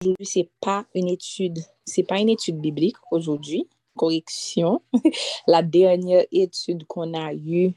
[0.00, 3.68] aujourd'hui, c'est pas une étude, c'est pas une étude biblique aujourd'hui.
[3.96, 4.82] Correction.
[5.46, 7.72] La dernière étude qu'on a eue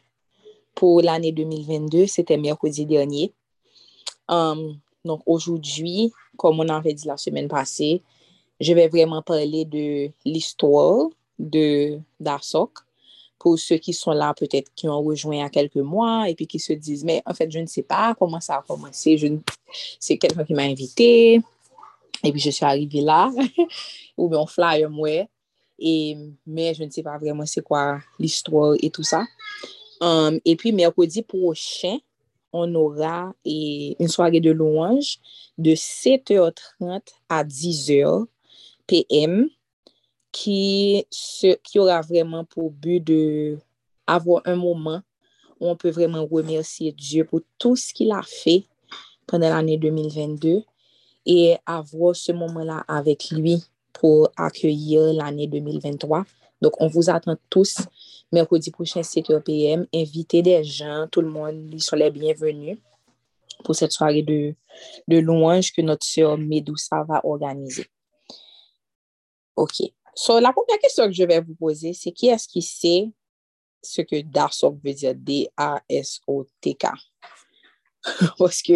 [0.75, 3.33] pour l'année 2022, c'était mercredi dernier.
[4.27, 8.01] Um, donc aujourd'hui, comme on avait dit la semaine passée,
[8.59, 11.07] je vais vraiment parler de l'histoire
[11.39, 12.79] de d'Arsok
[13.39, 16.35] pour ceux qui sont là, peut-être qui ont rejoint il y a quelques mois et
[16.35, 19.17] puis qui se disent, mais en fait, je ne sais pas comment ça a commencé.
[20.01, 21.41] C'est quelqu'un qui m'a invité
[22.23, 23.29] Et puis, je suis arrivée là,
[24.17, 25.29] ou bien on fly mouais,
[25.77, 29.25] et, mais je ne sais pas vraiment c'est quoi l'histoire et tout ça.
[30.01, 31.97] Um, et puis, mercredi prochain,
[32.51, 35.19] on aura et, une soirée de louange
[35.57, 38.25] de 7h30 à 10h
[38.87, 39.49] PM
[40.31, 45.01] qui, se, qui aura vraiment pour but d'avoir un moment
[45.59, 48.63] où on peut vraiment remercier Dieu pour tout ce qu'il a fait
[49.27, 50.63] pendant l'année 2022.
[51.25, 56.25] Et avoir ce moment-là avec lui pour accueillir l'année 2023.
[56.61, 57.77] Donc, on vous attend tous
[58.31, 59.87] mercredi prochain, 7h PM.
[59.93, 62.77] Invitez des gens, tout le monde, ils sont les bienvenus
[63.63, 64.55] pour cette soirée de,
[65.07, 67.87] de louange que notre sœur Medusa va organiser.
[69.55, 69.81] OK.
[70.15, 73.09] So, la première question que je vais vous poser, c'est qui est-ce qui sait
[73.81, 75.13] ce que DASOK veut dire?
[75.15, 76.87] D-A-S-O-T-K.
[78.37, 78.73] Parce que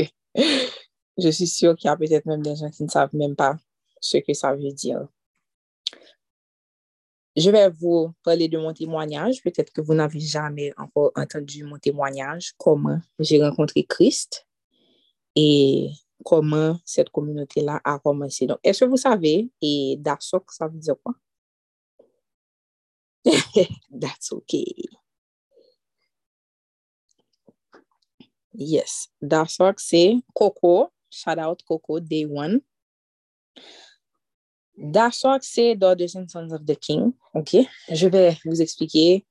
[1.17, 3.57] je suis sûre qu'il y a peut-être même des gens qui ne savent même pas
[3.99, 5.07] ce que ça veut dire.
[7.35, 9.41] Je vais vous parler de mon témoignage.
[9.41, 14.45] Peut-être que vous n'avez jamais encore entendu mon témoignage, comment j'ai rencontré Christ
[15.35, 15.89] et
[16.23, 18.45] comment cette communauté-là a commencé.
[18.45, 21.15] Donc, est-ce que vous savez, et DASOK, ça veut dire quoi?
[23.91, 24.65] That's okay.
[28.53, 30.91] Yes, DASOK, c'est Coco.
[31.13, 32.59] Shout out Coco, day one.
[34.75, 37.13] DASOK, c'est Daughters and Sons of the King.
[37.35, 37.55] OK?
[37.91, 39.25] Je vais vous expliquer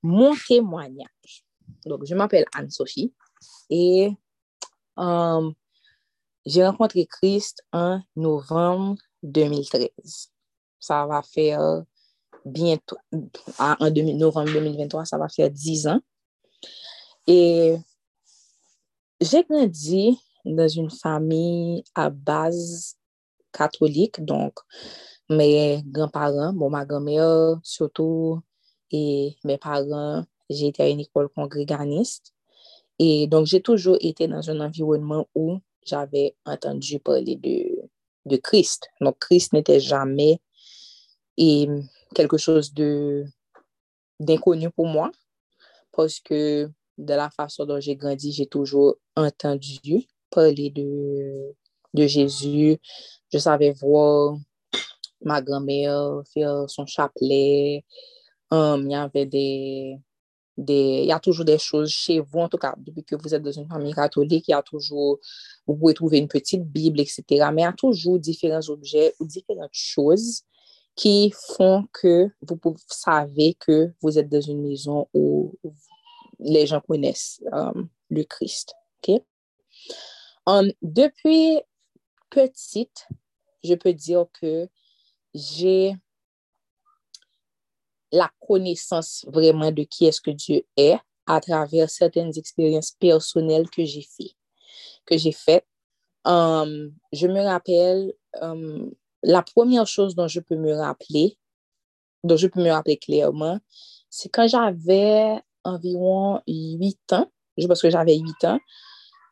[0.00, 1.44] mon témoignage.
[1.84, 3.12] Donc, je m'appelle Anne-Sophie
[3.68, 4.12] et
[4.96, 5.52] um,
[6.46, 9.90] j'ai rencontré Christ en novembre 2013.
[10.78, 11.82] Ça va faire
[12.44, 12.98] bientôt,
[13.58, 16.00] en novembre 2023, ça va faire 10 ans.
[17.26, 17.76] Et
[19.20, 22.96] j'ai grandi dans une famille à base
[23.52, 24.54] catholique, donc
[25.28, 28.40] mes grands-parents, bon, ma grand-mère surtout,
[28.90, 32.34] et mes parents, j'ai été à une école congréganiste.
[32.98, 37.88] Et donc, j'ai toujours été dans un environnement où j'avais entendu parler de,
[38.26, 38.88] de Christ.
[39.00, 40.40] Donc, Christ n'était jamais
[42.14, 43.24] quelque chose de
[44.20, 45.10] d'inconnu pour moi
[45.90, 51.54] parce que de la façon dont j'ai grandi, j'ai toujours entendu parler de,
[51.94, 52.78] de Jésus.
[53.32, 54.36] Je savais voir
[55.20, 57.84] ma grand-mère faire son chapelet.
[58.50, 59.98] Um, il y avait des,
[60.56, 61.00] des...
[61.02, 63.42] Il y a toujours des choses chez vous, en tout cas, depuis que vous êtes
[63.42, 65.18] dans une famille catholique, il y a toujours...
[65.66, 67.22] Vous pouvez trouver une petite Bible, etc.
[67.52, 70.42] Mais il y a toujours différents objets ou différentes choses
[70.94, 75.54] qui font que vous savez que vous êtes dans une maison où
[76.38, 78.74] les gens connaissent um, le Christ.
[79.08, 79.22] OK?
[80.46, 81.60] Depuis
[82.30, 83.08] petite,
[83.62, 84.68] je peux dire que
[85.34, 85.94] j'ai
[88.10, 93.84] la connaissance vraiment de qui est-ce que Dieu est à travers certaines expériences personnelles que
[93.84, 94.32] j'ai fait,
[95.06, 95.66] que j'ai faites.
[96.24, 98.12] Um, je me rappelle
[99.22, 101.38] la première chose dont je peux me rappeler,
[102.24, 103.58] dont je peux me rappeler clairement,
[104.10, 107.30] c'est quand j'avais environ 8 ans,
[107.66, 108.60] pense que j'avais 8 ans,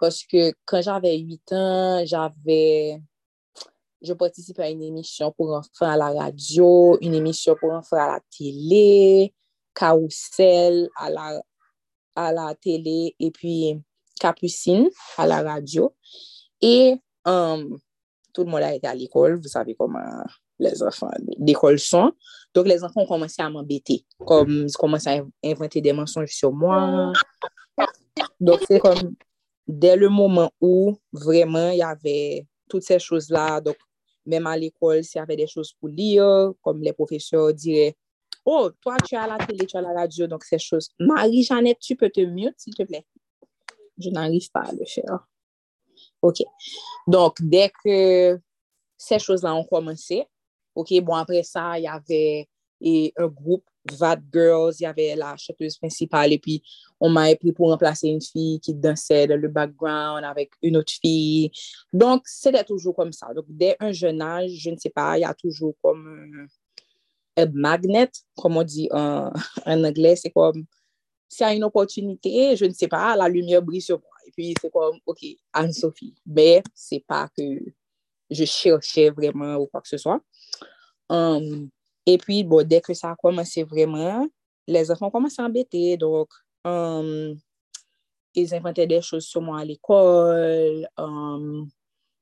[0.00, 3.00] parce que quand j'avais 8 ans, j'avais,
[4.00, 8.14] je participais à une émission pour enfants à la radio, une émission pour enfants à
[8.14, 9.34] la télé,
[9.74, 11.42] Carousel à la,
[12.16, 13.78] à la télé, et puis
[14.18, 14.88] Capucine
[15.18, 15.94] à la radio.
[16.62, 16.96] Et
[17.26, 17.78] um,
[18.32, 20.24] tout le monde a été à l'école, vous savez comment
[20.58, 22.12] les enfants d'école sont.
[22.54, 26.52] Donc, les enfants ont commencé à m'embêter, comme ils commencé à inventer des mensonges sur
[26.52, 27.12] moi.
[28.38, 29.14] Donc, c'est comme
[29.70, 33.76] dès le moment où vraiment il y avait toutes ces choses-là, donc
[34.26, 37.96] même à l'école, s'il y avait des choses pour lire, comme les professeurs diraient,
[38.44, 40.90] oh, toi, tu as la télé, tu as la radio, donc ces choses.
[40.98, 43.06] Marie-Jeannette, tu peux te mute, s'il te plaît?
[43.98, 45.26] Je n'arrive pas à le faire.
[46.22, 46.38] OK.
[47.06, 48.38] Donc, dès que
[48.96, 50.24] ces choses-là ont commencé,
[50.74, 52.48] OK, bon, après ça, il y avait
[52.80, 56.62] et un groupe, VAT Girls, il y avait la chanteuse principale et puis
[57.00, 60.92] on m'a pris pour remplacer une fille qui dansait dans le background avec une autre
[60.92, 61.50] fille.
[61.92, 63.32] Donc, c'était toujours comme ça.
[63.34, 66.46] Donc, dès un jeune âge, je ne sais pas, il y a toujours comme
[67.36, 69.32] un, magnet, comme on dit en,
[69.66, 70.66] anglais, c'est comme,
[71.28, 74.10] s'il y a une opportunité, je ne sais pas, la lumière brille sur moi.
[74.26, 75.24] Et puis, c'est comme, OK,
[75.54, 76.14] Anne-Sophie.
[76.26, 77.42] Mais c'est pas que
[78.30, 80.20] je cherchais vraiment ou quoi que ce soit.
[81.08, 81.70] Um,
[82.10, 84.26] E pi, bon, dek ke sa komanse vreman,
[84.66, 86.34] les enfants komanse anbete, donk,
[86.64, 87.34] um, euh,
[88.34, 91.68] ils inventaient des choses sur moi à l'école, um,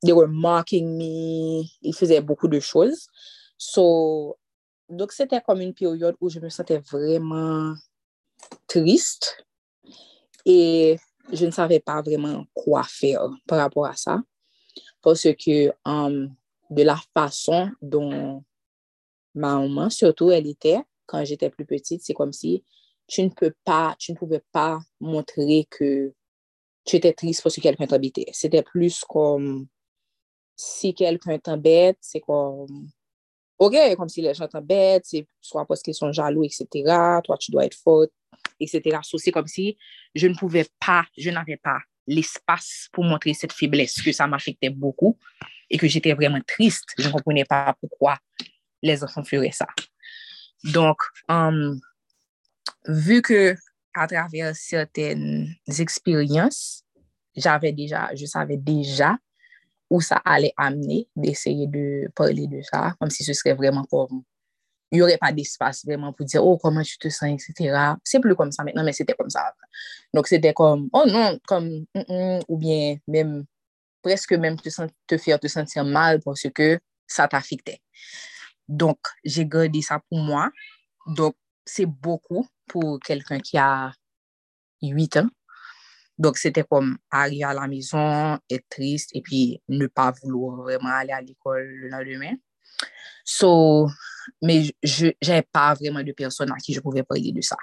[0.02, 3.08] they were mocking me, ils faisaient beaucoup de choses.
[3.56, 4.37] So,
[4.88, 7.75] donc c'était comme une période où je me sentais vraiment
[8.67, 9.44] triste
[10.44, 10.99] et
[11.32, 14.20] je ne savais pas vraiment quoi faire par rapport à ça.
[15.02, 16.35] Parce que um,
[16.70, 18.43] de la façon dont
[19.38, 22.64] ma maman, surtout, elle était, quand j'étais plus petite, c'est comme si
[23.06, 26.12] tu ne peux pas, tu ne pouvais pas montrer que
[26.85, 28.26] tu étais triste parce que quelqu'un t'habitait.
[28.32, 29.67] C'était plus comme
[30.56, 32.90] si quelqu'un t'embête, c'est comme
[33.58, 36.67] OK, comme si les gens t'embêtent, c'est soit parce qu'ils sont jaloux, etc.
[37.25, 38.11] Toi, tu dois être forte,
[38.61, 38.99] etc.
[39.17, 39.76] c'est comme si
[40.14, 44.70] je ne pouvais pas, je n'avais pas l'espace pour montrer cette faiblesse, que ça m'affectait
[44.70, 45.19] beaucoup
[45.70, 46.87] et que j'étais vraiment triste.
[46.99, 48.17] Je ne comprenais pas pourquoi
[48.82, 49.66] les enfants feraient ça.
[50.64, 50.98] Donc,
[51.28, 51.78] um,
[52.86, 53.56] vu que
[53.94, 56.84] à travers certaines expériences,
[57.34, 59.16] j'avais déjà, je savais déjà
[59.90, 64.22] où ça allait amener d'essayer de parler de ça, comme si ce serait vraiment comme,
[64.90, 67.94] il n'y aurait pas d'espace vraiment pour dire, oh, comment tu te sens, etc.
[68.04, 69.54] C'est plus comme ça maintenant, mais c'était comme ça.
[70.12, 73.44] Donc, c'était comme, oh non, comme, mm, mm, ou bien même,
[74.02, 74.69] presque même te,
[75.06, 77.80] te faire te sentir mal parce que ça t'affectait.
[78.68, 80.50] Donc, j'ai gardé ça pour moi.
[81.06, 81.34] Donc,
[81.64, 83.92] c'est beaucoup pour quelqu'un qui a
[84.82, 85.28] 8 ans.
[86.18, 90.90] Donc, c'était comme arriver à la maison, être triste et puis ne pas vouloir vraiment
[90.90, 92.34] aller à l'école le lendemain.
[93.24, 93.88] So,
[94.42, 97.56] mais je n'avais pas vraiment de personne à qui je pouvais parler de ça.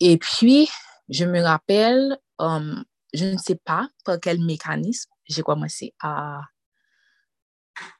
[0.00, 0.68] Et puis,
[1.08, 6.40] je me rappelle, um, je ne sais pas par quel mécanisme j'ai commencé à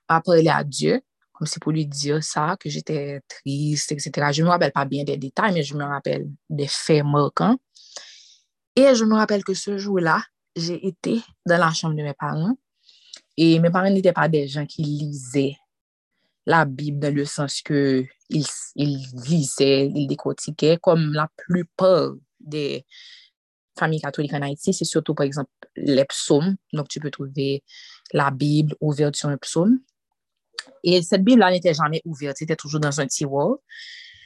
[0.08, 1.02] parler à Dieu
[1.36, 4.32] comme c'est pour lui dire ça, que j'étais triste, etc.
[4.32, 7.56] Je ne me rappelle pas bien des détails, mais je me rappelle des faits marquants.
[8.74, 10.22] Et je me rappelle que ce jour-là,
[10.54, 12.56] j'ai été dans la chambre de mes parents.
[13.36, 15.56] Et mes parents n'étaient pas des gens qui lisaient
[16.46, 22.86] la Bible dans le sens que ils, ils lisaient, ils décortiquaient, comme la plupart des
[23.78, 24.72] familles catholiques en Haïti.
[24.72, 26.56] C'est surtout, par exemple, les psaumes.
[26.72, 27.62] Donc, tu peux trouver
[28.12, 29.80] la Bible ouverte sur un psaume.
[30.84, 33.56] Et cette Bible-là n'était jamais ouverte, c'était toujours dans un tiroir.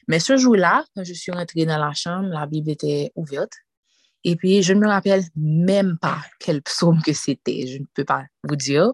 [0.08, 3.52] Mais ce jour-là, quand je suis rentrée dans la chambre, la Bible était ouverte.
[4.24, 8.04] Et puis, je ne me rappelle même pas quel psaume que c'était, je ne peux
[8.04, 8.92] pas vous dire.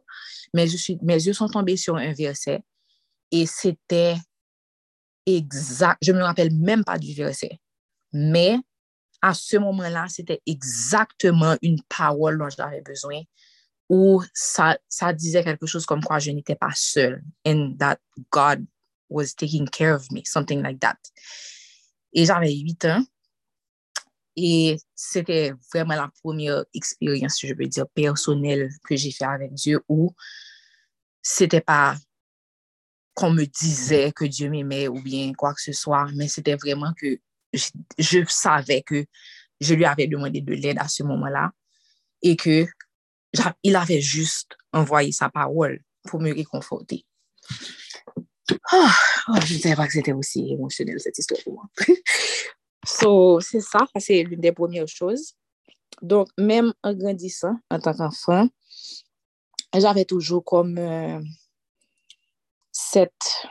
[0.55, 2.62] Mais je suis, mes yeux sont tombés sur un verset
[3.33, 4.17] et c'était
[5.27, 5.99] exact.
[6.03, 7.59] Je ne me rappelle même pas du verset.
[8.12, 8.56] Mais
[9.23, 13.21] à ce moment-là, c'était exactement une parole dont j'avais besoin
[13.88, 17.99] où ça, ça disait quelque chose comme quoi je n'étais pas seule and that
[18.31, 18.67] God
[19.09, 20.99] was taking care of me, something like that.
[22.12, 23.05] Et j'avais 8 ans
[24.37, 29.81] et c'était vraiment la première expérience, je veux dire, personnelle que j'ai fait avec Dieu
[29.88, 30.15] où
[31.23, 31.97] c'était pas
[33.15, 36.93] qu'on me disait que Dieu m'aimait ou bien quoi que ce soit, mais c'était vraiment
[37.00, 37.19] que
[37.55, 39.07] je, je savais que
[39.61, 41.52] je lui avais demandé de l'aide à ce moment-là
[42.21, 42.66] et que
[43.62, 47.05] il avait juste envoyé sa parole pour me réconforter.
[48.71, 48.95] Ah,
[49.28, 51.64] oh, je ne savais pas que c'était aussi émotionnel cette histoire pour moi.
[52.87, 55.35] so, c'est ça, c'est l'une des premières choses.
[56.02, 58.49] Donc, même en grandissant en tant qu'enfant,
[59.75, 61.21] j'avais toujours comme euh,
[62.71, 63.47] cette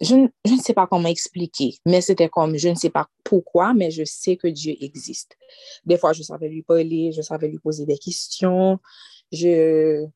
[0.00, 3.90] je, ne sais pas comment expliquer, mais c'était comme, je ne sais pas pourquoi, mais
[3.90, 5.36] je sais que Dieu existe.
[5.84, 8.78] Des fois, je savais lui parler, je savais lui poser des questions.
[9.32, 10.06] Je,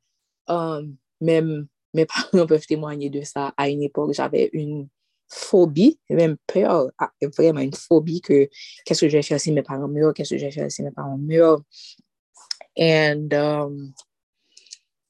[0.50, 0.87] euh,
[1.20, 3.54] même mes parents peuvent témoigner de ça.
[3.56, 4.88] À une époque, j'avais une
[5.28, 8.49] phobie, même peur, ah, vraiment une phobie que
[8.84, 10.82] qu'est-ce que je vais faire si mes parents meurent, qu'est-ce que je vais faire si
[10.82, 11.62] mes parents meurent.
[12.78, 13.92] Um,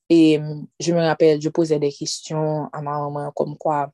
[0.09, 0.41] et
[0.81, 3.93] je me rappelle, je posais des questions à ma maman comme quoi,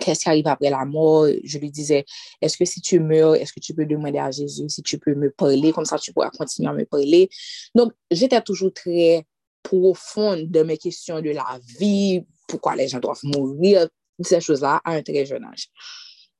[0.00, 1.26] qu'est-ce qui arrive après la mort?
[1.44, 2.04] Je lui disais,
[2.40, 5.14] est-ce que si tu meurs, est-ce que tu peux demander à Jésus si tu peux
[5.14, 7.28] me parler, comme ça tu pourras continuer à me parler.
[7.74, 9.24] Donc, j'étais toujours très
[9.62, 13.88] profonde de mes questions de la vie, pourquoi les gens doivent mourir,
[14.20, 15.68] ces choses-là à un très jeune âge.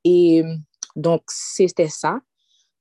[0.05, 0.43] Et
[0.97, 2.21] donc, c'était ça.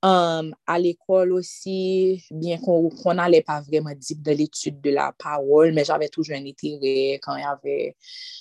[0.01, 5.73] Um, à l'école aussi, bien qu'on n'allait pas vraiment deep de l'étude de la parole,
[5.73, 7.97] mais j'avais toujours un intérêt quand il y avait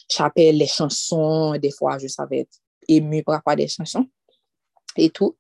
[0.09, 4.07] chapelle, les chansons, des fois je savais être émue par rapport à des chansons
[4.97, 5.37] et tout.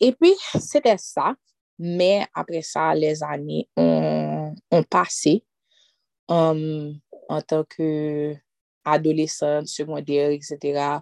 [0.00, 1.34] Et puis, c'était ça,
[1.78, 4.54] mais après ça, les années ont,
[4.88, 5.44] passé
[6.28, 11.00] um, en tant qu'adolescente, secondaire, etc.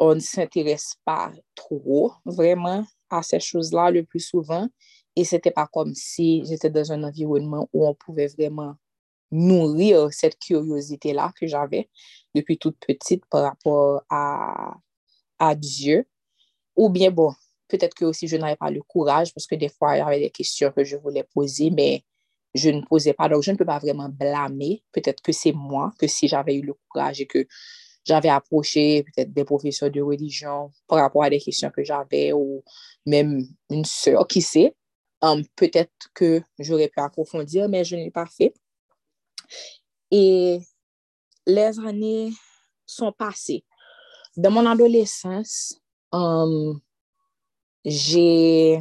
[0.00, 4.66] On ne s'intéresse pas trop vraiment à ces choses-là le plus souvent.
[5.14, 8.74] Et c'était pas comme si j'étais dans un environnement où on pouvait vraiment
[9.30, 11.88] nourrir cette curiosité-là que j'avais
[12.34, 14.74] depuis toute petite par rapport à,
[15.38, 16.06] à Dieu.
[16.76, 17.32] Ou bien, bon,
[17.68, 20.20] peut-être que aussi je n'avais pas le courage parce que des fois, il y avait
[20.20, 22.04] des questions que je voulais poser, mais
[22.54, 23.28] je ne posais pas.
[23.28, 24.82] Donc, je ne peux pas vraiment blâmer.
[24.92, 27.46] Peut-être que c'est moi, que si j'avais eu le courage et que
[28.04, 32.62] j'avais approché peut-être des professeurs de religion par rapport à des questions que j'avais ou
[33.06, 34.74] même une sœur, qui sait.
[35.22, 38.54] Um, peut-être que j'aurais pu approfondir, mais je ne l'ai pas fait.
[40.10, 40.60] Et
[41.46, 42.32] les années
[42.86, 43.64] sont passées.
[44.36, 45.78] Dans mon adolescence,
[46.12, 46.80] um,
[47.84, 48.80] j'ai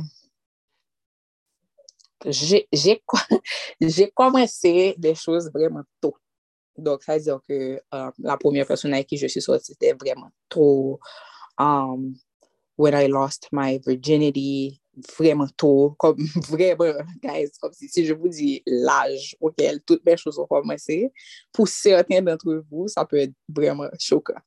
[2.26, 6.16] j'ai commencé des choses vraiment tôt.
[6.84, 9.94] Dok sa zyon ke uh, la pwemye person ay ki je si sot, se te
[9.98, 10.98] vreman to.
[11.60, 12.16] Um,
[12.80, 14.80] when I lost my virginity,
[15.18, 15.96] vreman to.
[16.00, 16.16] Kom
[16.48, 21.12] vreman, guys, kom si, si je vous di l'aj auquel tout mes choses ont commencé,
[21.52, 24.40] pou certains d'entre vous, sa peut être vreman choquant.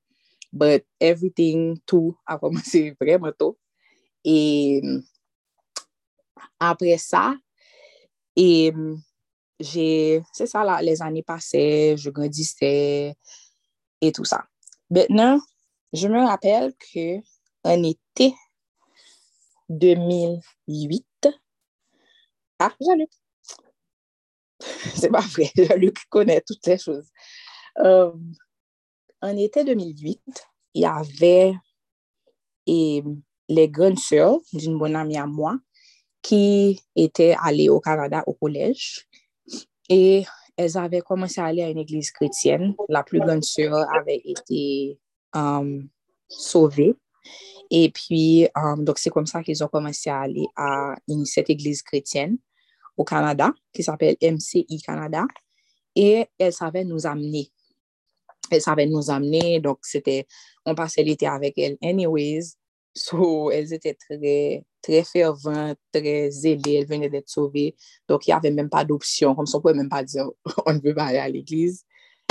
[0.53, 3.57] But everything, tout, a commencé vreman to.
[4.25, 4.83] Et
[6.61, 7.35] apre sa,
[8.37, 8.73] et
[9.61, 13.15] c'est ça, les années passaient, je grandissais
[14.01, 14.45] et tout ça.
[14.91, 15.41] Maintenant,
[15.93, 17.19] je me rappelle que
[17.65, 18.35] en été
[19.69, 21.07] 2008,
[22.59, 23.11] ah, Jean-Luc,
[24.95, 27.09] c'est pas vrai, Jean-Luc connaît toutes ces choses.
[27.79, 28.13] Euh,
[29.21, 30.21] en été 2008,
[30.75, 31.55] il y avait
[32.67, 33.03] et
[33.49, 35.59] les grandes sœurs d'une bonne amie à moi
[36.23, 39.09] qui étaient allées au Canada au collège
[39.93, 40.25] et
[40.57, 42.75] elles avaient commencé à aller à une église chrétienne.
[42.89, 44.99] La plus grande sœur avait été
[45.35, 45.87] um,
[46.29, 46.95] sauvée.
[47.71, 50.95] Et puis, um, donc c'est comme ça qu'ils ont commencé à aller à
[51.25, 52.39] cette église chrétienne
[52.97, 55.27] au Canada, qui s'appelle MCI Canada.
[55.95, 57.51] Et elles savaient nous amener.
[58.51, 60.27] Elles savaient nous amener, donc c'était,
[60.65, 62.55] on passait l'été avec elles anyways.
[62.95, 67.77] So, elles étaient très, très ferventes, très zélées, elles venaient d'être sauvées.
[68.09, 70.29] Donc, il n'y avait même pas d'option, comme ça, on ne pouvait même pas dire
[70.67, 71.85] on ne veut pas aller à l'église.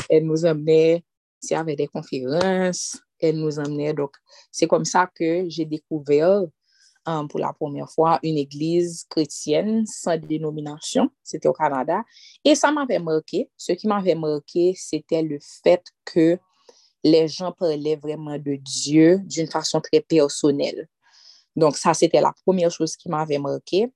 [0.09, 1.03] Elles nous emmenaient,
[1.39, 3.93] s'il y avait des conférences, elles nous emmenaient.
[3.93, 4.11] Donc,
[4.51, 6.43] c'est comme ça que j'ai découvert
[7.05, 11.09] um, pour la première fois une église chrétienne sans dénomination.
[11.23, 12.03] C'était au Canada.
[12.43, 13.49] Et ça m'avait marqué.
[13.57, 16.37] Ce qui m'avait marqué, c'était le fait que
[17.03, 20.87] les gens parlaient vraiment de Dieu d'une façon très personnelle.
[21.55, 23.91] Donc, ça, c'était la première chose qui m'avait marqué.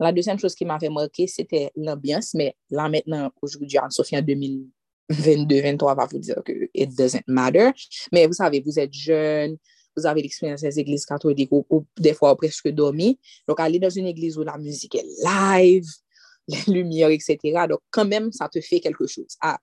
[0.00, 2.34] La deuxième chose qui m'avait marqué, c'était l'ambiance.
[2.34, 7.70] Mais là, maintenant, aujourd'hui, en Sophie, en 2022-2023, va vous dire que it doesn't matter.
[8.12, 9.56] Mais vous savez, vous êtes jeune,
[9.96, 13.18] vous avez l'expérience des églises catholiques ou, des fois presque dormi.
[13.46, 15.86] Donc, aller dans une église où la musique est live,
[16.48, 17.38] les lumières, etc.
[17.68, 19.58] Donc, quand même, ça te fait quelque chose à,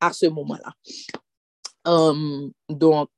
[0.00, 0.72] à ce moment-là.
[1.84, 3.10] Um, donc,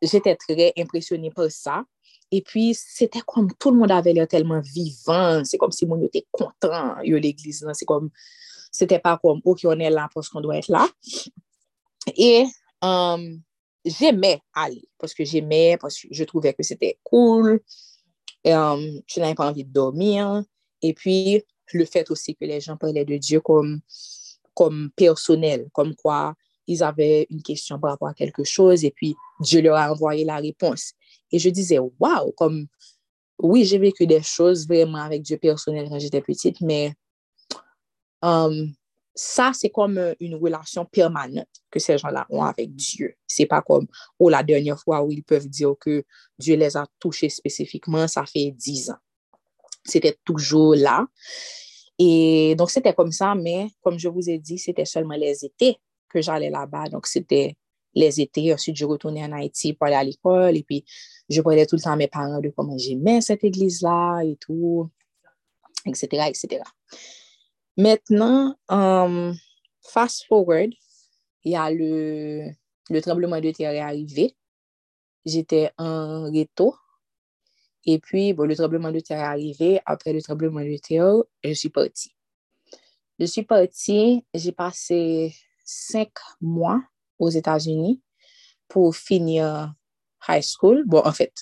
[0.00, 1.84] j'étais très impressionnée par ça.
[2.32, 6.08] E pi, sete kom tout moun ave lè telman vivan, se kom si moun yo
[6.12, 8.06] te kontan yo l'eglise nan, se kom,
[8.72, 10.86] sete pa kom, ou ki yon el la, pos kon do et la.
[12.16, 12.46] E,
[12.88, 13.26] um,
[13.84, 17.58] jemè alè, poske jemè, poske je trouvè ke sete koul,
[18.48, 20.40] um, tu nan yon pa anvi de dormir,
[20.80, 21.36] e pi,
[21.76, 23.76] le fèt osi ke lè jan prele de Diyo kom,
[24.56, 26.32] kom personel, kom kwa,
[26.64, 29.12] ils avè yon kèsyon par rapport a kelke chòz, e pi,
[29.44, 30.94] Diyo lè a envoyé la repons.
[31.32, 32.66] Et je disais, waouh, comme,
[33.38, 36.94] oui, j'ai vécu des choses vraiment avec Dieu personnel quand j'étais petite, mais
[38.22, 38.72] um,
[39.14, 43.14] ça, c'est comme une relation permanente que ces gens-là ont avec Dieu.
[43.26, 43.86] C'est pas comme,
[44.18, 46.04] oh, la dernière fois où ils peuvent dire que
[46.38, 48.98] Dieu les a touchés spécifiquement, ça fait dix ans.
[49.84, 51.06] C'était toujours là.
[51.98, 55.76] Et donc, c'était comme ça, mais comme je vous ai dit, c'était seulement les étés
[56.08, 56.88] que j'allais là-bas.
[56.88, 57.56] Donc, c'était
[57.94, 58.52] les étés.
[58.52, 60.56] Ensuite, je retournais en Haïti pour aller à l'école.
[60.56, 60.84] Et puis,
[61.28, 64.90] je parlais tout le temps à mes parents de comment j'aimais cette église-là et tout,
[65.86, 66.62] etc., etc.
[67.76, 69.34] Maintenant, um,
[69.82, 70.72] fast forward,
[71.44, 72.52] il y a le
[72.90, 74.36] le tremblement de terre est arrivé.
[75.24, 76.74] J'étais en réto.
[77.84, 79.80] Et puis, bon, le tremblement de terre est arrivé.
[79.86, 82.14] Après le tremblement de terre, je suis partie.
[83.18, 85.34] Je suis partie, j'ai passé
[85.64, 86.82] cinq mois
[87.22, 88.02] aux États-Unis
[88.68, 89.72] pour finir
[90.28, 90.84] high school.
[90.86, 91.32] Bon, en fait,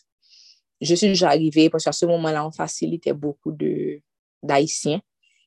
[0.80, 3.52] je suis déjà arrivée parce qu'à ce moment-là, on facilitait beaucoup
[4.42, 5.00] d'Haïtiens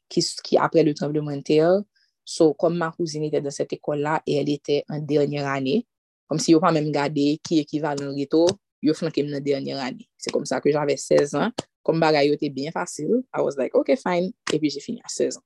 [0.09, 1.81] qui, qui, après le tremblement de terre,
[2.25, 5.85] so, comme ma cousine était dans cette école-là et elle était en dernière année,
[6.27, 8.47] comme si yo pas même gardé qui équivalent rito,
[8.81, 10.09] yo flanqué dans la dernière année.
[10.17, 11.51] C'est comme ça que j'avais 16 ans.
[11.83, 14.31] Comme bagay yo était bien facile, I was like, ok, fine.
[14.51, 15.43] Et puis j'ai fini à 16 ans.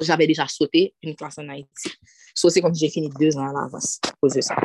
[0.00, 1.90] J'avais déjà sauté une classe en Haïti.
[2.34, 4.56] So, c'est comme si j'ai fini deux ans à l'avance à ça.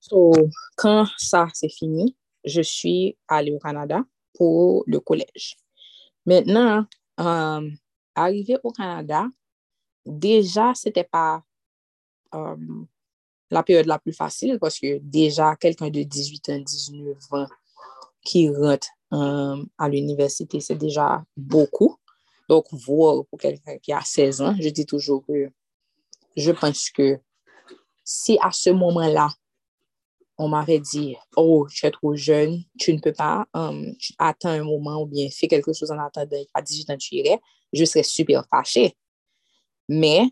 [0.00, 0.32] So,
[0.76, 4.02] quand ça, c'est fini, je suis allée au Canada
[4.34, 5.56] pour le collège.
[6.26, 6.84] Maintenant,
[7.20, 7.70] euh,
[8.62, 9.26] au Canada,
[10.04, 11.42] déjà, c'était pas
[12.34, 12.56] euh,
[13.50, 17.46] la période la plus facile parce que déjà, quelqu'un de 18 ans, 19 ans
[18.24, 21.96] qui rentre euh, à l'université, c'est déjà beaucoup.
[22.48, 25.50] Donc, voir pour quelqu'un qui a 16 ans, je dis toujours que
[26.36, 27.18] je pense que
[28.04, 29.30] si à ce moment-là,
[30.36, 34.64] on m'avait dit, oh, tu es trop jeune, tu ne peux pas, um, attends un
[34.64, 37.40] moment ou bien fais quelque chose en attendant, à 18 ans, tu irais,
[37.72, 38.96] je serais super fâchée.
[39.88, 40.22] Mais,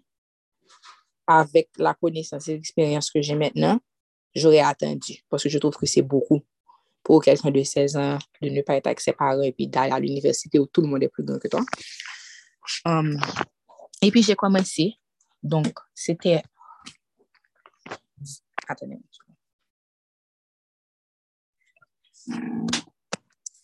[1.26, 3.78] avec la connaissance et l'expérience que j'ai maintenant,
[4.35, 6.42] j'aurais attendu parce que je trouve que c'est beaucoup
[7.02, 9.92] pour quelqu'un de 16 ans de ne pas être avec ses parents et puis d'aller
[9.92, 11.64] à l'université où tout le monde est plus grand que toi.
[12.85, 13.18] Um,
[14.00, 14.94] et puis, j'ai commencé.
[15.42, 16.42] Donc, c'était...
[18.68, 18.99] Attendez.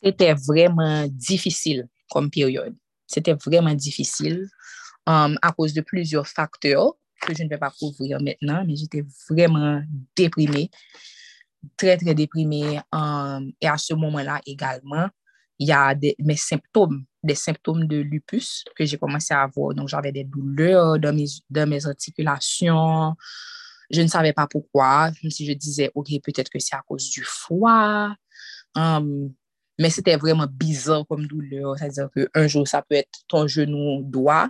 [0.03, 2.77] C'était vraiment difficile comme période.
[3.07, 4.49] C'était vraiment difficile
[5.07, 9.05] um, à cause de plusieurs facteurs que je ne vais pas couvrir maintenant, mais j'étais
[9.29, 9.83] vraiment
[10.17, 10.71] déprimée,
[11.77, 12.81] très, très déprimée.
[12.93, 15.09] Um, et à ce moment-là également,
[15.59, 19.75] il y a des, mes symptômes, des symptômes de lupus que j'ai commencé à avoir.
[19.75, 23.15] Donc, j'avais des douleurs dans mes, dans mes articulations.
[23.91, 25.11] Je ne savais pas pourquoi.
[25.23, 28.15] Même si je disais, OK, peut-être que c'est à cause du foie.
[28.77, 29.33] Um,
[29.79, 31.77] mais c'était vraiment bizarre comme douleur.
[31.79, 34.49] C'est-à-dire qu'un jour, ça peut être ton genou droit.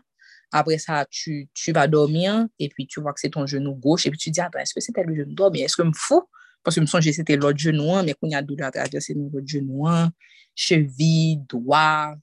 [0.51, 4.07] Après ça, tu, tu vas dormir et puis tu vois que c'est ton genou gauche.
[4.07, 5.51] Et puis tu dis, attends, est-ce que c'était le genou droit?
[5.51, 6.25] Mais est-ce que me fous?
[6.67, 9.47] Paske m sonje se te lot jenouan, mè kon ya dou la travese nou lot
[9.49, 10.13] jenouan,
[10.59, 12.17] chevi, doa,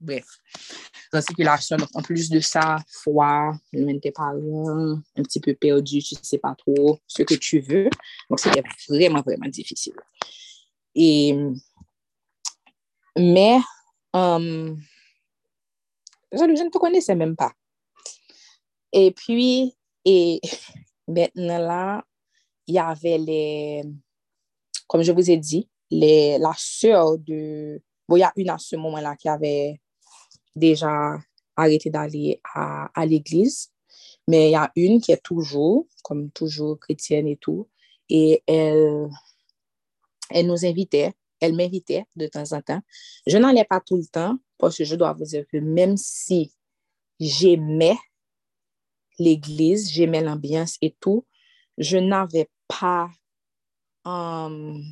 [0.00, 0.26] bref.
[1.10, 6.18] Zan sikilasyon, an plus de sa, fwa, mèn te paran, an pti pe perdi, tu
[6.18, 7.86] se pa tro, se ke tu ve.
[8.28, 9.96] Donc, se te vreman, vreman difisil.
[10.94, 11.34] Et,
[13.18, 13.50] mè,
[14.14, 14.46] um,
[16.34, 17.50] euh, je ne te konese mèm pa.
[18.92, 19.74] Et puis,
[20.04, 20.40] et,
[21.10, 21.82] mèt nan la,
[22.70, 23.82] il y avait les,
[24.86, 28.58] comme je vous ai dit, les, la sœur de, bon, il y a une à
[28.58, 29.80] ce moment-là qui avait
[30.54, 31.18] déjà
[31.56, 33.72] arrêté d'aller à, à l'église,
[34.28, 37.68] mais il y a une qui est toujours, comme toujours, chrétienne et tout,
[38.08, 39.08] et elle,
[40.30, 42.82] elle nous invitait, elle m'invitait de temps en temps.
[43.26, 46.52] Je n'allais pas tout le temps, parce que je dois vous dire que même si
[47.18, 47.96] j'aimais
[49.18, 51.26] l'église, j'aimais l'ambiance et tout,
[51.78, 53.10] je n'avais pas...
[54.04, 54.82] Um,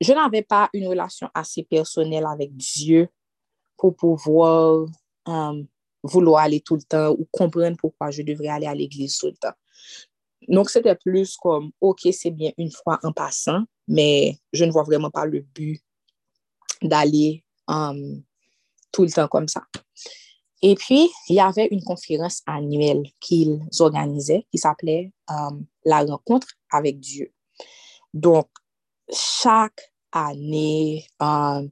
[0.00, 3.08] je n'avais pas une relation assez personnelle avec Dieu
[3.76, 4.86] pour pouvoir
[5.26, 5.66] um,
[6.02, 9.36] vouloir aller tout le temps ou comprendre pourquoi je devrais aller à l'église tout le
[9.36, 9.54] temps.
[10.48, 14.84] Donc, c'était plus comme, OK, c'est bien une fois en passant, mais je ne vois
[14.84, 15.82] vraiment pas le but
[16.82, 18.22] d'aller um,
[18.90, 19.62] tout le temps comme ça.
[20.62, 26.48] Et puis, il y avait une conférence annuelle qu'ils organisaient qui s'appelait um, La rencontre
[26.70, 27.32] avec Dieu.
[28.12, 28.48] Donc,
[29.10, 31.70] chaque année, um,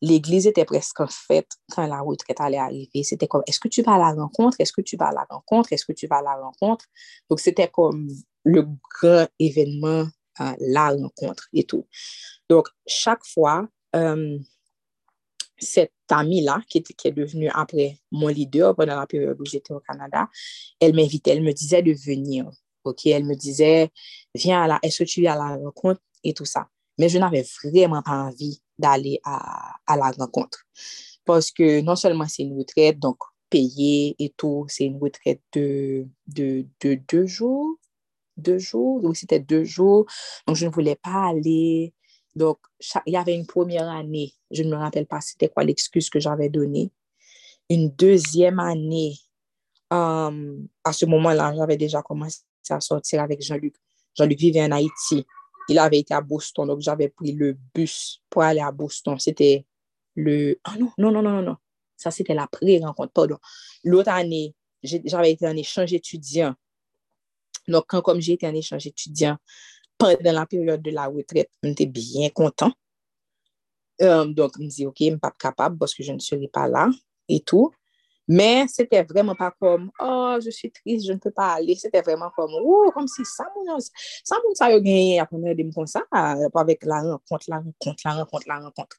[0.00, 3.02] l'église était presque faite quand la retraite allait arriver.
[3.02, 4.56] C'était comme, est-ce que tu vas à la rencontre?
[4.60, 5.72] Est-ce que tu vas à la rencontre?
[5.72, 6.84] Est-ce que tu vas à la rencontre?
[7.28, 8.08] Donc, c'était comme
[8.44, 8.66] le
[9.00, 10.06] grand événement,
[10.38, 11.88] uh, la rencontre et tout.
[12.48, 13.66] Donc, chaque fois,
[15.64, 19.80] cette amie-là, qui, qui, est devenue après mon leader pendant la période où j'étais au
[19.80, 20.28] Canada,
[20.80, 22.50] elle m'invitait, elle me disait de venir.
[22.84, 23.90] OK, elle me disait,
[24.34, 26.68] viens à la, est-ce que tu à la rencontre et tout ça.
[26.98, 30.64] Mais je n'avais vraiment pas envie d'aller à, à, la rencontre.
[31.24, 36.06] Parce que non seulement c'est une retraite, donc payée et tout, c'est une retraite de,
[36.26, 37.76] de, de deux jours,
[38.36, 40.06] deux jours, donc c'était deux jours,
[40.46, 41.92] donc je ne voulais pas aller.
[42.34, 42.58] Donc,
[43.06, 46.18] il y avait une première année, je ne me rappelle pas c'était quoi l'excuse que
[46.18, 46.90] j'avais donnée.
[47.68, 49.16] Une deuxième année,
[49.92, 52.40] euh, à ce moment-là, j'avais déjà commencé
[52.70, 53.74] à sortir avec Jean-Luc.
[54.16, 55.26] Jean-Luc vivait en Haïti.
[55.68, 59.18] Il avait été à Boston, donc j'avais pris le bus pour aller à Boston.
[59.18, 59.66] C'était
[60.16, 60.58] le...
[60.64, 61.56] Ah non, non, non, non, non.
[61.96, 63.36] Ça, c'était la pré-rencontre, pardon.
[63.84, 66.54] L'autre année, j'avais été en échange étudiant.
[67.68, 69.36] Donc, quand comme j'ai été en échange étudiant,
[70.02, 72.72] pendant la période de la retraite, j'étais bien content.
[74.00, 76.18] Euh, donc, je me dis, OK, je ne suis pas capable parce que je ne
[76.18, 76.88] serai pas là
[77.28, 77.72] et tout.
[78.28, 81.74] Mais c'était vraiment pas comme, oh, je suis triste, je ne peux pas aller.
[81.74, 83.44] C'était vraiment comme, oh, comme si ça,
[84.24, 88.44] ça, ça a gagné après me comme ça, avec la rencontre, la rencontre, la rencontre,
[88.46, 88.96] la rencontre.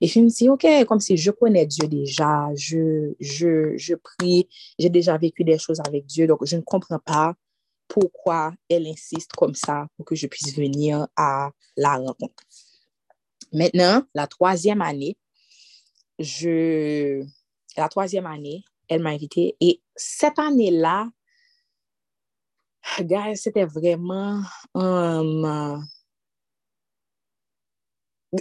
[0.00, 4.48] Et je me dis, OK, comme si je connais Dieu déjà, je, je, je prie,
[4.78, 7.34] j'ai déjà vécu des choses avec Dieu, donc je ne comprends pas
[7.88, 12.44] pourquoi elle insiste comme ça pour que je puisse venir à la rencontre.
[13.52, 15.16] Maintenant, la troisième année,
[16.18, 17.24] je,
[17.76, 19.56] la troisième année, elle m'a invité.
[19.60, 21.08] Et cette année-là,
[23.34, 24.42] c'était vraiment...
[24.74, 25.82] Um,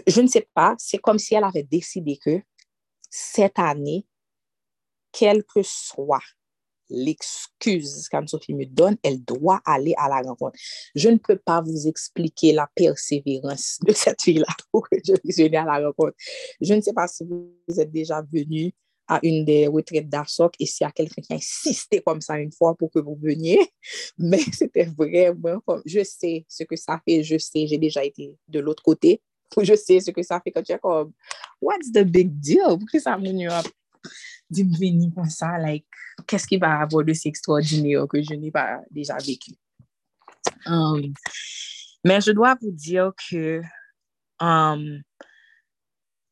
[0.05, 2.41] je ne sais pas, c'est comme si elle avait décidé que
[3.09, 4.05] cette année,
[5.13, 6.19] quel que soit
[6.89, 10.57] l'excuse qu'Anne-Sophie me donne, elle doit aller à la rencontre.
[10.95, 15.37] Je ne peux pas vous expliquer la persévérance de cette fille-là pour que je puisse
[15.37, 16.15] venir à la rencontre.
[16.61, 18.73] Je ne sais pas si vous êtes déjà venu
[19.07, 22.37] à une des retraites d'Arsoc et s'il y a quelqu'un qui a insisté comme ça
[22.37, 23.59] une fois pour que vous veniez,
[24.17, 28.35] mais c'était vraiment comme, je sais ce que ça fait, je sais, j'ai déjà été
[28.47, 29.21] de l'autre côté,
[29.61, 31.13] je sais ce que ça fait quand tu es comme,
[31.61, 32.77] what's the big deal?
[32.79, 33.31] Pourquoi ça me
[34.49, 35.85] dit venir comme ça, like,
[36.25, 39.51] qu'est-ce qui va avoir de si extraordinaire que je n'ai pas déjà vécu?
[40.65, 41.13] Um,
[42.03, 43.61] mais je dois vous dire que
[44.39, 45.01] um,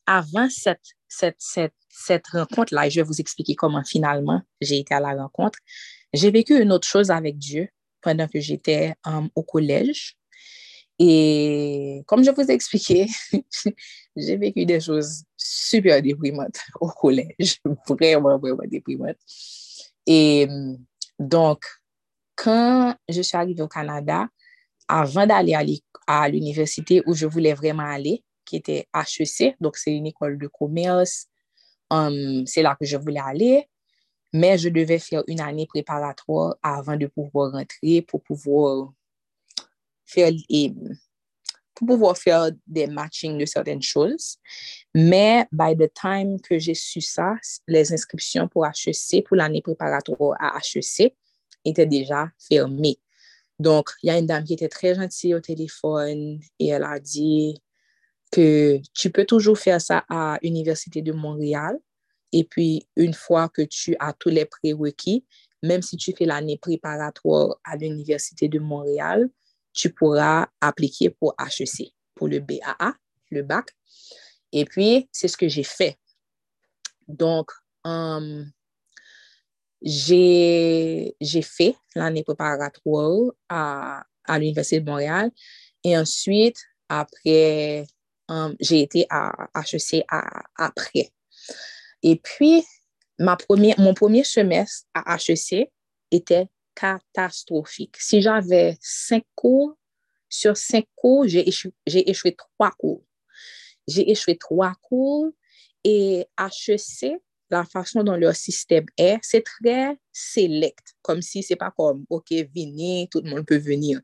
[0.06, 4.94] avant cette, cette, cette, cette rencontre-là, et je vais vous expliquer comment finalement j'ai été
[4.94, 5.60] à la rencontre,
[6.14, 7.70] j'ai vécu une autre chose avec Dieu
[8.02, 10.16] pendant que j'étais um, au collège.
[10.98, 13.08] Et comme je vous ai expliqué,
[14.16, 17.62] j'ai vécu des choses super deprimante au collège.
[17.88, 19.18] Vraiment, vraiment deprimante.
[20.06, 20.48] Et
[21.20, 21.66] donc,
[22.36, 24.28] quand je suis arrivée au Canada,
[24.88, 30.06] avant d'aller à l'université où je voulais vraiment aller, qui était HEC, donc c'est une
[30.06, 31.28] école de commerce,
[31.90, 33.68] um, c'est là que je voulais aller,
[34.34, 38.92] mais je devais faire une année préparatoire avant de pouvoir rentrer, pour pouvoir
[40.06, 40.32] faire...
[40.50, 40.74] Et,
[41.76, 44.38] pour pouvoir faire des matchings de certaines choses.
[44.94, 47.36] Mais by the time que j'ai su ça,
[47.68, 51.14] les inscriptions pour HEC, pour l'année préparatoire à HEC,
[51.66, 53.00] étaient déjà fermées.
[53.60, 57.00] Donc, il y a une dame qui était très gentille au téléphone et elle a
[57.00, 57.62] dit
[58.32, 61.78] que tu peux toujours faire ça à l'Université de Montréal.
[62.32, 65.26] Et puis, une fois que tu as tous les prérequis,
[65.64, 69.30] même si tu fais l'année préparatoire à l'Université de Montréal,
[69.76, 72.94] tu pourras appliquer pour HEC, pour le BAA,
[73.30, 73.68] le bac.
[74.52, 76.00] Et puis, c'est ce que j'ai fait.
[77.08, 77.52] Donc,
[77.84, 78.50] um,
[79.82, 84.04] j'ai fait l'année préparatoire à,
[84.40, 85.30] l'Université de Montréal.
[85.84, 86.58] Et ensuite,
[86.88, 87.86] après,
[88.30, 90.06] um, j'ai été à HEC
[90.56, 91.12] après.
[92.02, 92.64] Et puis,
[93.20, 95.70] mon premier semestre à HEC
[96.12, 97.96] était catastrophique.
[97.98, 99.76] Si j'avais cinq cours,
[100.30, 103.04] sur cinq cours, j'ai échoué, trois cours.
[103.88, 105.32] J'ai échoué trois cours
[105.84, 111.72] et HEC, la façon dont leur système est, c'est très select, comme si c'est pas
[111.72, 114.02] comme, OK, venez, tout le monde peut venir.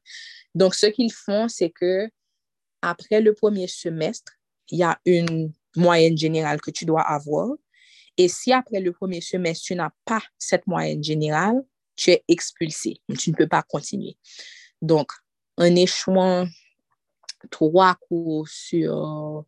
[0.54, 2.08] Donc, ce qu'ils font, c'est que
[2.82, 4.34] après le premier semestre,
[4.70, 7.50] il y a une moyenne générale que tu dois avoir.
[8.18, 11.64] Et si après le premier semestre, tu n'as pas cette moyenne générale,
[11.96, 13.02] tu es expulsé.
[13.18, 14.18] Tu ne peux pas continuer.
[14.82, 15.12] Donc,
[15.58, 16.48] en échouant
[17.50, 19.46] trois cours sur,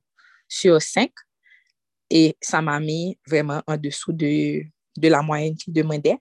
[0.48, 1.12] sur cinq,
[2.10, 4.64] et ça m'a mis vraiment en dessous de,
[4.98, 6.18] de la moyenne qu'il demandait.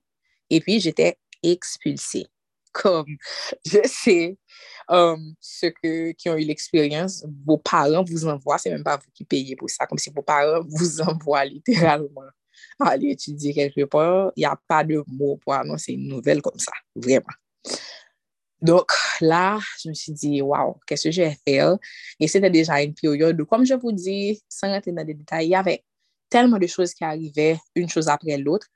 [0.48, 2.26] Et puis, j'étais expulsée.
[2.72, 3.18] Comme
[3.66, 4.38] je sais
[4.88, 9.10] um, ceux que, qui ont eu l'expérience, vos parents vous envoient, c'est même pas vous
[9.12, 12.30] qui payez pour ça, comme si vos parents vous envoient littéralement
[12.80, 16.58] aller étudier quelque part, il n'y a pas de mots pour annoncer une nouvelle comme
[16.58, 17.34] ça, vraiment.
[18.60, 21.76] Donc là, je me suis dit, waouh, qu'est-ce que je vais faire?
[22.20, 25.46] Et c'était déjà une période où, comme je vous dis, sans rentrer dans des détails,
[25.46, 25.82] il y avait
[26.30, 28.68] tellement de choses qui arrivaient, une chose après l'autre.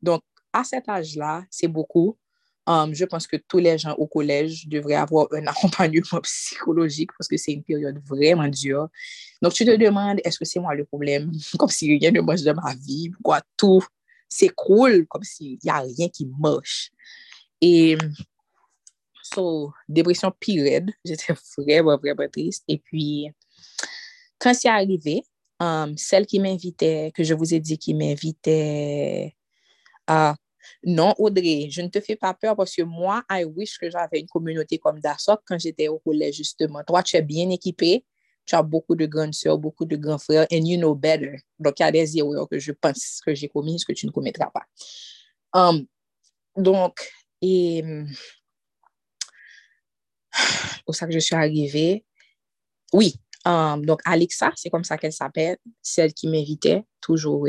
[0.00, 2.16] Donc, à cet âge-là, c'est beaucoup.
[2.66, 7.28] Um, je pense que tous les gens au collège devraient avoir un accompagnement psychologique parce
[7.28, 8.88] que c'est une période vraiment dure.
[9.42, 11.30] Donc, tu te demandes, est-ce que c'est moi le problème?
[11.58, 13.82] Comme si rien ne marche dans ma vie, pourquoi tout
[14.54, 16.90] cool, comme s'il n'y a rien qui marche.
[17.60, 17.96] Et,
[19.22, 22.64] so, dépression pire, j'étais vraiment, vraiment triste.
[22.68, 23.30] Et puis,
[24.38, 25.22] quand c'est arrivé,
[25.60, 29.36] um, celle qui m'invitait, que je vous ai dit qui m'invitait
[30.06, 30.34] à
[30.84, 34.20] non, Audrey, je ne te fais pas peur parce que moi, I wish que j'avais
[34.20, 36.82] une communauté comme Dasok quand j'étais au collège, justement.
[36.84, 38.04] Toi, tu es bien équipé,
[38.44, 41.36] tu as beaucoup de grandes soeurs, beaucoup de grands frères, and you know better.
[41.58, 44.10] Donc, il y a des erreurs que je pense que j'ai commises que tu ne
[44.10, 44.64] commettras pas.
[45.54, 45.86] Um,
[46.56, 47.00] donc,
[47.40, 47.82] et
[50.86, 52.04] au ça que je suis arrivée,
[52.92, 57.46] oui, um, donc Alexa, c'est comme ça qu'elle s'appelle, celle qui m'invitait toujours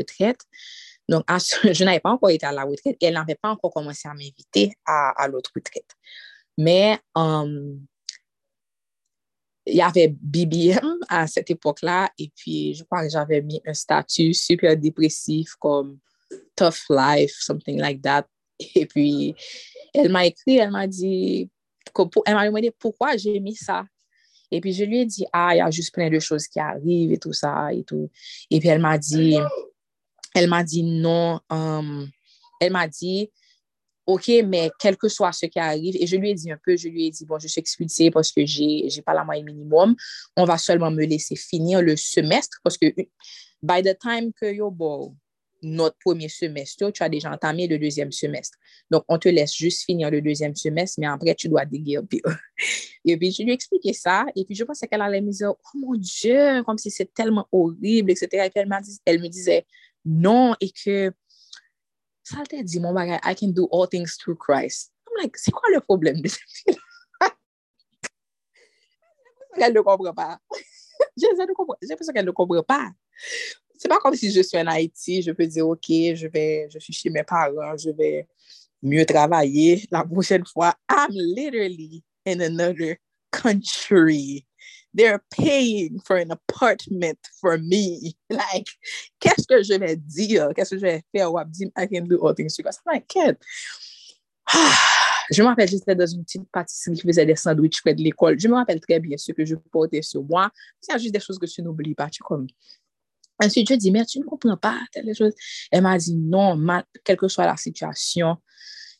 [1.08, 1.24] Donc,
[1.72, 4.14] je n'avais pas encore été à la retraite et elle n'avait pas encore commencé à
[4.14, 5.90] m'inviter à, l'autre retraite.
[6.58, 7.80] Mais um,
[9.66, 13.74] il y avait BBM à cette époque-là et puis je crois que j'avais mis un
[13.74, 15.98] statut super dépressif comme
[16.54, 18.26] tough life, something like that.
[18.74, 19.34] Et puis,
[19.92, 21.50] elle m'a écrit, elle m'a dit,
[22.26, 23.84] elle m'a demandé pourquoi j'ai mis ça.
[24.50, 26.60] Et puis, je lui ai dit, ah, il y a juste plein de choses qui
[26.60, 28.10] arrivent et tout ça et tout.
[28.50, 29.36] Et puis, elle m'a dit,
[30.36, 31.40] elle m'a dit non.
[31.50, 32.08] Um,
[32.60, 33.30] elle m'a dit,
[34.06, 36.76] OK, mais quel que soit ce qui arrive, et je lui ai dit un peu,
[36.76, 39.46] je lui ai dit, bon, je suis expulsée parce que j'ai n'ai pas la moyenne
[39.46, 39.96] minimum.
[40.36, 42.86] On va seulement me laisser finir le semestre parce que
[43.62, 45.16] by the time que yo, bon,
[45.62, 48.58] notre premier semestre, tu as déjà entamé le deuxième semestre.
[48.90, 52.20] Donc, on te laisse juste finir le deuxième semestre, mais après, tu dois déguerpir.
[53.04, 55.50] et puis, je lui ai expliqué ça, et puis je pensais qu'elle allait me dire,
[55.50, 58.28] oh mon Dieu, comme si c'est tellement horrible, etc.
[58.32, 58.68] Et puis, elle,
[59.06, 59.66] elle me disait,
[60.06, 61.10] non, e ke,
[62.26, 64.94] sa te di, moun bagay, I can do all things through Christ.
[65.06, 66.78] I'm like, se kwa le problem de se fil?
[67.26, 70.36] Jè pou se ke l ne kompre pa.
[71.18, 72.80] Jè pou se ke ne kompre pa.
[73.76, 76.78] Se pa kom si je suis en Haïti, je peux dire, ok, je, vais, je
[76.78, 78.26] suis chez mes parents, je vais
[78.82, 79.86] mieux travailler.
[79.90, 82.98] La prochaine fois, I'm literally in another
[83.30, 84.45] country.
[84.96, 88.16] they're paying for an apartment for me.
[88.30, 88.68] Like,
[89.20, 90.48] qu'est-ce que je vais dire?
[90.54, 91.32] Qu'est-ce que je vais faire?
[91.32, 92.80] Ou abdim, I can do all things Because.
[92.84, 93.36] I'm like, kid.
[95.28, 98.38] Je me rappelle, j'étais dans une petite pâtisserie qui faisait des sandwichs près de l'école.
[98.38, 100.52] Je me rappelle très bien ce que je portais sur moi.
[100.80, 102.08] C'est juste des choses que tu n'oublies pas.
[102.08, 102.46] Tu comme...
[103.42, 105.32] Ensuite, je dis, mais tu ne comprends pas telle chose.
[105.72, 108.36] Elle m'a dit, non, mal, quelle que soit la situation,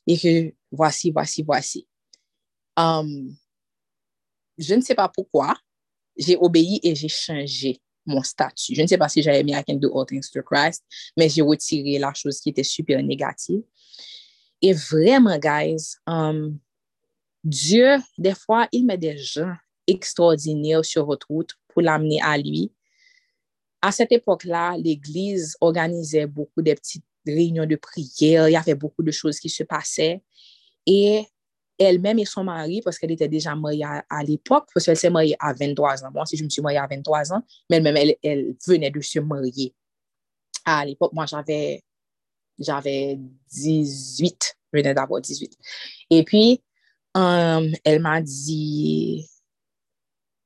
[0.04, 1.86] et que voici, voici, voici.
[2.76, 3.32] Um,
[4.58, 5.56] je ne sais pas pourquoi,
[6.16, 8.74] j'ai obéi et j'ai changé mon statut.
[8.74, 10.84] Je ne sais pas si j'avais mis I can do all things through Christ,
[11.16, 13.62] mais j'ai retiré la chose qui était super négative.
[14.62, 16.58] Et vraiment, guys, um,
[17.44, 19.54] Dieu, des fois, il met des gens
[19.86, 22.72] extraordinaires sur votre route pour l'amener à lui.
[23.82, 28.48] À cette époque-là, l'Église organisait beaucoup de petites réunions de prière.
[28.48, 30.22] Il y avait beaucoup de choses qui se passaient.
[30.86, 31.24] Et
[31.78, 35.36] elle-même et son mari, parce qu'elle était déjà mariée à, l'époque, parce qu'elle s'est mariée
[35.38, 36.10] à 23 ans.
[36.12, 39.18] Moi aussi, je me suis mariée à 23 ans, mais elle-même, elle, venait de se
[39.18, 39.74] marier.
[40.64, 41.82] À l'époque, moi, j'avais,
[42.58, 43.18] j'avais
[43.52, 45.56] 18, je venais d'avoir 18.
[46.10, 46.62] Et puis,
[47.14, 49.26] um, elle m'a dit,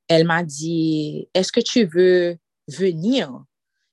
[0.07, 3.45] elle m'a dit, est-ce que tu veux venir?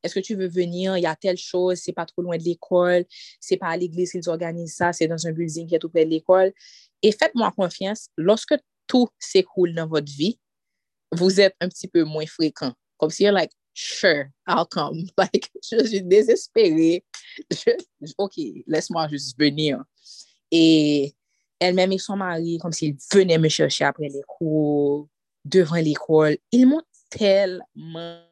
[0.03, 0.97] Est-ce que tu veux venir?
[0.97, 3.05] Il y a telle chose, c'est pas trop loin de l'école,
[3.41, 6.05] c'est pas à l'église qu'ils organisent ça, c'est dans un building qui est tout près
[6.05, 6.53] de l'école.
[7.03, 8.55] Et faites-moi confiance, lorsque
[8.87, 10.39] tout s'écoule dans votre vie,
[11.13, 12.73] vous êtes un petit peu moins fréquent.
[12.97, 15.05] Comme si you're like, sure, I'll come.
[15.19, 17.05] Like, je suis désespérée.
[17.51, 17.71] Je,
[18.19, 18.35] ok,
[18.67, 19.83] laisse-moi juste venir.
[20.51, 21.15] Et
[21.61, 25.09] elle-même et son mari, comme s'ils venaient me chercher après les cours,
[25.45, 26.39] devant l'école.
[26.53, 28.23] Ils m'ont tellement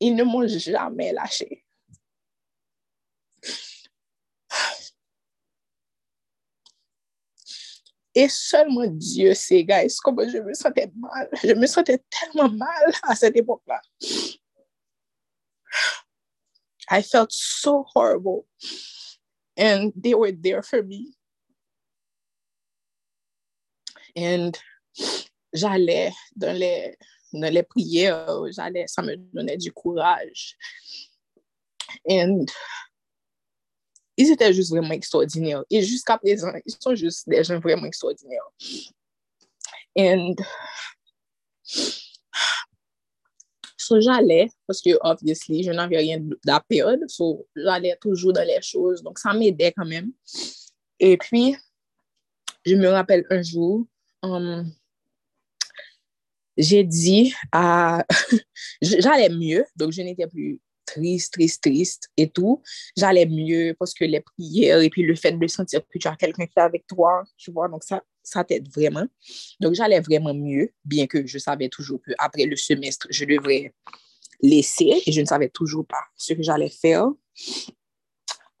[0.00, 1.64] ils ne m'ont jamais lâché.
[8.14, 11.28] Et seulement Dieu sait, guys, comment je me sentais mal.
[11.44, 13.80] Je me sentais tellement mal à cette époque-là.
[16.90, 18.46] I felt so horrible.
[19.56, 21.14] And they were there for me.
[24.16, 24.58] And
[25.54, 26.96] j'allais dans les
[27.32, 30.56] les prières, j'allais, ça me donnait du courage.
[32.04, 32.24] Et
[34.16, 35.64] ils étaient juste vraiment extraordinaires.
[35.70, 38.50] Et jusqu'à présent, ils sont juste des gens vraiment extraordinaires.
[39.96, 40.34] Et
[43.76, 48.60] so, j'allais, parce que, obviously, je n'avais rien à perdre, so, j'allais toujours dans les
[48.62, 50.12] choses, donc ça m'aidait quand même.
[50.98, 51.56] Et puis,
[52.64, 53.86] je me rappelle un jour,
[54.22, 54.70] um,
[56.60, 58.04] j'ai dit à...
[58.82, 62.62] j'allais mieux, donc je n'étais plus triste, triste, triste et tout.
[62.96, 66.16] J'allais mieux parce que les prières et puis le fait de sentir que tu as
[66.16, 69.06] quelqu'un qui est avec toi, tu vois, donc ça, ça t'aide vraiment.
[69.60, 73.72] Donc j'allais vraiment mieux, bien que je savais toujours qu'après le semestre, je devrais
[74.42, 77.08] laisser et je ne savais toujours pas ce que j'allais faire.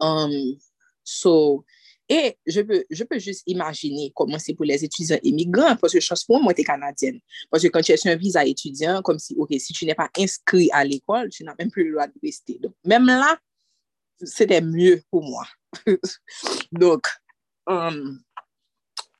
[0.00, 0.56] Um,
[1.04, 1.64] so,
[2.12, 6.00] et je peux, je peux juste imaginer comment c'est pour les étudiants immigrants, parce que
[6.00, 7.20] je pense pour moi, tu es canadienne.
[7.48, 9.94] Parce que quand tu es sur un visa étudiant, comme si, OK, si tu n'es
[9.94, 12.58] pas inscrit à l'école, tu n'as même plus le droit de rester.
[12.58, 13.38] Donc, même là,
[14.24, 15.46] c'était mieux pour moi.
[16.72, 17.06] Donc,
[17.68, 18.20] um,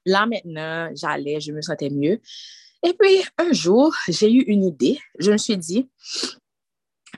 [0.05, 2.21] là maintenant, j'allais, je me sentais mieux.
[2.83, 4.99] Et puis, un jour, j'ai eu une idée.
[5.21, 5.89] Je me suis dit,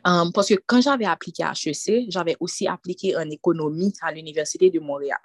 [0.04, 4.68] Um, parce que quand j'avais appliqué à HEC, j'avais aussi appliqué en économie à l'Université
[4.70, 5.20] de Montréal.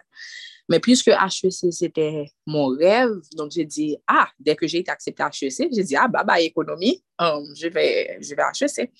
[0.69, 5.23] Mais puisque HEC, c'était mon rêve, donc j'ai dit, ah, dès que j'ai été acceptée
[5.23, 8.91] à HEC, j'ai dit, ah, bah, bah, économie, um, je, vais, je vais à HEC.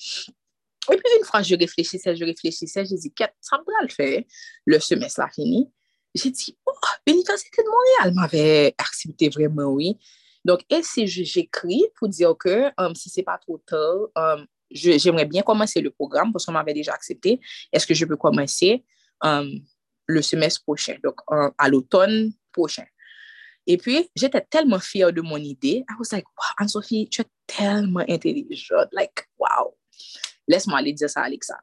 [0.90, 4.24] Et puis, une fois, je réfléchissais, je réfléchissais, j'ai dit, ça me le faire,
[4.66, 5.70] le semestre a fini.
[6.16, 6.72] J'ai dit, oh,
[7.06, 9.98] l'Université de Montréal m'avait accepté vraiment, oui.
[10.46, 14.08] Donc, et si j'écris pour dire que um, si c'est pas trop tard,
[14.72, 17.40] j'aimerais bien commencer le programme parce qu'on m'avait déjà accepté.
[17.72, 18.84] Est-ce que je peux commencer
[19.22, 19.50] um,
[20.08, 21.20] le semestre prochain, donc
[21.58, 22.86] à l'automne prochain?
[23.70, 25.84] Et puis, j'étais tellement fière de mon idée.
[25.90, 28.88] I was like, wow, Anne-Sophie, tu es tellement intelligente.
[28.94, 29.78] Like, wow.
[30.48, 31.60] Laisse-moi aller dire ça à Alexa.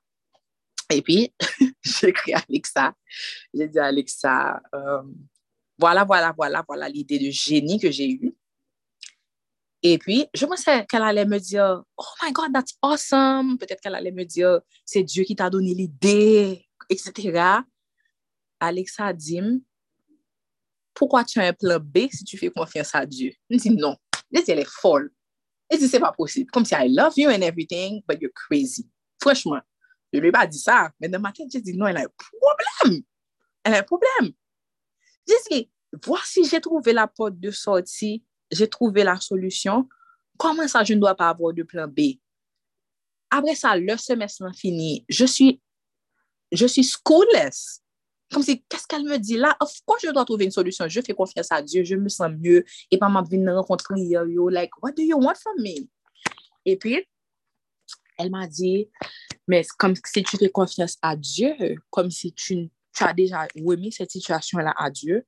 [0.93, 1.33] Et puis,
[1.83, 2.95] j'ai écrit à Alexa.
[3.55, 5.15] J'ai dit Alexa, um,
[5.79, 8.37] voilà, voilà, voilà, voilà l'idée de génie que j'ai eue.
[9.87, 13.59] Et puis, je pensais qu'elle allait me dire, oh my God, that's awesome.
[13.59, 17.61] Peut-être qu'elle allait me dire, c'est Dieu qui t'a donné l'idée, etc.
[18.59, 19.43] Alexa dit,
[20.95, 23.33] pourquoi tu as un plan B si tu fais confiance à Dieu?
[23.51, 23.95] Je dis non.
[24.31, 25.13] Dis, elle est folle.
[25.71, 26.51] Je dis, c'est pas possible.
[26.51, 28.89] Comme si I love you and everything, but you're crazy.
[29.21, 29.61] Franchement,
[30.15, 30.91] je lui ai pas dit ça.
[30.99, 33.03] Mais dans ma tête, je dis, non, elle a un problème.
[33.63, 34.33] Elle a un problème.
[35.29, 35.71] Je dis,
[36.03, 39.89] voici, j'ai trouvé la porte de sortie j'ai trouvé la solution.
[40.39, 42.19] Comment ça, je ne dois pas avoir de plan B?
[43.31, 45.61] Après ça, le semestre fini, je suis,
[46.53, 47.81] je suis schoolless.
[48.33, 49.57] Comme si, qu'est-ce qu'elle me dit là?
[49.87, 50.89] Course, je dois trouver une solution.
[50.89, 52.65] Je fais confiance à Dieu, je me sens mieux.
[52.91, 55.89] Et pas m'a venir rencontrer, yo, like, what do you want from me?
[56.65, 57.07] Et puis,
[58.19, 58.89] elle m'a dit,
[59.47, 63.93] mais comme si tu fais confiance à Dieu, comme si tu, tu as déjà remis
[63.93, 65.27] cette situation-là à Dieu,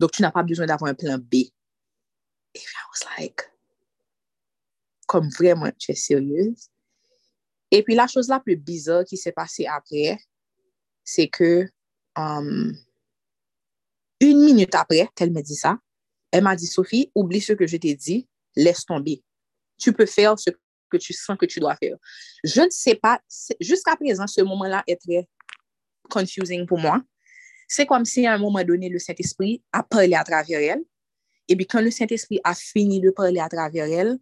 [0.00, 1.50] donc tu n'as pas besoin d'avoir un plan B.
[2.62, 3.42] I was like,
[5.06, 6.70] comme vraiment, tu es sérieuse?
[7.70, 10.18] Et puis la chose la plus bizarre qui s'est passée après,
[11.04, 11.68] c'est que
[12.16, 12.72] um,
[14.20, 15.78] une minute après qu'elle me dit ça,
[16.30, 19.22] elle m'a dit, Sophie, oublie ce que je t'ai dit, laisse tomber.
[19.78, 20.50] Tu peux faire ce
[20.90, 21.96] que tu sens que tu dois faire.
[22.44, 23.20] Je ne sais pas,
[23.60, 25.28] jusqu'à présent, ce moment-là est très
[26.10, 27.02] confusing pour moi.
[27.66, 30.82] C'est comme si à un moment donné, le Saint-Esprit a parlé à travers elle
[31.48, 34.18] Et puis quand le Saint-Esprit a fini de parler à travers elle,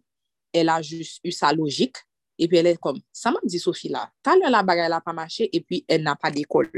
[0.53, 1.97] elle a juste eu sa logique.
[2.39, 4.89] Et puis elle est comme, ça m'a dit Sophie là, tout à l'heure la bagarre
[4.89, 6.69] n'a pas marché et puis elle n'a pas d'école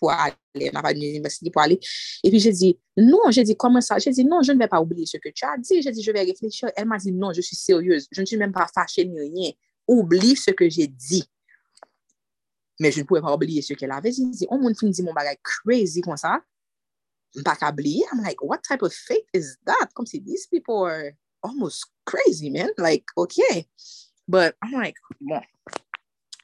[0.00, 1.78] pour aller, elle n'a pas d'université pour aller.
[2.24, 3.98] Et puis j'ai dit, non, j'ai dit comment ça?
[3.98, 5.82] J'ai dit non, je ne vais pas oublier ce que tu as dit.
[5.82, 6.70] J'ai dit, je vais réfléchir.
[6.74, 8.08] Elle m'a dit non, je suis sérieuse.
[8.10, 9.50] Je ne suis même pas fâchée ni rien.
[9.86, 11.24] Oublie ce que j'ai dit.
[12.80, 14.46] Mais je ne pouvais pas oublier ce qu'elle avait dit.
[14.48, 16.40] Oh, On m'a dit mon bagage crazy comme ça.
[17.36, 19.88] Mpakabli, I'm like, what type of faith is that?
[19.94, 22.70] Come si these people are almost crazy, man.
[22.76, 23.66] Like, okay.
[24.28, 25.42] But I'm like, bon.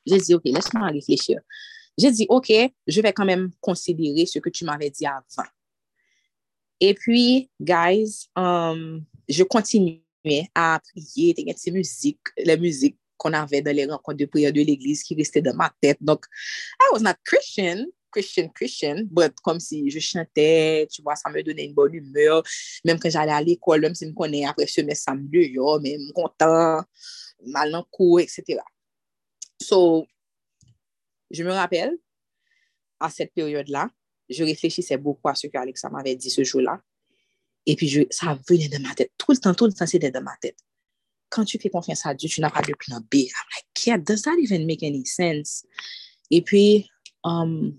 [0.06, 1.40] J'ai dit, ok, laisse-moi réfléchir.
[1.98, 2.52] J'ai dit, ok,
[2.86, 5.48] je vais quand même considérer ce que tu m'avais dit avant.
[6.78, 10.02] Et puis, guys, um, je continuais
[10.54, 11.34] à prier.
[11.34, 15.14] T'es ces musiques, les musiques qu'on avait dans les rencontres de prière de l'église qui
[15.14, 15.98] restaient dans ma tête.
[16.00, 16.26] Donc,
[16.80, 19.04] I was not Christian, Christian, Christian,
[19.42, 22.42] comme si je chantais, tu vois, ça me donnait une bonne humeur.
[22.84, 25.78] Même quand j'allais à l'école, même si je me connais après ce ça me yo,
[25.80, 26.82] mais content,
[27.44, 28.60] mal en cours, etc.
[29.60, 30.06] So,
[31.30, 31.96] je me rappelle,
[33.00, 33.90] à cette période-là,
[34.28, 36.80] je réfléchissais beaucoup à ce que Alexa m'avait dit ce jour-là.
[37.66, 39.12] Et puis, ça venait de ma tête.
[39.18, 40.58] Tout le temps, tout le temps, c'était de ma tête.
[41.28, 43.14] Quand tu fais confiance à Dieu, tu n'as pas de plan B.
[43.14, 45.66] I'm like, yeah, does that even make any sense?
[46.30, 46.88] Et puis,
[47.24, 47.76] um,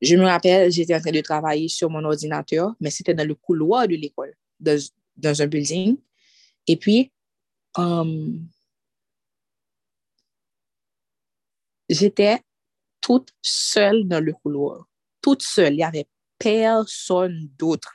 [0.00, 3.34] je me rappelle, j'étais en train de travailler sur mon ordinateur, mais c'était dans le
[3.34, 5.98] couloir de l'école, dans, un building.
[6.66, 7.12] Et puis,
[7.76, 8.48] um,
[11.88, 12.40] j'étais
[13.00, 14.86] toute seule dans le couloir.
[15.20, 15.74] Toute seule.
[15.74, 16.06] Il n'y avait
[16.38, 17.94] personne d'autre.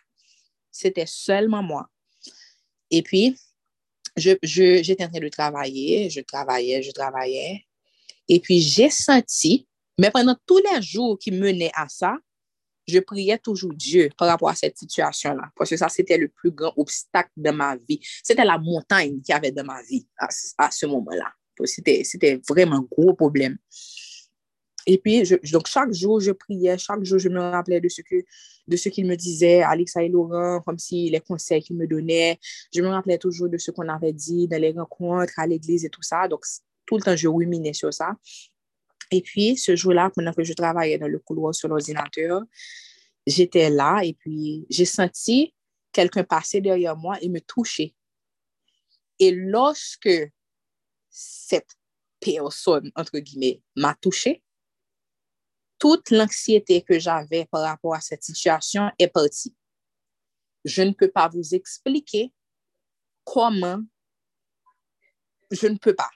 [0.69, 1.89] C'était seulement moi.
[2.91, 3.35] Et puis,
[4.15, 7.65] j'étais en train de travailler, je travaillais, je travaillais.
[8.27, 12.17] Et puis, j'ai senti, mais pendant tous les jours qui menaient à ça,
[12.87, 15.49] je priais toujours Dieu par rapport à cette situation-là.
[15.55, 17.99] Parce que ça, c'était le plus grand obstacle de ma vie.
[18.23, 21.31] C'était la montagne qu'il y avait dans ma vie à, ce moment-là.
[21.63, 23.57] C'était vraiment un gros problème.
[24.87, 28.23] Et puis, donc, chaque jour, je priais, chaque jour, je me rappelais de ce que
[28.67, 32.39] de ce qu'il me disait, Alexa et Laurent, comme si les conseils qu'il me donnait.
[32.73, 35.89] Je me rappelais toujours de ce qu'on avait dit dans les rencontres, à l'église et
[35.89, 36.27] tout ça.
[36.27, 36.45] Donc,
[36.85, 38.15] tout le temps, je ruminais sur ça.
[39.11, 42.41] Et puis, ce jour-là, pendant que je travaillais dans le couloir sur l'ordinateur,
[43.25, 45.53] j'étais là et puis j'ai senti
[45.91, 47.95] quelqu'un passer derrière moi et me toucher.
[49.19, 50.09] Et lorsque
[51.09, 51.75] cette
[52.19, 54.43] personne, entre guillemets, m'a touché,
[55.79, 59.55] toute l'anxiété que j'avais par rapport à cette situation est partie.
[60.63, 62.33] Je ne peux pas vous expliquer
[63.23, 63.81] comment
[65.51, 66.09] je ne peux pas.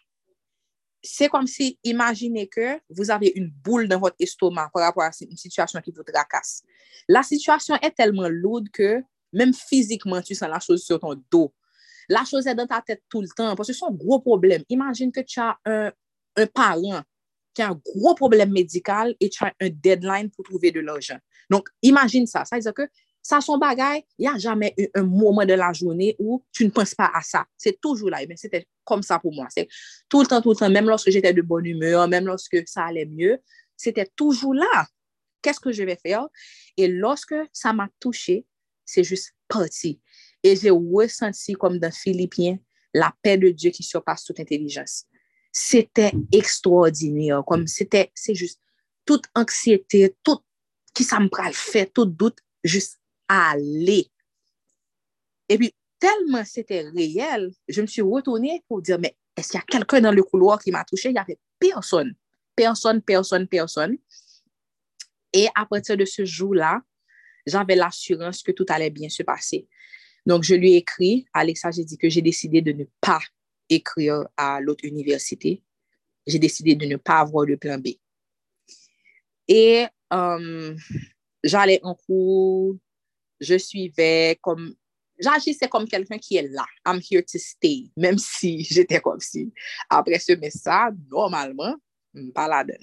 [1.02, 5.12] C'est comme si, imaginez que vous avez une boule dans votre estomac par rapport à
[5.22, 6.64] une situation qui vous tracasse.
[7.08, 11.54] La situation est tellement lourde que même physiquement, tu sens la chose sur ton dos.
[12.10, 14.64] La chose est dans ta tête tout le temps parce que c'est un gros problème.
[14.70, 15.92] Imagine que tu as un,
[16.36, 17.02] un parent
[17.54, 21.18] qui a un gros problème médical et tu as un deadline pour trouver de l'argent.
[21.50, 22.46] Donc, imagine ça.
[22.46, 22.88] Ça veut dire que
[23.22, 26.66] ça, son bagage, il n'y a jamais eu un moment de la journée où tu
[26.66, 27.46] ne penses pas à ça.
[27.58, 28.20] C'est toujours là.
[28.28, 29.48] Mais c'était comme ça pour moi.
[29.50, 29.68] C'est
[30.08, 32.86] tout le temps, tout le temps, même lorsque j'étais de bonne humeur, même lorsque ça
[32.86, 33.38] allait mieux,
[33.76, 34.88] c'était toujours là.
[35.42, 36.28] Qu'est-ce que je vais faire?
[36.76, 38.46] Et lorsque ça m'a touché,
[38.86, 40.02] c'est juste parti.
[40.44, 42.58] Et j'ai ressenti comme dans Philippiens
[42.94, 45.06] la paix de Dieu qui surpasse toute intelligence
[45.52, 47.44] c'était extraordinaire.
[47.46, 48.62] Comme c'était, c'est juste
[49.06, 50.40] toute anxiété, tout
[50.94, 52.99] qui ça me le fait, tout doute, juste
[53.30, 54.12] aller.
[55.48, 59.64] Et puis, tellement c'était réel, je me suis retournée pour dire, mais est-ce qu'il y
[59.64, 61.10] a quelqu'un dans le couloir qui m'a touché?
[61.10, 62.14] Il n'y avait personne.
[62.56, 63.98] Personne, personne, personne.
[65.32, 66.82] Et à partir de ce jour-là,
[67.46, 69.68] j'avais l'assurance que tout allait bien se passer.
[70.26, 73.22] Donc, je lui ai écrit, Alexa, j'ai dit que j'ai décidé de ne pas
[73.70, 75.64] écrire à l'autre université,
[76.28, 77.90] j'ai décidé de ne pas avoir le plan B.
[79.48, 80.76] Et euh,
[81.44, 82.76] j'allais en cours,
[83.40, 84.74] je suivais comme,
[85.20, 86.66] j'agissais comme quelqu'un qui est là.
[86.86, 89.54] I'm here to stay, même si j'étais comme si.
[89.90, 91.76] Après ce message, normalement,
[92.34, 92.78] pas la donne.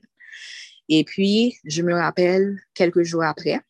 [0.89, 3.61] Et puis, je me rappelle, quelques jours après,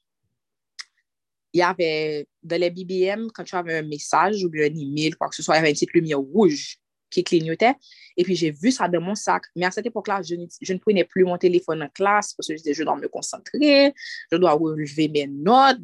[1.53, 5.13] il y avait dans les BBM, quand tu avais un message ou bien un email,
[5.13, 6.79] quoi que ce soit, il y avait une petite lumière rouge
[7.09, 7.75] qui clignotait.
[8.17, 9.45] Et puis, j'ai vu ça dans mon sac.
[9.55, 12.59] Mais à cette époque-là, je, ne prenais plus mon téléphone en classe parce que je
[12.59, 13.95] disais, je dois me concentrer,
[14.31, 15.79] je dois relever mes notes.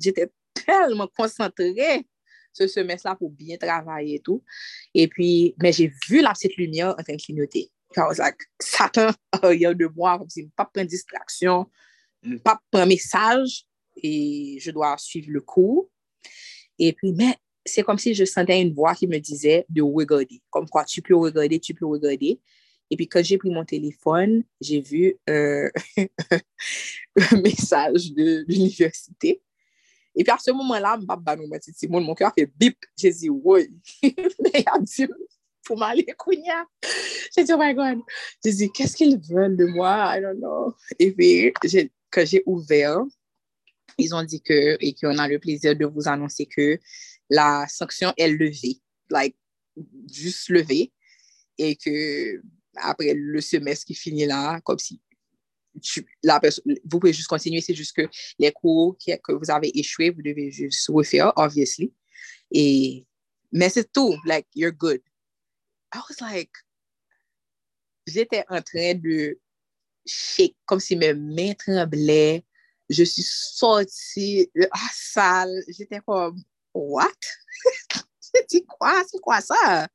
[0.55, 2.07] Tellement concentrée
[2.53, 4.43] ce semestre-là pour bien travailler et tout.
[4.95, 7.71] Et puis, mais j'ai vu la petite lumière en train de clignoter.
[7.97, 9.11] I was like, Satan,
[9.51, 10.23] il y a de moi,
[10.57, 11.67] pas prendre distraction,
[12.43, 15.91] pas prendre message et je dois suivre le cours.
[16.79, 20.43] Et puis, mais c'est comme si je sentais une voix qui me disait de regarder.
[20.51, 22.41] Comme quoi, tu peux regarder, tu peux regarder.
[22.91, 25.71] Et puis, quand j'ai pris mon téléphone, j'ai vu euh,
[27.17, 29.43] un message de l'université.
[30.13, 32.47] E pi ap se mouman la, mbap banou mwen titi moun, moun ki wak fe
[32.61, 33.69] bip, je zi woy.
[34.03, 35.09] Mwen ap di
[35.63, 36.65] pou man le kounya.
[37.33, 38.03] Je zi, oh my God,
[38.45, 40.75] je zi, kès ki l ven de mwa, I don't know.
[40.99, 42.99] E pi, ke jè ouver,
[43.99, 46.79] ils ont dit que, et qu'on a le plaisir de vous annoncer que
[47.31, 49.37] la sanction est levée, like,
[50.11, 50.93] juste levée,
[51.59, 52.43] et que
[52.77, 55.01] après le semestre qui finit là, comme si
[55.81, 56.41] tu, la
[56.85, 58.09] vous pouvez juste continuer, c'est juste que
[58.39, 61.93] les cours qui, que vous avez échoué, vous devez juste refaire, obviously.
[62.51, 63.07] Et,
[63.51, 65.01] mais c'est tout, like, you're good.
[65.95, 66.53] I was like,
[68.07, 69.39] j'étais en train de
[70.07, 72.45] shake, comme si mes mains tremblaient.
[72.89, 76.43] Je suis sortie de la salle, j'étais comme,
[76.75, 77.09] what?
[78.35, 79.03] J'ai dit, quoi?
[79.11, 79.89] C'est quoi ça?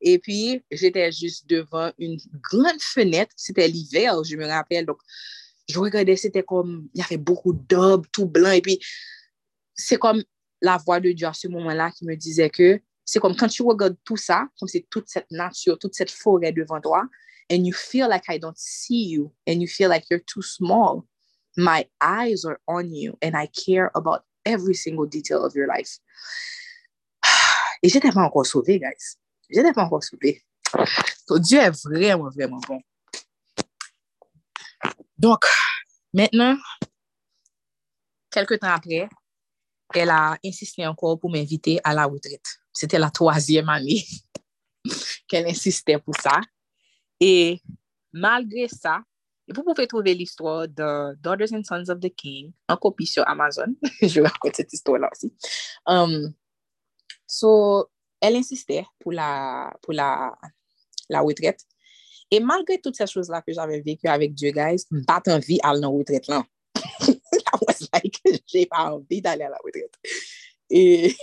[0.00, 3.32] Et puis, j'étais juste devant une grande fenêtre.
[3.36, 4.86] C'était l'hiver, je me rappelle.
[4.86, 4.98] Donc,
[5.68, 8.50] je regardais, c'était comme, il y avait beaucoup d'arbres tout blanc.
[8.50, 8.78] Et puis,
[9.74, 10.22] c'est comme
[10.60, 13.62] la voix de Dieu à ce moment-là qui me disait que c'est comme quand tu
[13.62, 17.04] regardes tout ça, comme c'est toute cette nature, toute cette forêt devant toi,
[17.50, 21.06] and you feel like I don't see you, and you feel like you're too small.
[21.56, 25.98] My eyes are on you, and I care about every single detail of your life.
[27.82, 29.18] Et j'étais pas encore sauvé, guys.
[29.50, 30.42] Je n'ai pas encore soupé.
[31.26, 32.80] So, Dieu est vraiment, vraiment bon.
[35.16, 35.44] Donc,
[36.12, 36.56] maintenant,
[38.30, 39.08] quelques temps après,
[39.94, 42.58] elle a insisté encore pour m'inviter à la retraite.
[42.72, 44.04] C'était la troisième année
[45.28, 46.40] qu'elle insistait pour ça.
[47.20, 47.62] Et
[48.12, 49.02] malgré ça,
[49.48, 53.74] vous pouvez trouver l'histoire de Daughters and Sons of the King en copie sur Amazon.
[54.02, 55.34] Je raconte cette histoire-là aussi.
[55.86, 56.32] Um,
[57.26, 57.90] so,
[58.24, 60.34] elle insistait pour la, pour la,
[61.10, 61.60] la retraite.
[62.30, 65.86] Et malgré toutes ces choses-là que j'avais vécues avec Dieu, guys, pas envie à la
[65.88, 66.42] retraite là.
[67.06, 69.94] I was like, j'ai pas envie d'aller à la retraite.
[70.70, 71.14] Et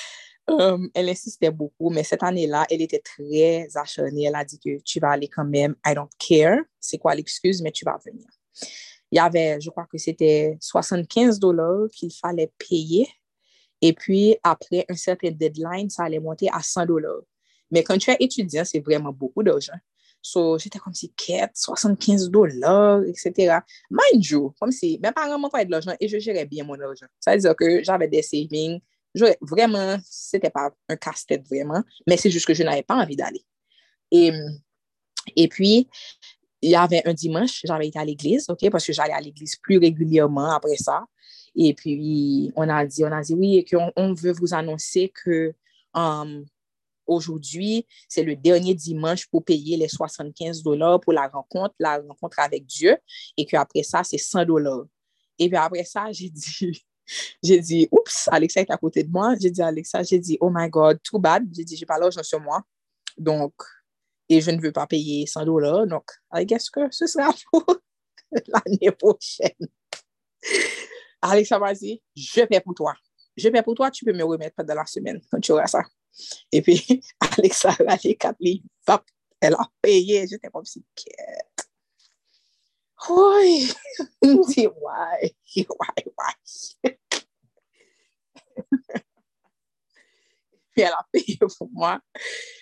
[0.48, 4.24] um, elle insistait beaucoup, mais cette année-là, elle était très acharnée.
[4.24, 7.62] Elle a dit que tu vas aller quand même, I don't care, c'est quoi l'excuse,
[7.62, 8.26] mais tu vas venir.
[9.10, 13.08] Il y avait, je crois que c'était 75 dollars qu'il fallait payer.
[13.82, 17.22] Et puis, après un certain deadline, ça allait monter à 100 dollars.
[17.70, 19.78] Mais quand tu es étudiant, c'est vraiment beaucoup d'argent.
[20.22, 23.58] So, j'étais comme si, quête, 75 dollars, etc.
[23.90, 27.06] Mind you, comme si mes parents m'envoyaient de l'argent et je gérais bien mon argent.
[27.18, 28.80] Ça veut dire que j'avais des savings.
[29.40, 33.42] vraiment, c'était pas un casse-tête vraiment, mais c'est juste que je n'avais pas envie d'aller.
[34.10, 34.30] Et,
[35.36, 35.88] et puis,
[36.60, 39.56] il y avait un dimanche, j'avais été à l'église, OK, parce que j'allais à l'église
[39.56, 41.04] plus régulièrement après ça.
[41.56, 45.54] Et puis, on a dit, on a dit oui, qu'on on veut vous annoncer que
[45.94, 46.44] um,
[47.06, 52.38] aujourd'hui, c'est le dernier dimanche pour payer les 75 dollars pour la rencontre, la rencontre
[52.38, 52.96] avec Dieu,
[53.36, 54.84] et qu'après ça, c'est 100 dollars.
[55.38, 56.84] Et puis après ça, j'ai dit,
[57.42, 59.34] j'ai dit, oups, Alexa est à côté de moi.
[59.40, 61.44] J'ai dit Alexa, j'ai dit, oh my God, too bad.
[61.52, 62.62] J'ai dit, j'ai pas l'argent sur moi.
[63.18, 63.54] Donc,
[64.28, 65.86] et je ne veux pas payer 100 dollars.
[65.86, 67.64] Donc, I guess que ce sera pour
[68.30, 69.68] l'année prochaine.
[71.22, 72.94] Alexa, m'a dit, je paie pour toi.
[73.36, 75.82] Je paie pour toi, tu peux me remettre pendant la semaine quand tu auras ça.
[76.50, 77.02] Et puis,
[77.38, 78.64] Alexa, a j'ai quatre livres.
[79.40, 80.26] Elle a payé.
[80.28, 81.68] J'étais comme si, quête.
[83.08, 83.72] Oui.
[84.22, 86.34] Je why, why, why.
[90.72, 92.00] Puis, elle a payé pour moi.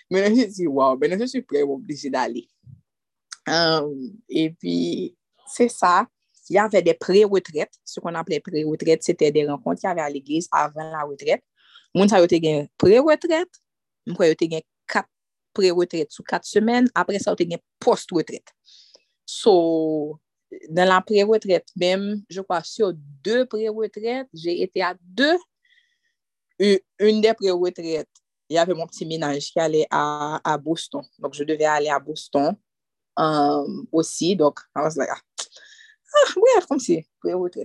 [0.09, 2.49] Maintenant, je dis, wow, maintenant, je suis prêt, obligé d'aller.
[3.47, 5.15] Um, et puis,
[5.47, 6.07] c'est ça.
[6.49, 7.73] Il y avait des pré-retraites.
[7.85, 11.43] Ce qu'on appelait pré-retraites, c'était des rencontres qu'il y avait à l'église avant la retraite.
[11.95, 13.49] Moun sa yo te gen pre-retret,
[14.05, 15.07] Mwen kwa yo te gen kat
[15.57, 16.89] pre-retret sou kat semen.
[16.97, 18.53] Apre sa yo te gen post-retret.
[19.25, 20.19] So,
[20.69, 22.93] dans la pre-retret, même, je kwa sou
[23.25, 25.33] de pre-retret, jè ete a de,
[26.61, 28.05] un de pre-retret,
[28.49, 31.03] il y avait mon petit ménage qui allait à, Boston.
[31.17, 32.55] Donk, je devè ale a Boston
[33.15, 34.35] osi, aussi.
[34.35, 35.21] Donc, I was like, ah,
[36.13, 37.05] ah, bref, kom si,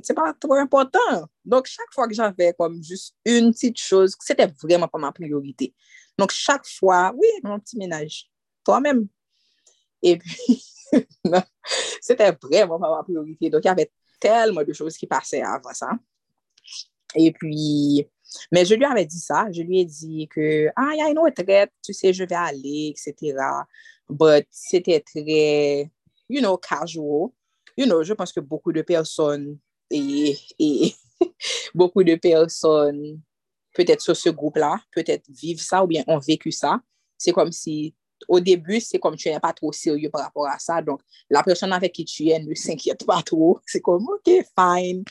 [0.02, 1.28] c'est pas trop important.
[1.44, 5.74] Donc, chaque fois que j'avais comme juste une petite chose, c'était vraiment pas ma priorité.
[6.18, 8.30] Donc, chaque fois, oui, mon petit ménage,
[8.64, 9.08] toi-même.
[10.02, 10.64] Et puis,
[11.24, 11.42] non,
[12.00, 13.50] c'était vraiment pas ma priorité.
[13.50, 13.90] Donc, il y avait
[14.20, 15.90] tellement de choses qui passaient avant ça.
[17.14, 18.06] Et puis,
[18.50, 19.46] mais je lui avais dit ça.
[19.52, 22.34] Je lui ai dit que, ah, il y a une retraite, tu sais, je vais
[22.34, 23.36] aller, etc.
[24.08, 25.90] But c'était très,
[26.28, 27.30] you know, casual.
[27.76, 29.58] you know, je pense que beaucoup de personnes
[29.90, 30.94] et, et
[31.74, 33.20] beaucoup de personnes,
[33.74, 36.80] peut-être sur ce groupe-là, peut-être vivent ça ou bien ont vécu ça.
[37.18, 37.94] C'est comme si,
[38.28, 40.80] au début, c'est comme tu n'es pas trop sérieux par rapport à ça.
[40.82, 43.60] Donc, la personne avec qui tu es ne s'inquiète pas trop.
[43.66, 44.24] C'est comme, OK,
[44.58, 45.04] fine,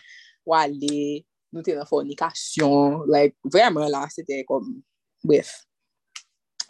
[0.46, 3.04] ou aller, nous t'es en fornication.
[3.04, 4.82] Like, vraiment, là, c'était comme,
[5.24, 5.66] bref.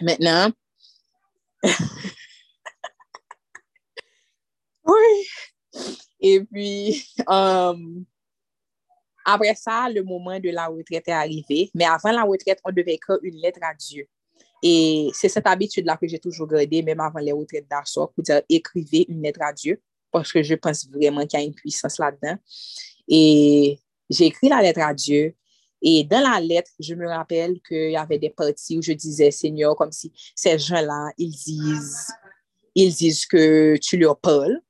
[0.01, 0.51] Maintenant,
[4.85, 5.27] Oui,
[6.19, 8.05] Et puis, um,
[9.25, 11.71] après ça, le moment de la retraite est arrivé.
[11.73, 14.07] Mais avant la retraite, on devait écrire une lettre à Dieu.
[14.61, 18.41] Et c'est cette habitude-là que j'ai toujours gardée, même avant les retraites d'Arsor, pour dire
[18.47, 21.99] écrivez une lettre à Dieu, parce que je pense vraiment qu'il y a une puissance
[21.99, 22.37] là-dedans.
[23.07, 25.35] Et j'ai écrit la lettre à Dieu.
[25.81, 29.31] Et dans la lettre, je me rappelle qu'il y avait des parties où je disais,
[29.31, 32.07] Seigneur, comme si ces gens-là, ils disent,
[32.73, 34.61] ils disent que tu leur parles.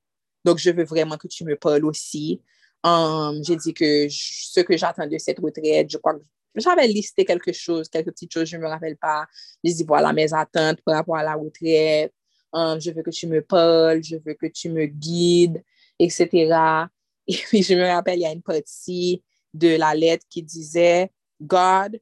[0.44, 2.42] Donc, je veux vraiment que tu me parles aussi.
[2.84, 6.24] Um, j'ai dit que je, ce que j'attends de cette retraite, je crois que
[6.56, 9.26] j'avais listé quelque chose, quelques petites choses, je ne me rappelle pas.
[9.64, 12.14] J'ai dit, voilà mes attentes par rapport à la retraite.
[12.52, 15.64] Um, je veux que tu me parles, je veux que tu me guides,
[15.98, 16.88] etc.
[17.28, 19.24] Et puis, je me rappelle, il y a une partie
[19.54, 22.00] de la lettre qui disait God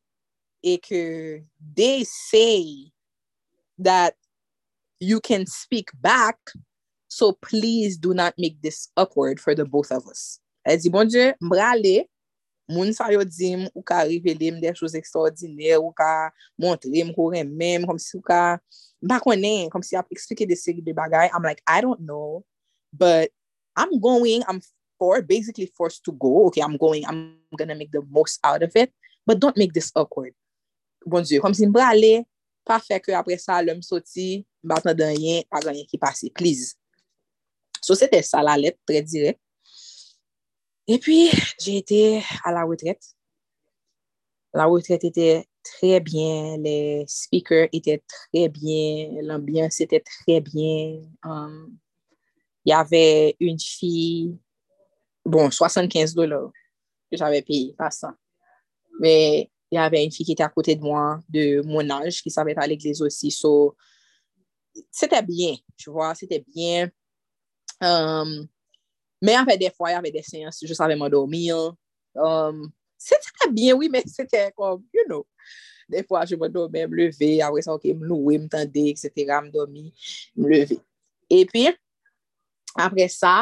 [0.63, 1.41] et que
[1.75, 2.91] they say
[3.77, 4.13] that
[4.99, 6.37] you can speak back
[7.11, 10.39] So please do not make this awkward for the both of us.
[10.63, 12.05] El di, bon Dje, mbra le,
[12.71, 17.11] moun sa yo dim, ou ka revele m de chouz ekstraordinè, ou ka montre m
[17.11, 18.55] kore mèm, kom si ou ka
[19.03, 21.27] bakonnen, kom si ap eksplike de seri de bagay.
[21.35, 22.45] I'm like, I don't know,
[22.95, 23.35] but
[23.75, 24.63] I'm going, I'm
[24.95, 26.47] for, basically forced to go.
[26.47, 28.95] Okay, I'm going, I'm gonna make the most out of it,
[29.27, 30.31] but don't make this awkward.
[31.03, 32.21] Bon Dje, kom si mbra le,
[32.63, 36.77] pa fe ke apre sa, lèm soti, mbatan danyen, pa ganyen ki pase, please.
[37.81, 39.39] So, sete sa la let, tre direk.
[40.85, 41.23] E pi,
[41.61, 42.01] jè ete
[42.45, 43.01] a la wetret.
[44.53, 45.27] La wetret ete
[45.65, 51.01] tre bien, le speaker ete tre bien, l'ambiance ete tre bien.
[52.65, 54.37] Y ave un fi,
[55.25, 56.51] bon, 75 dolar,
[57.11, 58.13] j'ave pi, pas sa.
[58.99, 62.29] Me, y ave un fi ki ete a kote de mwen, de moun aj, ki
[62.29, 63.73] sa ve ta l'eglise osi, so,
[64.93, 66.93] sete bien, tu vwa, sete bien.
[67.81, 68.35] Um,
[69.21, 71.71] men avè de fwa, avè de seyans, jous avè mwen dormir.
[72.13, 72.67] Um,
[73.01, 75.25] se te ta bien, oui, men se te kom, you know.
[75.91, 79.25] De fwa, jè mwen dormè, mwen leve, avè sa, ok, mwen louè, mwen tende, etc.
[79.33, 79.89] Mwen dormi,
[80.37, 80.77] mwen leve.
[81.31, 81.65] E pi,
[82.85, 83.35] apre sa,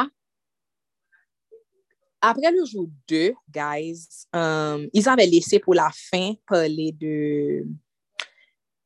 [2.24, 7.14] apre le jou 2, guys, um, ils avè lese pou la fin pale de...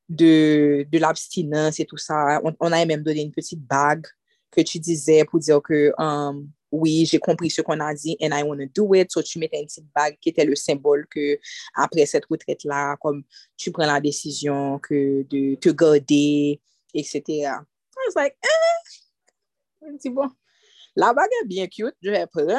[0.08, 2.40] de, de l'abstinence et tout ça.
[2.44, 4.06] On, on a même donné une petite bague
[4.54, 8.32] que tu disais pour dire que um, oui, j'ai compris ce qu'on a dit and
[8.32, 9.10] I want to do it.
[9.10, 11.38] So, tu mettais une petite bague qui était le symbole que
[11.74, 13.22] après cette retraite-là, comme
[13.56, 16.60] tu prends la décision que de te garder,
[16.92, 17.22] etc.
[17.28, 19.98] I was like, eh!
[20.02, 20.30] Je bon,
[20.96, 22.52] la bague est bien cute, je vais prendre,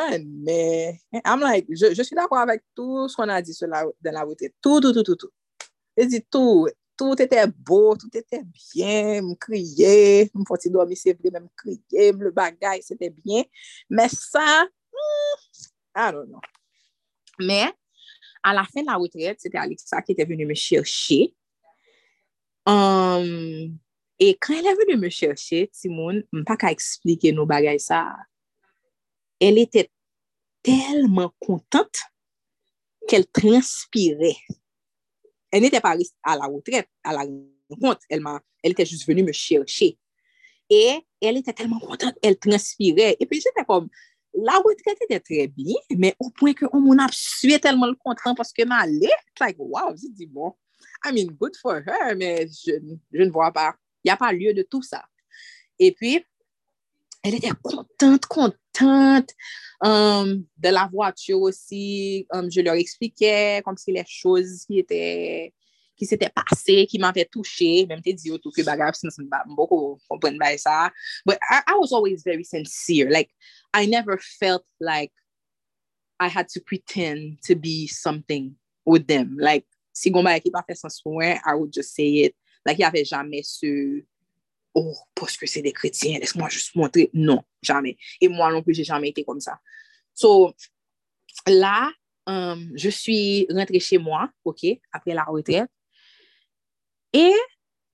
[0.43, 3.85] mais I'm like, je, je suis d'accord avec tout ce qu'on a dit sur la,
[4.01, 4.53] dans la retraite.
[4.61, 5.31] Tout, tout, tout, tout, tout.
[5.97, 6.67] Je dis tout.
[6.97, 11.47] tout ete bo, tout ete bien, m kriye, m foti do mi se vre, m
[11.59, 13.47] kriye, m le bagay, se te bien,
[13.89, 15.65] men sa, mm,
[15.95, 16.43] I don't know.
[17.39, 17.73] Men,
[18.43, 21.33] a la fin la retret, se te Alexa ki te venu me chershe,
[22.69, 23.75] um,
[24.19, 28.05] e kan el venu me chershe, Timoun, m pa ka eksplike nou bagay sa,
[29.43, 29.89] el ete
[30.65, 32.05] telman kontant,
[33.11, 34.31] kel transpire,
[35.55, 37.25] Elle n'était pas à la retraite, à la
[37.69, 39.97] rencontre, elle était juste venue me chercher.
[40.69, 43.15] Et elle était tellement contente, elle transpirait.
[43.21, 43.87] Et puis j'étais comme,
[44.33, 48.35] la retraite était très bien, mais au point que on a sué tellement le content
[48.35, 49.07] parce que m'allait,
[49.39, 50.53] like, wow, j'ai dit bon,
[51.05, 52.73] I mean, good for her, mais je
[53.13, 55.05] ne vois pas Il n'y a pas lieu de tout ça.
[55.79, 56.21] Et puis,
[57.23, 59.31] elle était contente, contente tante,
[59.81, 65.53] um, de la voiture aussi, um, je leur expliquais comme si les choses qui étaient
[65.97, 69.21] qui s'était passé, qui m'avait touché, même te dit oh, tout que bagage, sinon ça
[69.23, 70.91] me beaucoup comprendre by ça.
[71.25, 73.09] But I, I was always very sincere.
[73.09, 73.31] Like
[73.73, 75.13] I never felt like
[76.19, 78.55] I had to pretend to be something
[78.85, 79.37] with them.
[79.39, 82.35] Like si gomba qui pas fait sens pour I would just say it.
[82.65, 84.03] Like il y avait jamais ce
[84.77, 87.97] Oh, parce que c'est des chrétiens, laisse-moi juste montrer.» Non, jamais.
[88.19, 89.59] Et moi non plus, j'ai jamais été comme ça.
[90.13, 90.53] So,
[91.47, 91.89] là,
[92.27, 95.69] um, je suis rentrée chez moi, OK, après la retraite.
[97.13, 97.31] Et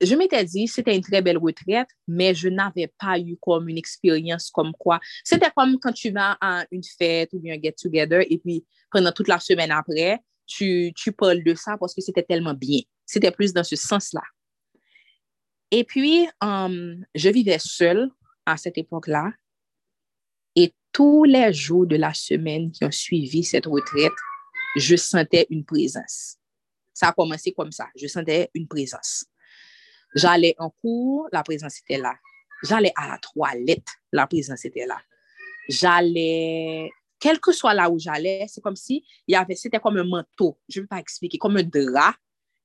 [0.01, 3.77] je m'étais dit, c'était une très belle retraite, mais je n'avais pas eu comme une
[3.77, 4.99] expérience comme quoi.
[5.23, 9.11] C'était comme quand tu vas à une fête ou bien un get-together et puis pendant
[9.11, 12.81] toute la semaine après, tu, tu parles de ça parce que c'était tellement bien.
[13.05, 14.23] C'était plus dans ce sens-là.
[15.71, 18.11] Et puis, um, je vivais seule
[18.45, 19.31] à cette époque-là.
[20.55, 24.11] Et tous les jours de la semaine qui ont suivi cette retraite,
[24.75, 26.35] je sentais une présence.
[26.93, 27.87] Ça a commencé comme ça.
[27.95, 29.25] Je sentais une présence.
[30.13, 32.15] J'allais en cours, la présence était là.
[32.63, 34.99] J'allais à la toilette, la présence était là.
[35.69, 39.97] J'allais, quel que soit là où j'allais, c'est comme si il y avait, c'était comme
[39.97, 42.13] un manteau, je ne vais pas expliquer, comme un drap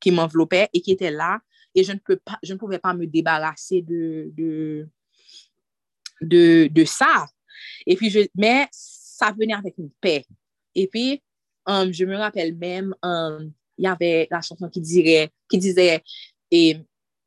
[0.01, 1.39] qui m'enveloppait et qui était là
[1.77, 4.89] et je ne, peux pas, je ne pouvais pas me débarrasser de, de,
[6.23, 7.27] de, de ça.
[7.87, 10.25] Et puis, je, mais ça venait avec une paix.
[10.75, 11.23] Et puis,
[11.67, 15.59] um, je me rappelle même, um, il um, y avait la chanson qui, dirait, qui
[15.59, 16.03] disait,
[16.51, 16.79] et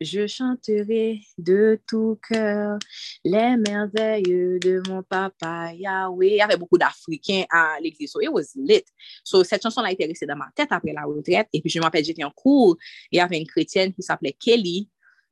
[0.01, 2.79] Je chanterai de tout cœur
[3.25, 6.27] les merveilles de mon papa Yahweh.
[6.27, 8.11] Il y avait beaucoup d'Africains à l'église.
[8.11, 8.85] So it was lit.
[9.25, 11.49] So cette chanson-là été restée dans ma tête après la retraite.
[11.51, 12.77] Et puis je me rappelle, j'étais en cours.
[13.11, 14.89] Il y avait une chrétienne qui s'appelait Kelly,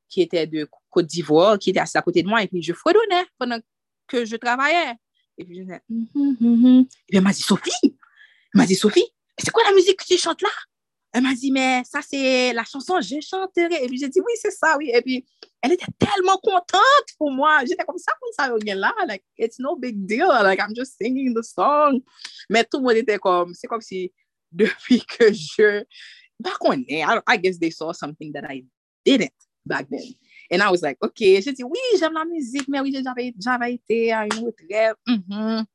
[0.10, 2.44] qui était de Côte d'Ivoire, qui était assise à côté de moi.
[2.44, 3.60] Et puis je fredonnais pendant
[4.06, 4.96] que je travaillais.
[5.38, 6.82] Et puis je disais, mm -hmm, mm -hmm.
[6.82, 7.92] Et puis elle m'a dit, Sophie, elle
[8.54, 9.08] m'a dit, Sophie,
[9.38, 10.50] c'est quoi la musique que tu chantes là?
[11.14, 13.84] Elle m'a dit, mais ça, c'est la chanson, je chanterai.
[13.84, 14.92] Et puis, j'ai dit, oui, c'est ça, oui.
[14.94, 15.26] Et puis,
[15.62, 17.64] elle était tellement contente pour moi.
[17.66, 18.94] J'étais comme ça, comme ça, rien là.
[19.08, 20.28] Like, it's no big deal.
[20.28, 22.02] Like, I'm just singing the song.
[22.50, 24.12] Mais tout le monde était comme, c'est comme si
[24.52, 25.84] depuis que je...
[26.40, 28.64] Back on I, I guess they saw something that I
[29.04, 29.34] didn't
[29.66, 30.14] back then.
[30.52, 31.18] And I was like, OK.
[31.20, 32.96] J'ai dit, oui, j'aime la musique, mais oui,
[33.40, 34.98] j'avais été à une retraite.
[35.08, 35.66] Mm -hmm.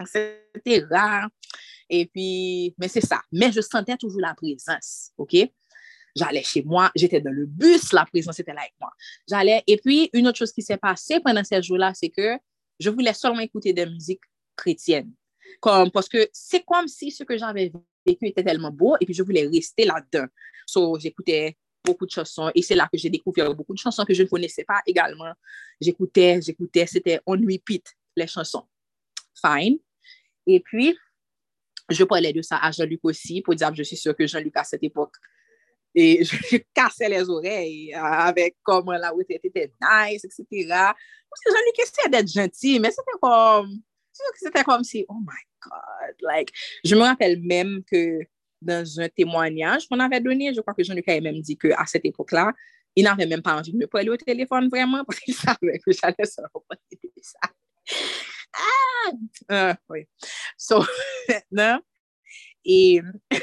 [0.00, 0.86] Etc.
[1.90, 3.20] Et puis, mais c'est ça.
[3.32, 5.36] Mais je sentais toujours la présence, OK?
[6.16, 8.90] J'allais chez moi, j'étais dans le bus, la présence était là avec moi.
[9.28, 12.38] J'allais, et puis, une autre chose qui s'est passée pendant ces jours-là, c'est que
[12.78, 14.22] je voulais seulement écouter des musiques
[14.56, 15.12] chrétiennes.
[15.60, 17.72] Comme, parce que c'est comme si ce que j'avais
[18.06, 20.26] vécu était tellement beau, et puis je voulais rester là-dedans.
[20.66, 24.14] So, j'écoutais beaucoup de chansons, et c'est là que j'ai découvert beaucoup de chansons que
[24.14, 25.32] je ne connaissais pas également.
[25.80, 28.64] J'écoutais, j'écoutais, c'était on repeat les chansons.
[29.44, 29.78] Fine.
[30.46, 30.96] Et puis,
[31.90, 34.56] Je parlais de ça à Jean-Luc aussi, pour dire que je suis sûre que Jean-Luc
[34.56, 35.14] à cette époque,
[35.94, 40.66] et je cassais les oreilles euh, avec comment la retraite était nice, etc.
[40.68, 43.70] Parce que Jean-Luc essayait d'être gentil, mais c'était comme...
[44.36, 46.52] C'était comme si, oh my God, like...
[46.84, 48.20] Je me rappelle même que
[48.62, 52.04] dans un témoignage qu'on avait donné, je crois que Jean-Luc avait même dit qu'à cette
[52.04, 52.52] époque-là,
[52.96, 55.92] il n'avait même pas envie de me parler au téléphone vraiment, parce qu'il savait que
[55.92, 56.80] j'allais se reprendre
[57.20, 57.40] ça.
[58.54, 59.10] ah!
[59.50, 60.06] Uh, oui.
[60.56, 60.84] So,
[61.28, 61.80] maintenant,
[62.64, 63.00] et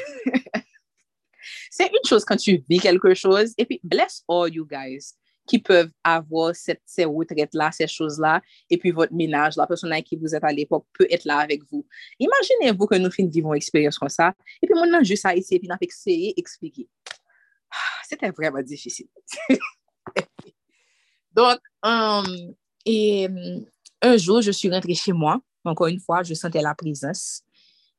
[1.70, 5.14] c'est une chose quand tu vis quelque chose, et puis bless all you guys
[5.46, 8.40] qui peuvent avoir cette, ces retraites-là, ces choses-là,
[8.70, 11.38] et puis votre ménage, la personne avec qui vous êtes à l'époque peut être là
[11.38, 11.86] avec vous.
[12.18, 15.68] Imaginez-vous que nous vivons une expérience comme ça, et puis maintenant, juste à essayer, puis
[15.70, 16.88] on a essayé d'expliquer.
[17.70, 19.08] Ah, c'était vraiment difficile.
[21.32, 22.54] Donc, um,
[22.84, 23.26] et...
[23.26, 23.66] Um,
[24.02, 25.40] un jour, je suis rentrée chez moi.
[25.64, 27.42] Encore une fois, je sentais la présence.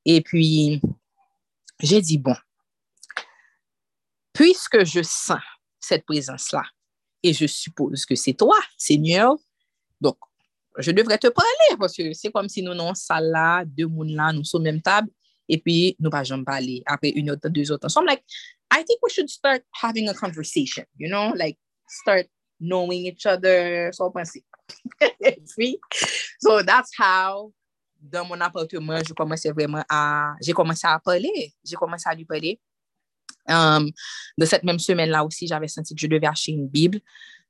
[0.06, 0.82] Et puis,
[1.80, 2.36] j'ai dit, bon,
[4.34, 5.40] puisque je sens
[5.80, 6.64] cette présence-là,
[7.24, 9.36] et je suppose que c'est toi, Seigneur,
[10.02, 10.18] donc,
[10.78, 14.14] je devrais te parler, parce que c'est comme si nous, non, ça là, deux mounes
[14.14, 15.10] là, nous sommes même table,
[15.48, 16.84] et puis, nous pas jamais parler.
[16.86, 17.90] Après une autre, deux autres.
[17.90, 18.24] So I'm like,
[18.72, 22.28] I think we should start having a conversation, you know, like, start
[22.60, 24.44] knowing each other, so penser.
[26.44, 27.52] so that's how
[28.04, 31.32] dan mon apartman, jè komanse vreman a, jè komanse a pale,
[31.64, 32.58] jè komanse a li pale.
[33.48, 33.90] Um,
[34.40, 37.00] de set menm semen la osi, j'ave senti ki je devè ache yon bibl,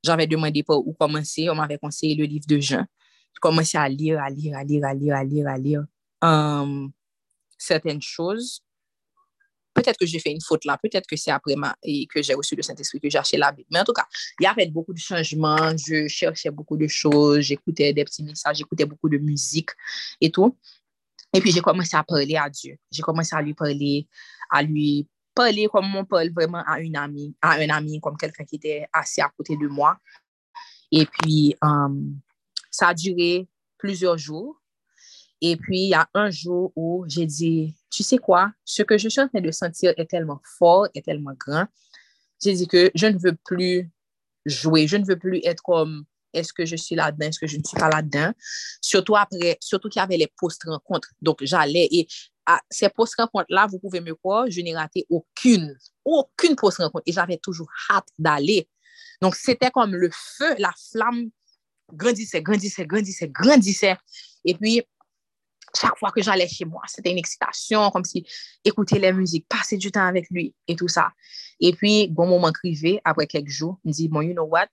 [0.06, 2.86] j'ave demande pou ou komanse, ou m'ave konseye le liv de Jean.
[3.34, 5.82] Jè komanse a lir, a lir, a lir, a lir, a lir, a lir.
[6.22, 6.92] Um,
[7.58, 8.60] Serten chouz,
[9.74, 12.34] peut-être que j'ai fait une faute là, peut-être que c'est après ma, et que j'ai
[12.34, 13.68] reçu le Saint-Esprit que j'ai acheté la Bible.
[13.70, 14.06] Mais en tout cas,
[14.40, 18.56] il y avait beaucoup de changements, je cherchais beaucoup de choses, j'écoutais des petits messages,
[18.58, 19.70] j'écoutais beaucoup de musique
[20.20, 20.56] et tout.
[21.34, 22.76] Et puis, j'ai commencé à parler à Dieu.
[22.92, 24.06] J'ai commencé à lui parler,
[24.50, 28.44] à lui parler comme on parle vraiment à une amie, à un ami, comme quelqu'un
[28.44, 29.98] qui était assis à côté de moi.
[30.92, 32.20] Et puis, um,
[32.70, 33.48] ça a duré
[33.78, 34.62] plusieurs jours.
[35.40, 38.98] Et puis, il y a un jour où j'ai dit, tu sais quoi, ce que
[38.98, 41.66] je suis en train de sentir est tellement fort, est tellement grand.
[42.42, 43.88] J'ai dit que je ne veux plus
[44.44, 47.56] jouer, je ne veux plus être comme, est-ce que je suis là-dedans, est-ce que je
[47.56, 48.32] ne suis pas là-dedans?
[48.80, 51.10] Surtout après, surtout qu'il y avait les post-rencontres.
[51.22, 52.08] Donc, j'allais et
[52.46, 57.38] à ces post-rencontres-là, vous pouvez me croire, je n'ai raté aucune, aucune post-rencontre et j'avais
[57.38, 58.68] toujours hâte d'aller.
[59.22, 61.30] Donc, c'était comme le feu, la flamme
[61.92, 63.96] grandissait, grandissait, grandissait, grandissait.
[64.44, 64.82] Et puis,
[65.76, 68.26] chaque fois que j'allais chez moi, c'était une excitation, comme si
[68.64, 71.10] écouter la musique, passer du temps avec lui et tout ça.
[71.60, 74.68] Et puis, bon moment crivé, après quelques jours, il me dit, bon, you know what,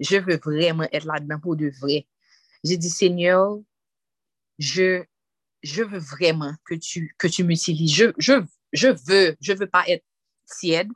[0.00, 2.06] je veux vraiment être là-dedans pour de vrai.
[2.64, 3.58] J'ai dit, Seigneur,
[4.58, 5.04] je,
[5.62, 7.94] je veux vraiment que tu, que tu m'utilises.
[7.94, 10.04] Je, je, je veux, je veux pas être
[10.58, 10.88] tiède.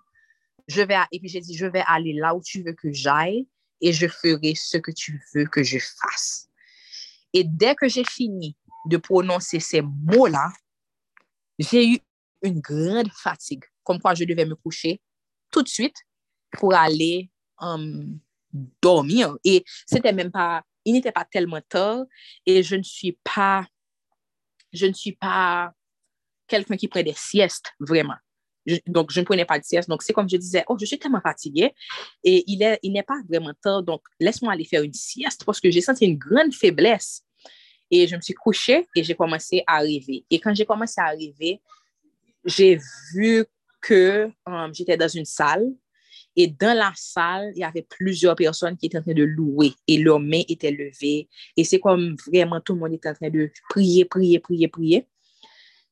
[0.68, 3.46] Je vais, et puis j'ai dit, je vais aller là où tu veux que j'aille
[3.80, 6.48] et je ferai ce que tu veux que je fasse.
[7.32, 10.52] Et dès que j'ai fini de prononcer ces mots-là,
[11.58, 11.98] j'ai eu
[12.42, 15.00] une grande fatigue, comme quoi je devais me coucher
[15.50, 15.96] tout de suite
[16.52, 17.30] pour aller
[17.60, 18.18] um,
[18.80, 19.36] dormir.
[19.44, 22.04] Et c'était même pas, il n'était pas tellement tard
[22.46, 23.66] et je ne suis pas,
[24.72, 25.72] je ne suis pas
[26.46, 28.16] quelqu'un qui prend des siestes, vraiment.
[28.86, 29.88] donc, je ne prenais pas de sieste.
[29.88, 31.74] Donc, c'est comme je disais, oh, je suis tellement fatiguée
[32.24, 33.82] et il n'est il pas vraiment tard.
[33.82, 37.24] Donc, laisse-moi aller faire une sieste parce que j'ai senti une grande faiblesse.
[37.94, 40.24] Et je me suis couchée et j'ai commencé à rêver.
[40.30, 41.60] Et quand j'ai commencé à rêver,
[42.44, 42.80] j'ai
[43.14, 43.44] vu
[43.82, 45.70] que um, j'étais dans une salle.
[46.34, 49.74] Et dans la salle, il y avait plusieurs personnes qui étaient en train de louer.
[49.86, 51.28] Et leurs mains étaient levées.
[51.54, 55.06] Et c'est comme vraiment tout le monde était en train de prier, prier, prier, prier.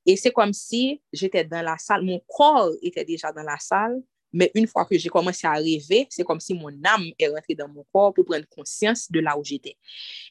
[0.07, 2.03] Et c'est comme si j'étais dans la salle.
[2.03, 4.01] Mon corps était déjà dans la salle.
[4.33, 7.55] Mais une fois que j'ai commencé à rêver, c'est comme si mon âme est rentrée
[7.55, 9.77] dans mon corps pour prendre conscience de là où j'étais.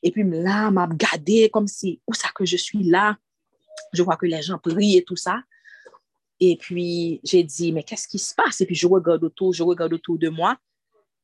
[0.02, 3.18] Et puis là, m'a regardé comme si, où ça que je suis là?
[3.94, 5.42] Je vois que les gens prient et tout ça.
[6.40, 8.62] Et puis, j'ai dit, mais qu'est-ce qui se passe?
[8.62, 10.58] Et puis, je regarde autour, je regarde autour de moi.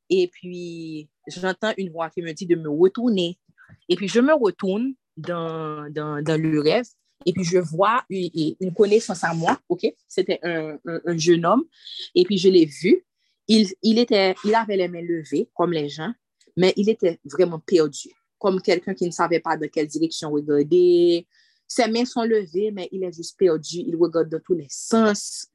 [0.09, 3.39] Et puis, j'entends une voix qui me dit de me retourner.
[3.87, 6.85] Et puis, je me retourne dans, le rêve.
[7.25, 9.85] Et puis, je vois une connaissance à moi, OK?
[10.07, 10.77] C'était un,
[11.17, 11.65] jeune homme.
[12.13, 13.03] Et puis, je l'ai vu.
[13.47, 16.13] Il, il, était, il avait les mains levées, comme les gens,
[16.55, 18.09] mais il était vraiment perdu,
[18.39, 21.27] comme quelqu'un qui ne savait pas dans quelle direction regarder.
[21.67, 23.77] Ses mains sont levées, mais il est juste perdu.
[23.79, 25.47] Il regarde dans tous les sens,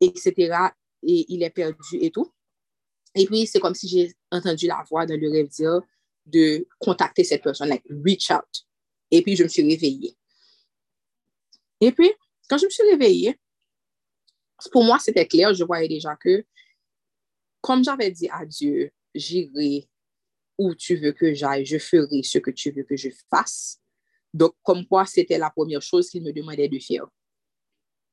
[0.00, 0.56] etc.
[1.02, 2.30] Et il est perdu et tout.
[3.14, 5.80] Et puis, c'est comme si j'ai entendu la voix dans le rêve dire
[6.26, 8.66] de contacter cette personne, like reach out.
[9.10, 10.16] Et puis, je me suis réveillée.
[11.84, 12.10] Et puis,
[12.48, 13.38] quand je me suis réveillée,
[14.72, 16.46] pour moi, c'était clair, je voyais déjà que,
[17.60, 19.86] comme j'avais dit à Dieu, j'irai
[20.56, 23.82] où tu veux que j'aille, je ferai ce que tu veux que je fasse.
[24.32, 27.06] Donc, comme quoi, c'était la première chose qu'il me demandait de faire.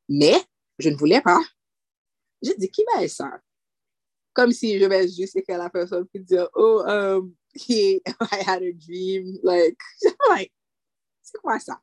[0.09, 0.35] Mais,
[0.77, 1.39] je ne voulais pas.
[2.41, 3.39] J'ai dit, qui va être ça?
[4.33, 7.33] Comme si je vais juste écrire la personne qui dit, oh, um,
[7.69, 8.01] I
[8.45, 9.39] had a dream.
[9.43, 9.77] Like,
[10.29, 10.51] like
[11.21, 11.81] c'est quoi ça?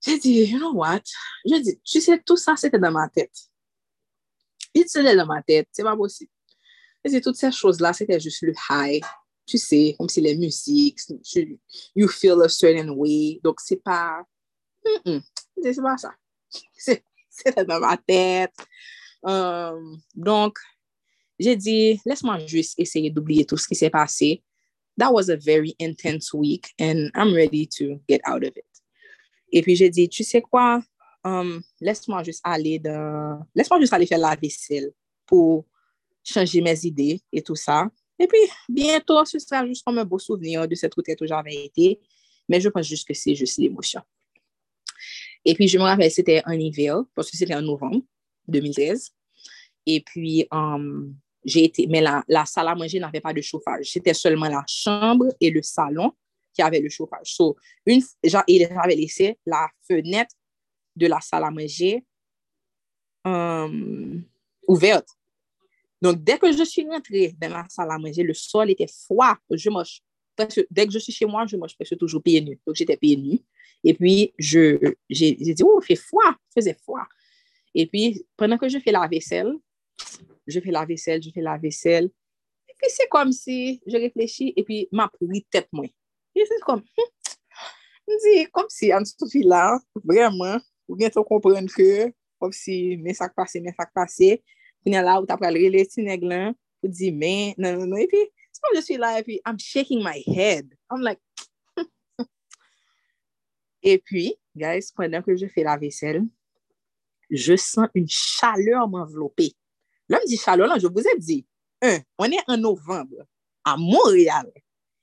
[0.00, 1.04] Jè di, you know what?
[1.44, 3.46] Jè di, tu se, tout sa se te dan ma tèt.
[4.72, 6.30] It se te dan ma tèt, se pa posib.
[7.04, 9.04] Jè di, tout se chos la se te jous le high.
[9.50, 11.02] Tu se, kom si le musik,
[11.94, 13.40] you feel a certain way.
[13.44, 14.22] Dok se pa,
[14.86, 15.20] mm-mm,
[15.60, 16.14] se pa sa.
[17.30, 18.66] Se te dan ma tèt.
[19.22, 20.58] Um, euh, Donk,
[21.40, 24.38] jè di, lesman jous eseye d'oubliye tout se ki se pase.
[24.96, 28.69] That was a very intense week and I'm ready to get out of it.
[29.52, 30.82] Et puis, j'ai dit, tu sais quoi,
[31.24, 33.40] um, laisse-moi juste aller dans...
[33.54, 34.92] Laisse-moi juste aller faire la vaisselle
[35.26, 35.66] pour
[36.24, 37.88] changer mes idées et tout ça.
[38.18, 38.38] Et puis,
[38.68, 41.98] bientôt, ce sera juste comme un beau souvenir de cette retraite où j'avais été.
[42.48, 44.02] Mais je pense juste que c'est juste l'émotion.
[45.44, 48.02] Et puis, je me rappelle, c'était en hiver, parce que c'était en novembre
[48.48, 49.10] 2013.
[49.86, 53.90] Et puis, um, j'ai été, mais la, la salle à manger n'avait pas de chauffage.
[53.90, 56.12] C'était seulement la chambre et le salon
[56.52, 57.34] qui avait le chauffage.
[57.34, 60.34] So, une, genre, il avait laissé la fenêtre
[60.96, 62.04] de la salle à manger
[63.24, 64.22] um,
[64.66, 65.08] ouverte.
[66.02, 69.36] Donc, dès que je suis rentrée dans la salle à manger, le sol était froid.
[69.50, 69.68] Je
[70.70, 72.58] dès que je suis chez moi, je mange presque toujours pieds nus.
[72.66, 73.40] Donc, j'étais pieds nus.
[73.84, 74.78] Et puis, j'ai
[75.08, 77.06] dit, oh, il fait froid, il faisait froid.
[77.74, 79.52] Et puis, pendant que je fais la vaisselle,
[80.46, 82.10] je fais la vaisselle, je fais la vaisselle.
[82.68, 85.86] Et puis, c'est comme si je réfléchis et puis ma pris tête moi.
[86.36, 86.82] Jisou kom,
[88.06, 92.10] mdi, kom si an soufi la, vreman, ou gen to kompren ke,
[92.40, 94.36] kom si men sak pase, men sak pase,
[94.84, 96.54] kwenye la ou tap pral rele ti neg lan,
[96.84, 98.22] ou di men, non, nan nan nan, epi,
[98.54, 101.20] som je sou la, epi, I'm shaking my head, I'm like,
[101.74, 101.90] hmm.
[103.82, 106.22] epi, guys, pwendan ke je fe la vesel,
[107.30, 109.50] je san un chaleur m'enveloppe.
[110.10, 111.44] La mdi chaleur lan, je vous ai dit,
[111.82, 113.26] un, on est en novembre,
[113.64, 114.50] a Montréal,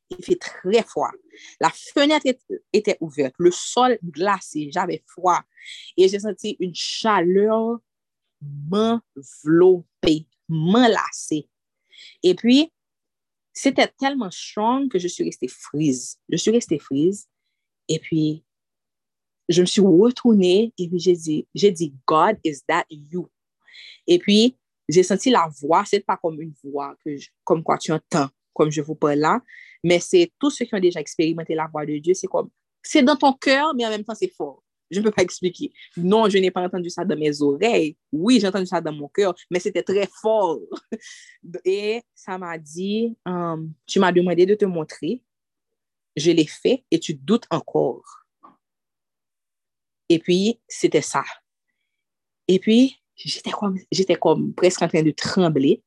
[0.09, 1.11] Il fait très froid.
[1.59, 2.25] La fenêtre
[2.71, 5.41] était ouverte, le sol glacé, j'avais froid.
[5.97, 7.79] Et j'ai senti une chaleur
[8.41, 11.49] m'envelopper, m'enlacer.
[12.23, 12.71] Et puis,
[13.53, 16.19] c'était tellement strong que je suis restée frise.
[16.29, 17.27] Je suis restée frise.
[17.87, 18.43] Et puis,
[19.49, 23.29] je me suis retournée et puis j'ai dit, j'ai dit, God, is that you?
[24.05, 24.57] Et puis,
[24.89, 28.71] j'ai senti la voix, c'est pas comme une voix que comme quoi tu entends, comme
[28.71, 29.39] je vous parle là,
[29.83, 32.49] mais c'est tous ceux qui ont déjà expérimenté la voix de Dieu, c'est comme,
[32.81, 34.63] c'est dans ton cœur, mais en même temps, c'est fort.
[34.89, 35.71] Je ne peux pas expliquer.
[35.97, 37.97] Non, je n'ai pas entendu ça dans mes oreilles.
[38.11, 40.59] Oui, j'ai entendu ça dans mon cœur, mais c'était très fort.
[41.65, 45.21] Et ça m'a dit, um, tu m'as demandé de te montrer,
[46.15, 48.25] je l'ai fait et tu doutes encore.
[50.09, 51.23] Et puis, c'était ça.
[52.47, 55.83] Et puis, j'étais comme, j'étais comme presque en train de trembler.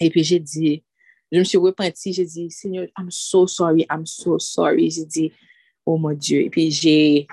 [0.00, 0.84] Et puis, j'ai dit,
[1.32, 4.90] je me suis repentie, j'ai dit, Seigneur, I'm so sorry, I'm so sorry.
[4.90, 5.32] J'ai dit,
[5.84, 6.42] oh mon Dieu.
[6.42, 7.26] Et puis, j'ai,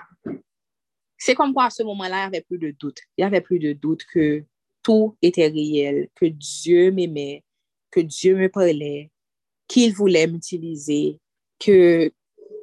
[1.17, 2.99] c'est comme quoi à ce moment-là, il n'y avait plus de doute.
[3.17, 4.43] Il n'y avait plus de doute que
[4.81, 7.43] tout était réel, que Dieu m'aimait,
[7.91, 9.09] que Dieu me parlait,
[9.67, 11.19] qu'il voulait m'utiliser,
[11.59, 12.11] que,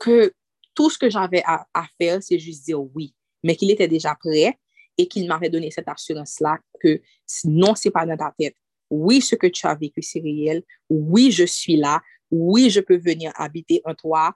[0.00, 0.32] que
[0.74, 1.66] tout ce que j'avais à,
[1.98, 4.58] faire, c'est juste dire oui, mais qu'il était déjà prêt
[4.98, 7.00] et qu'il m'avait donné cette assurance-là que
[7.44, 8.56] non, c'est pas dans ta tête.
[8.90, 10.62] Oui, ce que tu as vécu, c'est réel.
[10.88, 12.02] Oui, je suis là.
[12.30, 14.34] Oui, je peux venir habiter en toi.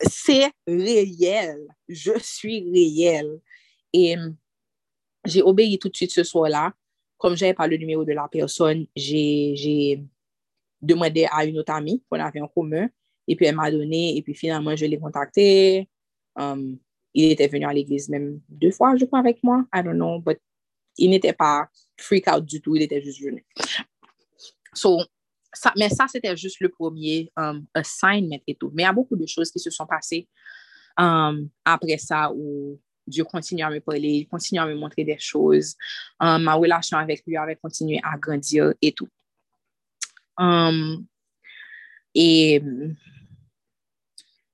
[0.00, 1.66] C'est réel.
[1.88, 3.40] Je suis réel.
[3.92, 4.36] Et hum,
[5.24, 6.72] j'ai obéi tout de suite ce soir-là.
[7.18, 10.04] Comme je n'avais pas le numéro de la personne, j'ai
[10.82, 12.88] demandé à une autre amie qu'on avait en commun.
[13.26, 14.16] Et puis, elle m'a donné.
[14.16, 15.88] Et puis, finalement, je l'ai contacté.
[16.36, 16.78] Um,
[17.14, 19.64] il était venu à l'église même deux fois, je crois, avec moi.
[19.72, 20.18] I don't know.
[20.18, 20.38] But
[20.98, 21.68] il n'était pas
[21.98, 22.76] freak out du tout.
[22.76, 23.44] Il était juste venu.
[24.72, 25.00] So,
[25.52, 28.70] ça, mais ça, c'était juste le premier um, assignment et tout.
[28.74, 30.28] Mais il y a beaucoup de choses qui se sont passées
[30.96, 35.18] um, après ça où Dieu continue à me parler, il continue à me montrer des
[35.18, 35.76] choses.
[36.20, 39.08] Um, ma relation avec lui avait continué à grandir et tout.
[40.36, 41.06] Um,
[42.14, 42.62] et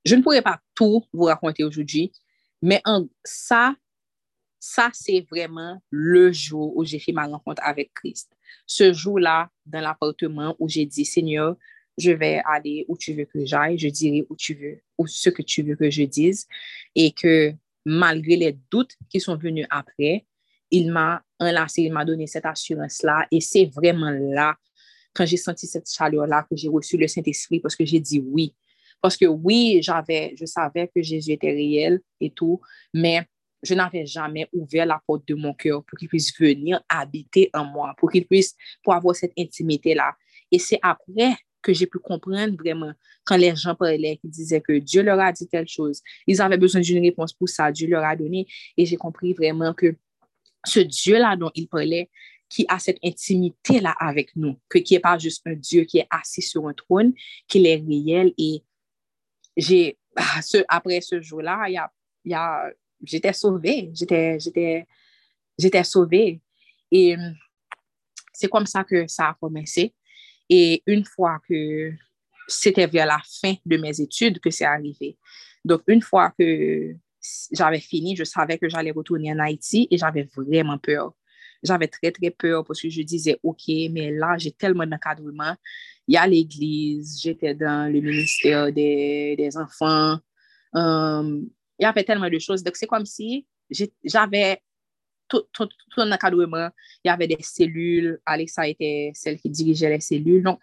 [0.04, 2.12] je ne pourrais pas tout vous raconter aujourd'hui,
[2.62, 2.82] mais
[3.24, 3.74] ça,
[4.60, 8.30] ça c'est vraiment le jour où j'ai fait ma rencontre avec Christ.
[8.66, 11.56] Ce jour-là, dans l'appartement où j'ai dit, Seigneur,
[11.98, 15.30] je vais aller où tu veux que j'aille, je dirai où tu veux, ou ce
[15.30, 16.46] que tu veux que je dise,
[16.94, 17.52] et que
[17.84, 20.26] malgré les doutes qui sont venus après,
[20.70, 24.56] il m'a enlacé, il m'a donné cette assurance-là, et c'est vraiment là,
[25.14, 28.54] quand j'ai senti cette chaleur-là, que j'ai reçu le Saint-Esprit, parce que j'ai dit oui.
[29.02, 32.60] Parce que oui, j'avais, je savais que Jésus était réel et tout,
[32.92, 33.26] mais
[33.62, 37.64] je n'avais jamais ouvert la porte de mon cœur pour qu'il puisse venir habiter en
[37.64, 40.14] moi, pour qu'il puisse, pour avoir cette intimité-là.
[40.50, 42.92] Et c'est après que j'ai pu comprendre vraiment
[43.24, 46.00] quand les gens parlaient, qui disaient que Dieu leur a dit telle chose.
[46.26, 47.70] Ils avaient besoin d'une réponse pour ça.
[47.70, 48.46] Dieu leur a donné.
[48.76, 49.94] Et j'ai compris vraiment que
[50.64, 52.10] ce Dieu-là dont ils parlaient,
[52.48, 56.08] qui a cette intimité-là avec nous, que qui n'est pas juste un Dieu qui est
[56.10, 57.12] assis sur un trône,
[57.46, 58.32] qu'il est réel.
[58.36, 58.64] Et
[59.56, 63.90] j'ai, ah, après ce jour-là, il y a, j'étais sauvée.
[63.94, 64.86] J'étais, j'étais,
[65.58, 66.40] j'étais sauvée.
[66.90, 67.16] Et
[68.32, 69.94] c'est comme ça que ça a commencé.
[70.48, 71.92] Et une fois que
[72.50, 75.16] c'était vers la fin de mes études que c'est arrivé.
[75.64, 76.94] Donc, une fois que
[77.52, 81.14] j'avais fini, je savais que j'allais retourner en Haïti et j'avais vraiment peur.
[81.62, 85.54] J'avais très, très peur parce que je disais, OK, mais là, j'ai tellement d'encadrement.
[86.08, 90.18] Il y a l'église, j'étais dans le ministère des, enfants.
[90.74, 91.40] Euh,
[91.82, 92.62] y avait tellement de choses.
[92.62, 93.46] Donc, c'est comme si
[94.04, 94.62] j'avais
[95.28, 96.68] tout, tout, tout encadrement.
[97.04, 98.20] Il y avait des cellules.
[98.26, 100.42] Alexa était celle qui dirigeait les cellules.
[100.42, 100.60] Donc,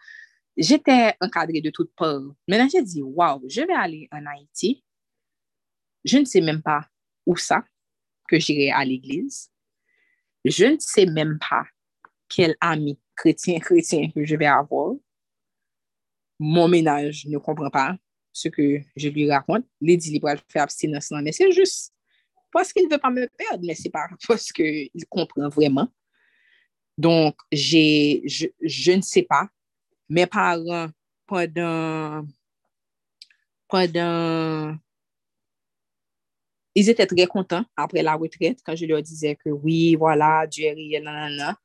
[0.55, 2.21] j'étais encadrée de toutes parts.
[2.47, 4.83] Maintenant, j'ai dit, waouh, je vais aller en Haïti.
[6.03, 6.87] Je ne sais même pas
[7.25, 7.63] où ça,
[8.27, 9.49] que j'irai à l'église.
[10.45, 11.65] Je ne sais même pas
[12.29, 14.93] quel ami chrétien, chrétien que je vais avoir.
[16.39, 17.97] Mon ménage ne comprend pas
[18.37, 19.65] ce que je lui raconte.
[19.81, 21.91] Les dit, il faire abstinence, non, mais c'est juste
[22.51, 25.87] parce qu'il ne veut pas me perdre, mais c'est pas parce qu'il comprend vraiment.
[26.97, 29.47] Donc, je, je, ne sais pas.
[30.09, 30.87] Mes parents,
[31.25, 32.25] pendant,
[33.67, 34.75] pendant,
[36.75, 40.65] ils étaient très contents après la retraite quand je leur disais que oui, voilà, Dieu
[40.65, 41.57] est réel, nanana.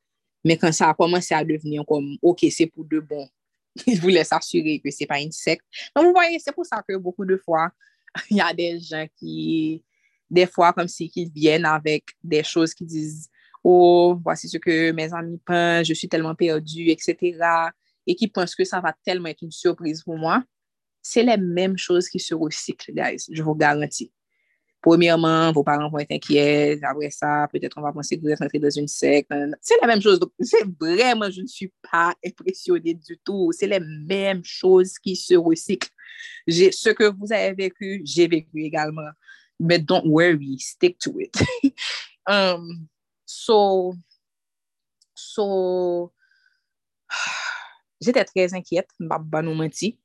[0.44, 3.28] Mais quand ça a commencé à devenir comme, OK, c'est pour de bon,
[3.86, 5.64] ils voulaient s'assurer que c'est pas une secte.
[5.96, 7.70] Donc, vous voyez, c'est pour ça que beaucoup de fois,
[8.30, 9.84] il y a des gens qui,
[10.30, 13.28] des fois comme si qu'ils viennent avec des choses qui disent
[13.64, 17.38] oh, voici ce que mes amis pensent, je suis tellement perdu, etc.
[18.06, 20.42] Et qui pensent que ça va tellement être une surprise pour moi.
[21.00, 24.12] C'est les mêmes choses qui se recyclent, guys, je vous garantis.
[24.82, 26.80] Premièrement, vos parents vont être inquiets.
[26.82, 29.32] Après ça, peut-être on va penser que vous êtes entré dans une secte.
[29.60, 30.18] C'est la même chose.
[30.18, 33.50] Donc, c'est vraiment, je ne suis pas impressionnée du tout.
[33.52, 35.88] C'est les mêmes choses qui se recyclent.
[36.48, 39.10] Ce que vous avez vécu, j'ai vécu également
[39.62, 41.36] but don't worry, stick to it.
[42.26, 42.88] um,
[43.24, 43.94] so,
[45.14, 46.12] so,
[48.00, 49.98] j'étais très inquiète, bah, nous menti.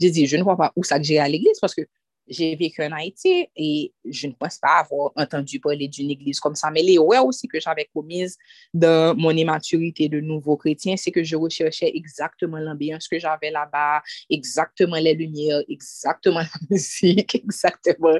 [0.00, 1.82] J'ai dit, je ne vois pas où ça que j'ai à l'église parce que
[2.28, 6.54] j'ai vécu en Haïti et je ne pense pas avoir entendu parler d'une église comme
[6.54, 6.70] ça.
[6.70, 8.36] Mais les ouais aussi que j'avais commises
[8.72, 14.02] dans mon immaturité de nouveau chrétien, c'est que je recherchais exactement l'ambiance que j'avais là-bas,
[14.30, 18.18] exactement les lumières, exactement la musique, exactement.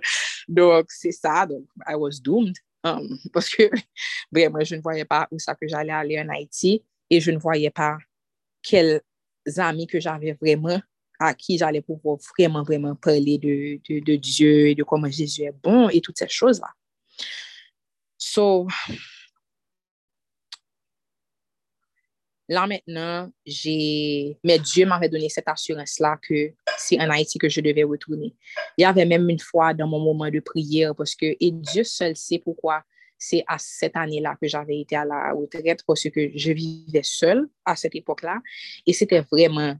[0.48, 1.46] Donc, c'est ça.
[1.46, 2.57] Donc, I was doomed.
[2.84, 3.70] Um, parce que
[4.32, 7.38] vraiment, je ne voyais pas où ça que j'allais aller en Haïti et je ne
[7.38, 7.96] voyais pas
[8.61, 9.03] quels
[9.57, 10.80] amis que j'avais vraiment
[11.23, 15.55] à qui j'allais pouvoir vraiment, vraiment parler de, de, Dieu et de comment Jésus est
[15.62, 16.68] bon et toutes ces choses-là.
[18.18, 18.66] So,
[22.49, 27.61] là maintenant, j'ai, mais Dieu m'avait donné cette assurance-là que c'est en Haïti que je
[27.61, 28.35] devais retourner.
[28.77, 31.85] Il y avait même une fois dans mon moment de prière parce que, et Dieu
[31.85, 32.83] seul sait pourquoi
[33.16, 37.49] c'est à cette année-là que j'avais été à la retraite parce que je vivais seule
[37.64, 38.41] à cette époque-là
[38.85, 39.77] et c'était vraiment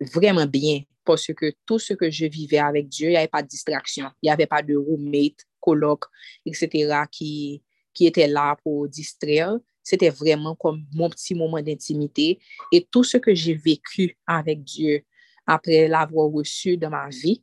[0.00, 3.42] vraiment bien parce que tout ce que je vivais avec Dieu, il n'y avait pas
[3.42, 4.10] de distraction.
[4.22, 6.04] Il n'y avait pas de roommate, coloc,
[6.44, 7.04] etc.
[7.10, 7.62] qui,
[7.94, 9.56] qui était là pour distraire.
[9.82, 12.38] C'était vraiment comme mon petit moment d'intimité.
[12.70, 15.02] Et tout ce que j'ai vécu avec Dieu
[15.46, 17.42] après l'avoir reçu dans ma vie,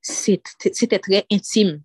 [0.00, 1.82] c'était très intime.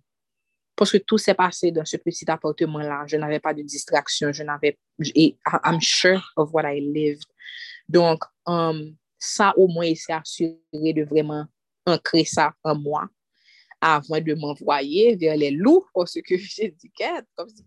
[0.76, 3.04] Parce que tout s'est passé dans ce petit appartement-là.
[3.08, 4.32] Je n'avais pas de distraction.
[4.32, 4.78] Je n'avais...
[5.64, 7.26] I'm sure of what I lived.
[7.88, 8.96] Donc, um,
[9.56, 11.46] au moins, il s'est assuré de vraiment
[11.86, 13.08] ancrer ça en moi.
[13.80, 16.90] avant de m'envoyer vers les loups, parce que j'ai dit,
[17.36, 17.64] comme si,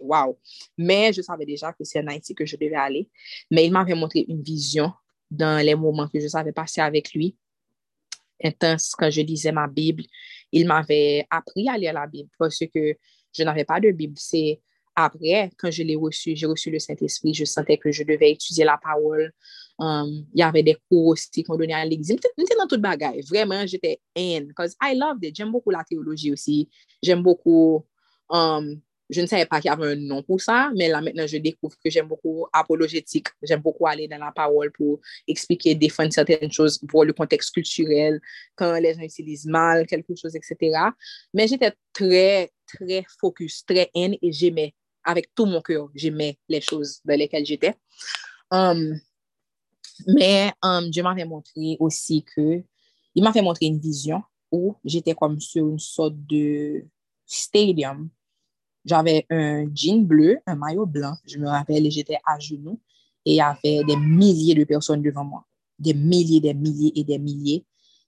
[0.00, 0.38] waouh.
[0.78, 3.08] Mais je savais déjà que c'est en Haïti que je devais aller.
[3.50, 4.92] Mais il m'avait montré une vision
[5.30, 7.36] dans les moments que je savais passer avec lui.
[8.42, 10.04] Intense, quand je lisais ma Bible,
[10.50, 12.96] il m'avait appris à lire la Bible parce que
[13.32, 14.14] je n'avais pas de Bible.
[14.16, 14.60] C'est
[14.94, 18.64] après, quand je l'ai reçu, j'ai reçu le Saint-Esprit, je sentais que je devais étudier
[18.64, 19.32] la parole.
[19.82, 22.20] Um, y avè de kou osi kon donè an l'ekzim.
[22.36, 23.18] Mwen te nan tout bagay.
[23.26, 24.52] Vreman, jete en.
[24.54, 25.34] Cause I loved it.
[25.40, 26.60] Jem boku la teoloji osi.
[27.02, 27.56] Jem boku,
[28.30, 28.68] um,
[29.12, 31.74] je ne saye pa ki avè un non pou sa, men la menen je dekouf
[31.82, 33.32] ke jem boku apologetik.
[33.48, 38.22] Jem boku ale nan la parol pou eksplike, defan certaine chose pou le konteks kulturel,
[38.60, 40.92] kan les gens utilise mal, kelkou chose, etc.
[41.34, 44.70] Men jete tre, tre fokus, tre en, et jemè,
[45.10, 47.74] avèk tou mon kèr, jemè les choses de lèkel jete.
[48.52, 48.92] Um,
[50.06, 52.62] mais um, Dieu m'avait montré aussi que,
[53.14, 56.84] il m'a fait montrer une vision où j'étais comme sur une sorte de
[57.26, 58.10] stadium
[58.84, 62.80] j'avais un jean bleu, un maillot blanc, je me rappelle, et j'étais à genoux,
[63.24, 65.44] et il y avait des milliers de personnes devant moi.
[65.78, 67.64] Des milliers, des milliers et des milliers.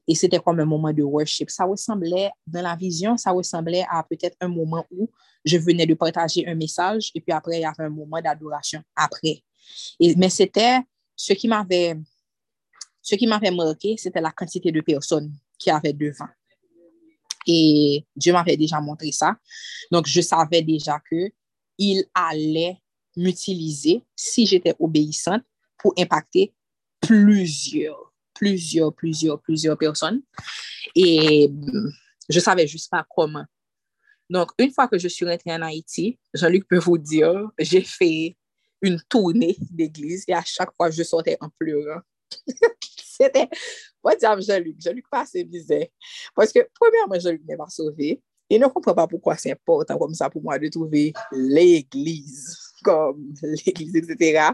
[0.07, 1.49] Et c'était comme un moment de worship.
[1.49, 5.09] Ça ressemblait, dans la vision, ça ressemblait à peut-être un moment où
[5.45, 8.82] je venais de partager un message, et puis après, il y avait un moment d'adoration
[8.97, 9.43] après.
[10.16, 10.80] Mais c'était
[11.17, 11.97] ce qui m'avait
[13.51, 16.29] marqué, c'était la quantité de personnes qui avaient devant.
[17.47, 19.37] Et Dieu m'avait déjà montré ça.
[19.91, 21.31] Donc, je savais déjà que
[21.77, 22.79] il allait
[23.17, 25.43] m'utiliser si j'étais obéissante
[25.79, 26.55] pour impacter
[27.01, 30.23] plusieurs, plusieurs, plusieurs, plusieurs personnes.
[30.95, 31.51] Et
[32.29, 33.45] je savais juste pas comment.
[34.31, 38.37] Donc, une fois que je suis rentrée en Haïti, Jean-Luc peut vous dire, j'ai fait
[38.85, 42.01] une tournée d'église et à chaque fois, je sortais en pleurant.
[43.05, 43.49] C'était,
[44.03, 45.87] moi, diable, Jean-Luc, Jean-Luc pas assez bizarre.
[46.35, 48.20] Parce que, premièrement, Jean-Luc n'est pas sauvé.
[48.51, 53.35] Et ne comprends pas pourquoi c'est important comme ça pour moi de trouver l'église, comme
[53.43, 54.51] l'église, etc.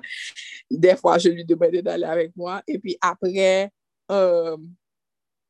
[0.71, 2.63] Des fois, je lui demandais d'aller avec moi.
[2.69, 3.73] Et puis après,
[4.13, 4.57] euh,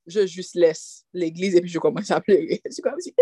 [0.06, 2.62] je juste laisse l'église et puis je commence à pleurer.
[2.66, 3.14] Je suis comme si...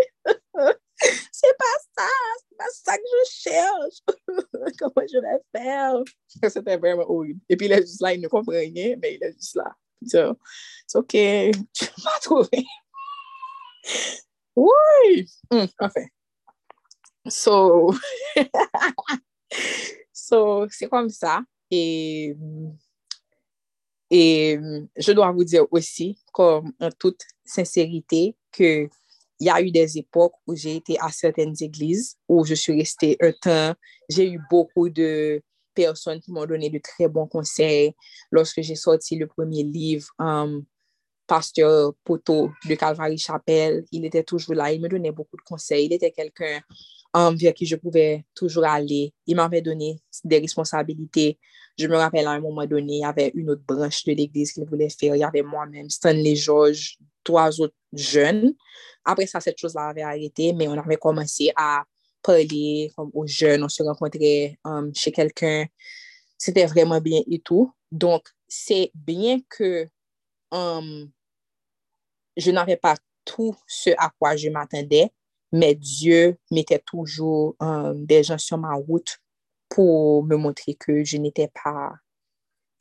[1.31, 1.65] c'est pas
[1.97, 4.17] ça, c'est pas ça que je cherche.
[4.79, 6.03] Comment je vais faire?
[6.49, 7.39] C'était vraiment horrible.
[7.47, 9.75] Et puis il est juste là, il ne comprend rien, mais il est juste là.
[10.05, 10.37] So,
[10.87, 11.09] c'est ok,
[11.73, 12.65] tu vas trouver.
[14.55, 15.27] oui!
[15.51, 16.05] Mm, enfin.
[17.27, 17.93] So,
[20.13, 21.41] so c'est comme ça.
[21.69, 22.35] Et,
[24.09, 24.57] et
[24.95, 28.89] je dois vous dire aussi, comme en toute sincérité, que
[29.39, 32.77] il y a eu des époques où j'ai été à certaines églises, où je suis
[32.77, 33.73] restée un temps.
[34.09, 35.41] J'ai eu beaucoup de
[35.73, 37.93] personnes qui m'ont donné de très bons conseils.
[38.31, 40.65] Lorsque j'ai sorti le premier livre, um,
[41.25, 45.85] Pasteur Poto de Calvary Chapelle, il était toujours là, il me donnait beaucoup de conseils.
[45.85, 46.59] Il était quelqu'un
[47.13, 49.13] um, vers qui je pouvais toujours aller.
[49.25, 51.39] Il m'avait donné des responsabilités.
[51.77, 54.51] Je me rappelle à un moment donné, il y avait une autre branche de l'église
[54.51, 55.15] qu'il voulait faire.
[55.15, 56.97] Il y avait moi-même, Stanley George,
[57.29, 58.55] 3 autres jeunes.
[59.05, 61.83] Après ça, cette chose-là avait arrêté, mais on avait commencé à
[62.23, 65.65] parler comme, aux jeunes, on se rencontrait um, chez quelqu'un.
[66.37, 67.71] C'était vraiment bien et tout.
[67.91, 69.87] Donc, c'est bien que
[70.51, 71.09] um,
[72.35, 75.11] je n'avais pas tout ce à quoi je m'attendais,
[75.51, 79.19] mais Dieu mettait toujours um, des gens sur ma route
[79.69, 81.93] pour me montrer que je n'étais pas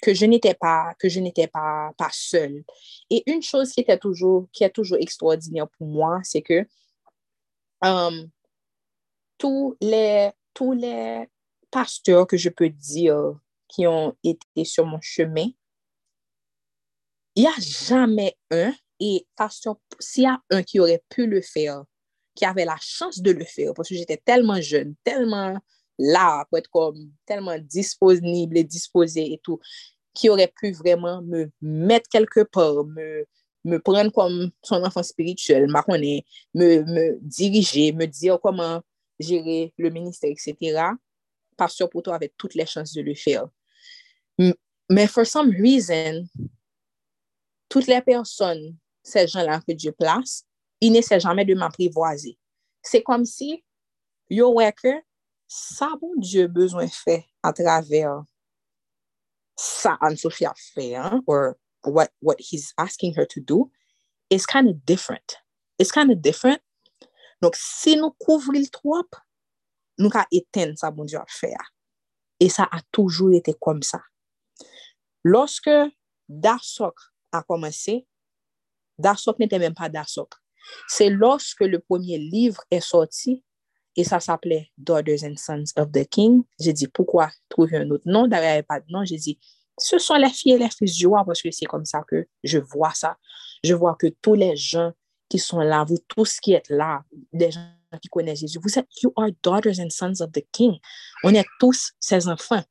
[0.02, 2.64] que je n'étais pas que je n'étais pas pas seule.
[3.10, 6.66] Et une chose qui était toujours qui est toujours extraordinaire pour moi, c'est que
[9.38, 11.28] tous les, tous les
[11.70, 15.48] pasteurs que je peux dire qui ont été sur mon chemin,
[17.34, 21.40] il n'y a jamais un, et pasteur, s'il y a un qui aurait pu le
[21.40, 21.84] faire,
[22.34, 25.56] qui avait la chance de le faire, parce que j'étais tellement jeune, tellement
[25.98, 29.60] là, pour être comme tellement disponible et disposé et tout,
[30.18, 33.24] qui aurait pu vraiment me mettre quelque part, me,
[33.64, 38.82] me prendre comme son enfant spirituel, me, me diriger, me dire comment
[39.20, 40.90] gérer le ministère, etc.
[41.56, 43.46] Pasteur Poto avait toutes les chances de le faire.
[44.90, 46.26] Mais for some reason,
[47.68, 50.44] toutes les personnes, ces gens-là que Dieu place,
[50.80, 52.36] ils n'essaient jamais de m'apprivoiser.
[52.82, 53.62] C'est comme si,
[54.28, 54.94] yo wè que,
[55.46, 58.24] sa bon Dieu besoin fait à travers
[59.58, 63.70] sa Anne-Sophia fe, or what, what he's asking her to do,
[64.30, 65.36] is kind of different.
[65.78, 66.62] It's kind of different.
[67.42, 69.18] Donc, si nou kouvri l trop,
[69.98, 71.66] nou ka eten sa bon diyo a fe a.
[72.42, 74.00] E sa a toujou ete kom sa.
[75.26, 75.90] Lorske
[76.28, 78.00] Darsok a komanse,
[78.98, 80.34] Darsok nete men pa Darsok.
[80.90, 83.38] Se lorske le pwemye livre e sorti,
[83.98, 86.44] et ça s'appelait Daughters and Sons of the King.
[86.60, 88.28] J'ai dit, pourquoi trouver un autre nom?
[88.28, 89.04] D'ailleurs, il n'y avait pas de nom.
[89.04, 89.40] J'ai dit,
[89.76, 92.28] ce sont les filles et les fils du roi, parce que c'est comme ça que
[92.44, 93.16] je vois ça.
[93.64, 94.92] Je vois que tous les gens
[95.28, 97.02] qui sont là, vous tous qui êtes là,
[97.32, 97.60] des gens
[98.00, 100.78] qui connaissent Jésus, vous êtes, you are daughters and sons of the King.
[101.24, 102.62] On est tous ses enfants.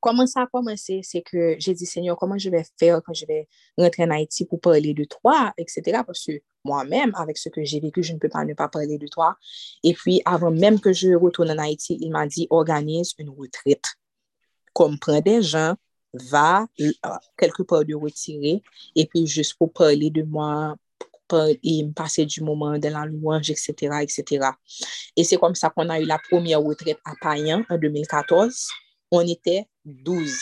[0.00, 1.00] Comment ça a commencé?
[1.02, 4.44] C'est que j'ai dit, Seigneur, comment je vais faire quand je vais rentrer en Haïti
[4.46, 6.02] pour parler de toi, etc.
[6.06, 6.32] Parce que
[6.64, 9.36] moi-même, avec ce que j'ai vécu, je ne peux pas ne pas parler de toi.
[9.84, 13.84] Et puis, avant même que je retourne en Haïti, il m'a dit, organise une retraite.
[14.72, 15.74] Comme prends des gens,
[16.12, 16.90] va euh,
[17.36, 18.62] quelque part de retirer,
[18.96, 20.76] et puis juste pour parler de moi,
[21.62, 24.48] et me passer du moment de la louange, etc., etc.
[25.16, 28.68] Et c'est comme ça qu'on a eu la première retraite à Payan en 2014.
[29.10, 30.32] On était 12.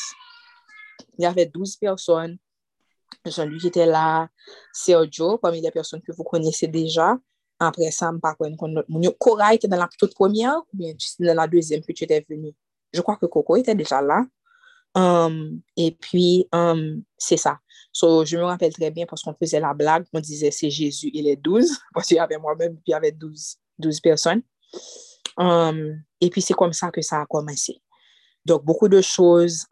[1.19, 2.39] Il y avait 12 personnes.
[3.24, 4.28] Jean-Louis était là,
[4.73, 7.16] Sergio, parmi les personnes que vous connaissez déjà.
[7.59, 10.93] Après ça, je ne connais pas mon Cora était dans la toute première, ou bien
[11.19, 12.55] dans la deuxième que tu étais venu.
[12.93, 14.24] Je crois que Coco était déjà là.
[14.94, 17.59] Um, et puis, um, c'est ça.
[17.93, 21.10] So, je me rappelle très bien parce qu'on faisait la blague, on disait c'est Jésus
[21.12, 24.43] et les 12, parce qu'il y avait moi-même, puis il y avait 12, 12 personnes.
[25.36, 27.81] Um, et puis, c'est comme ça que ça a commencé.
[28.48, 29.66] Donc, beaucoup de choses,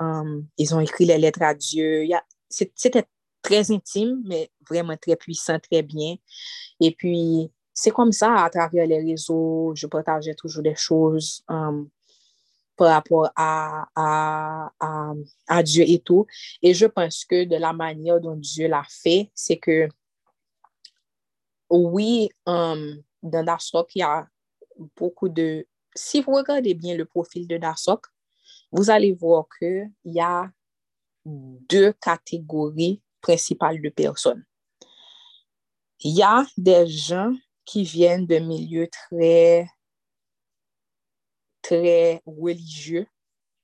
[0.58, 2.06] ils ont écrit les lettres à Dieu.
[2.50, 3.06] C'était
[3.40, 6.16] très intime, mais vraiment très puissant, très bien.
[6.78, 12.88] Et puis, c'est comme ça, à travers les réseaux, je partageais toujours des choses par
[12.88, 13.86] rapport à,
[15.48, 16.26] à, Dieu et tout.
[16.60, 19.88] Et je pense que de la manière dont Dieu l'a fait, c'est que
[21.70, 24.28] oui, um, dans Dasok, il y a
[24.96, 25.66] beaucoup de...
[25.94, 28.06] Si vous regardez bien le profil de Dasok,
[28.76, 30.50] vous allez voir qu'il y a
[31.24, 34.44] deux catégories principales de personnes.
[36.00, 37.32] Il y a des gens
[37.64, 39.66] qui viennent de milieux très,
[41.62, 43.06] très religieux,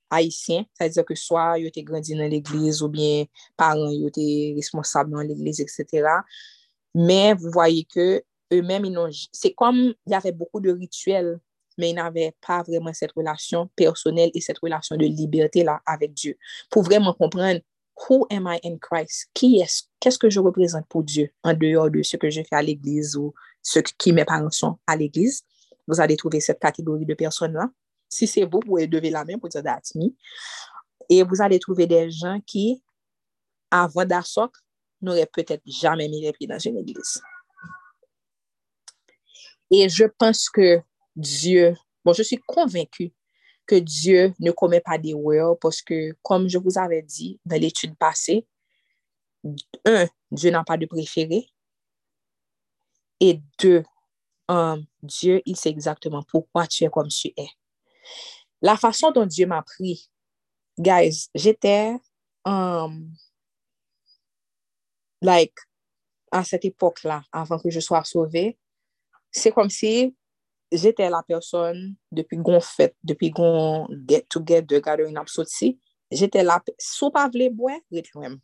[0.09, 3.25] haïtiens, c'est-à-dire que soit ils étaient grandi dans l'église ou bien
[3.55, 6.07] parents ils étaient responsables dans l'église, etc.
[6.95, 8.85] Mais vous voyez que eux-mêmes,
[9.31, 11.39] c'est comme il y avait beaucoup de rituels
[11.77, 16.37] mais ils n'avaient pas vraiment cette relation personnelle et cette relation de liberté-là avec Dieu.
[16.69, 17.59] Pour vraiment comprendre
[18.09, 19.29] Who am I in Christ?
[19.33, 21.29] Qui est Qu'est-ce que je représente pour Dieu?
[21.43, 24.77] En dehors de ce que je fais à l'église ou ce qui mes parents sont
[24.87, 25.43] à l'église?
[25.87, 27.69] Vous allez trouver cette catégorie de personnes-là.
[28.09, 29.93] Si c'est vous, vous pouvez lever la main pour dire that's.
[31.09, 32.83] Et vous allez trouver des gens qui,
[33.69, 34.55] avant d'Asok,
[35.01, 37.21] n'auraient peut-être jamais mis les pieds dans une église.
[39.69, 40.81] Et je pense que
[41.15, 43.13] Dieu, bon, je suis convaincue
[43.65, 47.95] que Dieu ne commet pas d'erreur parce que, comme je vous avais dit dans l'étude
[47.97, 48.47] passée,
[49.85, 51.49] un, Dieu n'a pas de préféré.
[53.19, 53.83] Et deux,
[54.49, 57.47] um, Dieu, il sait exactement pourquoi tu es comme tu es.
[58.61, 60.09] La façon dont Dieu m'a pris,
[60.77, 61.95] guys, j'étais,
[62.45, 63.13] um,
[65.21, 65.55] like,
[66.31, 68.57] à cette époque-là, avant que je sois sauvée,
[69.31, 70.15] c'est comme si
[70.73, 71.77] jete la person
[72.13, 75.73] depi gon fèt, depi gon get together, gade yon ap sot si,
[76.13, 78.39] jete la, sou pa vle bwe, ret lwem.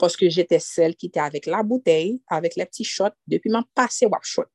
[0.00, 4.08] Poske jete sel ki te avek la bouteille, avek le pti shot, depi man pase
[4.10, 4.50] wap shot.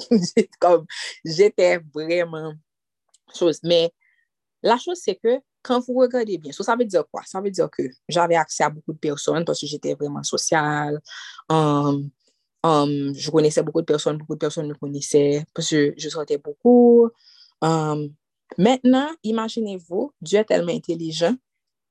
[1.38, 2.54] jete vreman
[3.36, 3.60] chose.
[3.62, 3.92] Men,
[4.64, 7.22] la chose se ke, kan vou regade bien, so sa ve diyo kwa?
[7.28, 10.98] Sa ve diyo ke, jave akse a beaucoup de person, poske jete vreman sosyal,
[11.52, 12.00] um, euh,
[12.62, 16.36] Um, je connaissais beaucoup de personnes, beaucoup de personnes me connaissaient parce que je sortais
[16.36, 17.08] beaucoup.
[17.62, 18.14] Um,
[18.58, 21.34] maintenant, imaginez-vous, Dieu est tellement intelligent,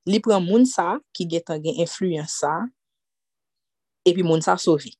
[0.06, 2.60] il prend moun sa qui est un influence ça
[4.04, 4.92] et puis moun sa sauvé.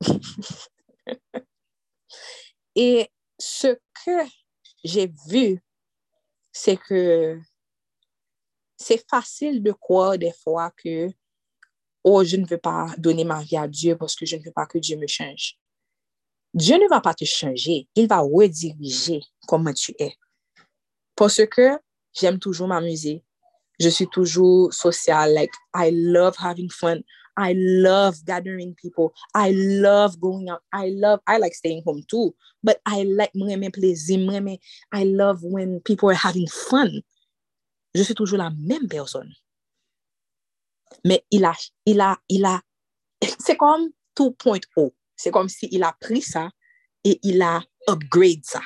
[2.74, 4.26] et ce que
[4.82, 5.62] j'ai vu,
[6.52, 7.38] c'est que
[8.76, 11.10] c'est facile de croire des fois que
[12.04, 14.52] oh, je ne veux pas donner ma vie à Dieu parce que je ne veux
[14.52, 15.58] pas que Dieu me change.
[16.52, 20.14] Dieu ne va pas te changer, il va rediriger comment tu es.
[21.16, 21.78] Parce que
[22.12, 23.24] j'aime toujours m'amuser.
[23.80, 25.34] Je suis toujours sociale.
[25.34, 27.00] Like, I love having fun.
[27.36, 29.12] I love gathering people.
[29.34, 30.62] I love going out.
[30.72, 32.34] I love, I like staying home too.
[32.62, 34.58] But I like, mreme plezi, mreme,
[34.92, 37.02] I love when people are having fun.
[37.94, 39.32] Je suis toujours la même personne.
[41.04, 41.52] mais il a,
[41.86, 42.60] il a, il a,
[43.38, 44.94] c'est comme tout point haut.
[45.16, 46.50] C'est comme s'il si a pris ça
[47.04, 48.60] et il a upgrade ça.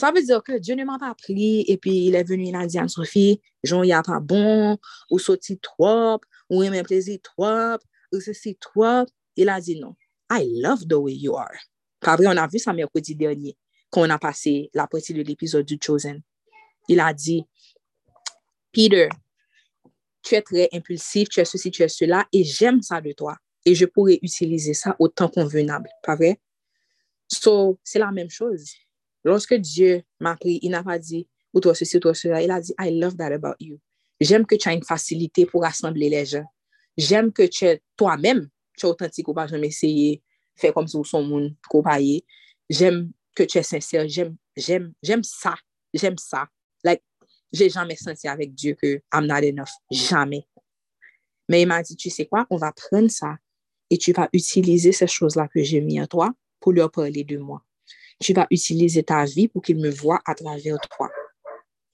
[0.00, 2.56] Ça veut dire que Dieu ne m'a pas pris et puis il est venu, il
[2.56, 4.78] a dit à Sophie, Jean, il n'y a pas bon,
[5.10, 7.78] ou sorti trop, ou il m'a plaisir trop,
[8.12, 9.04] ou ceci trop.
[9.34, 9.96] Il a dit non.
[10.30, 11.58] I love the way you are.
[12.00, 13.56] Pas vrai, on a vu ça mercredi dernier,
[13.90, 16.20] quand on a passé la partie de l'épisode du Chosen.
[16.86, 17.44] Il a dit,
[18.72, 19.08] Peter,
[20.28, 23.36] tu es très impulsif, tu es ceci, tu es cela, et j'aime ça de toi.
[23.64, 26.38] Et je pourrais utiliser ça au temps convenable, pas vrai?
[27.28, 28.72] So, c'est la même chose.
[29.24, 32.50] Lorsque Dieu m'a pris, il n'a pas dit, ou toi ceci, ou toi cela, il
[32.50, 33.78] a dit, I love that about you.
[34.20, 36.44] J'aime que tu as une facilité pour rassembler les gens.
[36.96, 40.22] J'aime que tu es toi-même, tu es authentique ou pas, j'aime essayer,
[40.56, 41.82] faire comme si ou son monde, qu'on
[42.68, 45.54] J'aime que tu es sincère, j'aime, j'aime, j'aime ça,
[45.94, 46.48] j'aime ça.
[47.52, 49.70] j'ai jamais senti avec Dieu que I'm not enough.
[49.90, 50.46] Jamais.
[51.48, 53.36] Mais il m'a dit, tu sais quoi, on va prendre ça
[53.90, 56.30] et tu vas utiliser ces choses-là que j'ai mis en toi
[56.60, 57.62] pour leur parler de moi.
[58.20, 61.10] Tu vas utiliser ta vie pour qu'ils me voient à travers toi.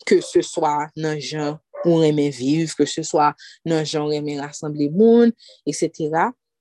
[0.05, 4.40] Que ce soit dans genre on aimait vivre, que ce soit dans genre on aimait
[4.40, 5.32] rassembler le monde,
[5.66, 6.10] etc.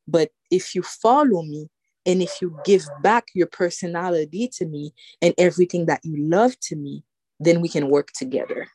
[0.05, 1.69] But if you follow me,
[2.05, 6.75] And if you give back your personality to me and everything that you love to
[6.75, 7.03] me,
[7.39, 8.67] then we can work together.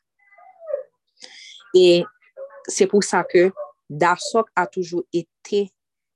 [1.77, 2.05] E
[2.69, 3.49] se pou sa ke
[3.89, 5.67] Darsok a toujou ete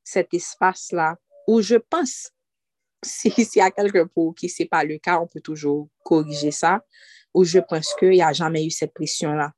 [0.04, 1.14] set espas la
[1.48, 2.30] ou je pense
[3.02, 6.78] si, si a kelke pou ki se pa le ka, on peut toujou korije sa
[7.34, 9.50] ou je pense ke y a jamen yu set presyon la.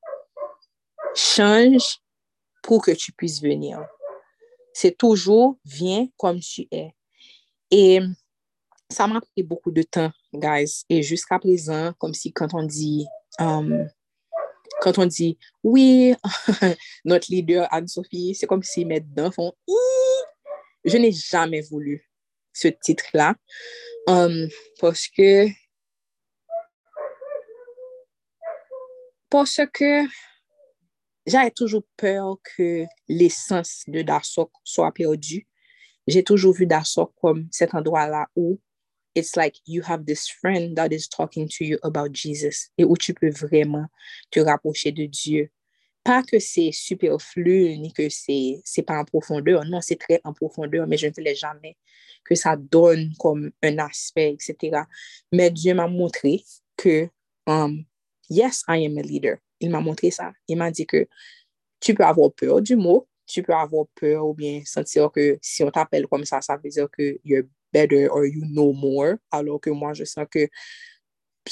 [1.15, 1.99] Change
[2.65, 3.83] pou ke tu pwis venir.
[4.75, 6.89] Se toujou vyen kom tu e.
[7.71, 8.01] E
[8.91, 10.85] sa m'a pris beaucoup de tan, guys.
[10.89, 13.07] Et jusqu'à présent, comme si quand on dit...
[13.41, 13.89] Um,
[14.85, 16.15] quand on dit, oui,
[17.06, 19.55] notre leader Anne-Sophie, c'est comme si mes dents font,
[20.85, 22.06] je n'ai jamais voulu
[22.52, 23.35] ce titre-là.
[24.06, 24.47] Um,
[24.78, 25.47] parce que,
[29.31, 30.02] parce que
[31.27, 35.48] j'avais toujours peur que l'essence de Darsok soit perdue.
[36.06, 38.61] J'ai toujours vu Darsok comme cet endroit-là où
[39.15, 42.97] it's like you have this friend that is talking to you about Jesus et où
[42.97, 43.86] tu peux vraiment
[44.31, 45.51] te rapprocher de Dieu.
[46.03, 50.86] Pas que c'est superflu ni que c'est pas en profondeur, non, c'est très en profondeur,
[50.86, 51.77] mais je ne voulais jamais
[52.24, 54.82] que ça donne comme un aspect, etc.
[55.32, 56.45] Mais Dieu m'a montré
[56.77, 57.09] que,
[57.47, 57.85] um,
[58.28, 59.39] yes, I am a leader.
[59.61, 60.32] Il m'a montré ça.
[60.49, 61.07] Il m'a dit que
[61.81, 65.62] tu peux avoir peur du mot, tu peux avoir peur ou bien sentir que si
[65.62, 67.45] on t'appelle comme ça, ça veut dire que you're
[67.75, 69.17] better or you know more.
[69.31, 70.49] Alors que moi, je sens que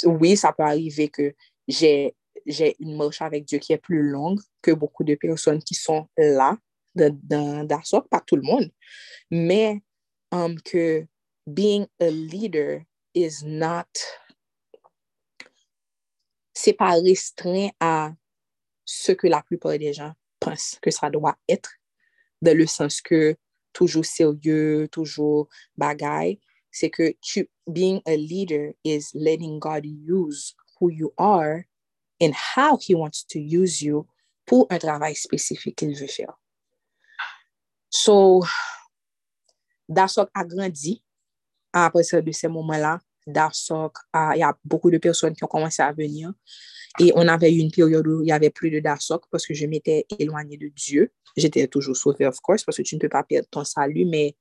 [0.05, 1.35] oui, ça peut arriver que
[1.69, 2.15] j'ai
[2.79, 6.57] une marche avec Dieu qui est plus longue que beaucoup de personnes qui sont là
[6.95, 7.67] dans, dans,
[8.11, 8.71] pas tout le monde,
[9.31, 9.83] mais
[10.31, 11.07] um, que
[11.47, 12.85] being a leader
[13.15, 13.89] is not
[16.55, 18.13] c'est pas restreint à
[18.85, 21.73] ce que la plupart des gens pensent que ça doit être,
[22.41, 23.37] dans le sens que
[23.73, 26.39] toujou serye, toujou bagay,
[26.73, 31.67] se ke tu, being a leader is letting God use who you are
[32.21, 34.07] and how He wants to use you
[34.47, 36.27] pou un travay spesifik il ve fè.
[37.93, 38.43] So,
[39.93, 41.03] Dasok a grandi
[41.73, 42.99] apre se de se mouman la.
[43.27, 43.99] Dasok,
[44.35, 46.33] il y a beaucoup de personnes qui ont commencé à venir.
[46.99, 49.55] Et on avait eu une période où il n'y avait plus de Darsok parce que
[49.55, 51.11] je m'étais éloignée de Dieu.
[51.37, 54.37] J'étais toujours sauvée, of course, parce que tu ne peux pas perdre ton salut, mais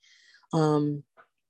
[0.52, 1.02] um,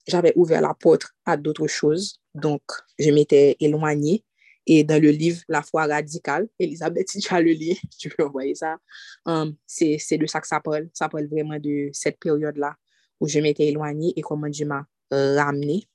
[0.07, 2.19] j'avais ouvert la porte à d'autres choses.
[2.35, 2.61] Donc,
[2.99, 4.23] je m'étais éloignée.
[4.67, 8.23] Et dans le livre La foi radicale, Elisabeth, si tu as le livre, tu peux
[8.23, 8.77] envoyer ça.
[9.25, 10.89] Um, c'est de ça que ça parle.
[10.93, 12.75] Ça parle vraiment de cette période-là
[13.19, 15.87] où je m'étais éloignée et comment Dieu m'a ramenée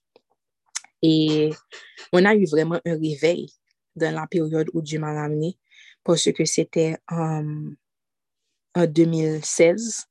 [1.03, 1.51] et
[2.13, 3.49] on a eu vraiment un réveil
[3.97, 5.59] dans la période où Dieu m'a ramené
[6.05, 7.47] parce que c'était en
[8.75, 10.07] 2016.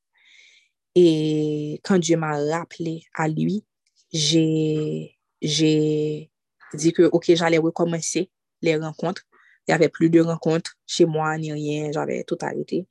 [0.96, 3.64] Et quand Dieu m'a rappelé à lui,
[4.12, 8.30] j'ai dit que, OK, j'allais recommencer
[8.62, 9.24] les rencontres.
[9.68, 11.92] Il n'y avait plus de rencontres chez moi, ni rien.
[11.92, 12.88] J'avais tout arrêté.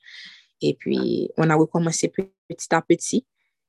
[0.60, 3.26] Et puis, on a recommencé petit à petit.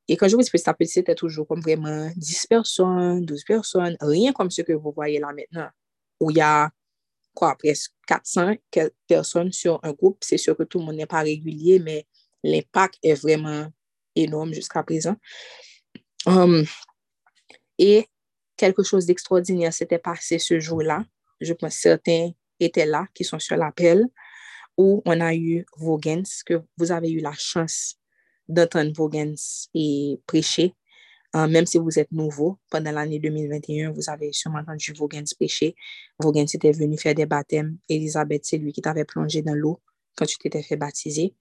[0.08, 3.44] Et quand je vous dis petit à petit, c'était toujours comme vraiment 10 personnes, 12
[3.44, 5.70] personnes, rien comme ce que vous voyez là maintenant,
[6.20, 6.70] où il y a
[7.36, 8.56] quoi, presque 400
[9.08, 10.18] personnes sur un groupe.
[10.22, 12.08] C'est sûr que tout le monde n'est pas régulier, mais
[12.44, 13.68] l'impact est vraiment
[14.16, 15.16] énorme jusqu'à présent.
[16.26, 16.66] Um,
[17.78, 18.08] et
[18.58, 21.04] quelque chose d'extraordinaire s'était passé ce jour-là.
[21.42, 24.06] Je pense que certains étaient là, qui sont sur l'appel,
[24.78, 27.96] où on a eu Vogans, que vous avez eu la chance
[28.48, 29.36] d'entendre Vogans
[29.74, 30.74] et prêcher.
[31.36, 35.76] Euh, même si vous êtes nouveau, pendant l'année 2021, vous avez sûrement entendu Vogans prêcher.
[36.20, 37.78] Vogans était venu faire des baptêmes.
[37.90, 39.82] Elisabeth, c'est lui qui t'avait plongé dans l'eau
[40.16, 41.36] quand tu t'étais fait baptiser.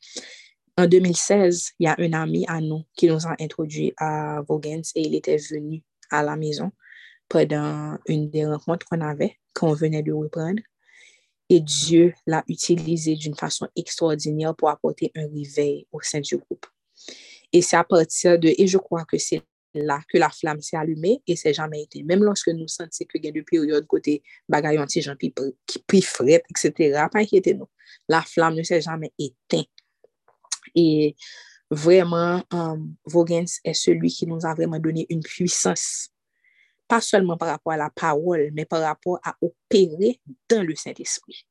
[0.77, 4.83] En 2016, il y a un ami à nous qui nous a introduit à Vogans
[4.97, 6.73] et il était venu à la maison
[7.29, 10.61] pendant une des rencontres qu'on avait, qu'on venait de reprendre.
[11.49, 16.67] Et Dieu l'a utilisé d'une façon extraordinaire pour apporter un réveil au sein du groupe.
[17.53, 19.43] Et c'est à partir de, et je crois que c'est
[19.75, 22.03] là que la flamme s'est allumée et c'est jamais été.
[22.03, 25.35] Même lorsque nous sentons que il y a des périodes côté bagaillon, gens qui
[25.67, 27.69] qui fret, etc., pas inquiétez-nous.
[28.09, 29.69] La flamme ne s'est jamais éteinte.
[30.75, 31.17] Et
[31.71, 36.11] vraiment, um, Vogans est celui qui nous a vraiment donné une puissance,
[36.89, 41.47] pas seulement par rapport à la parole, mais par rapport à opérer dans le Saint-Esprit.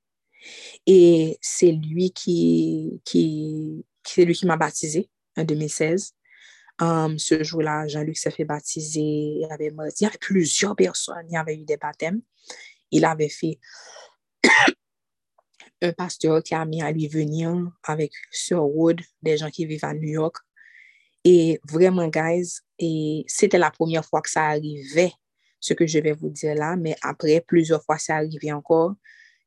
[0.86, 6.14] Et c'est lui qui, qui, c'est lui qui m'a baptisé en 2016.
[6.80, 9.02] Ce jour-là, Jean-Luc s'est fait baptiser.
[9.02, 11.26] Il y, avait, il y avait plusieurs personnes.
[11.30, 12.22] Il y avait eu des baptêmes.
[12.91, 13.60] Il avait fait
[15.82, 19.86] un pasteur qui a mis à lui venir avec Sir Wood, des gens qui vivent
[19.86, 20.38] à New York.
[21.24, 22.60] Et vraiment, guys,
[23.28, 25.14] c'était la première fois que ça arrivait,
[25.60, 28.94] ce que je vais vous dire là, mais après, plusieurs fois, ça arrivait encore.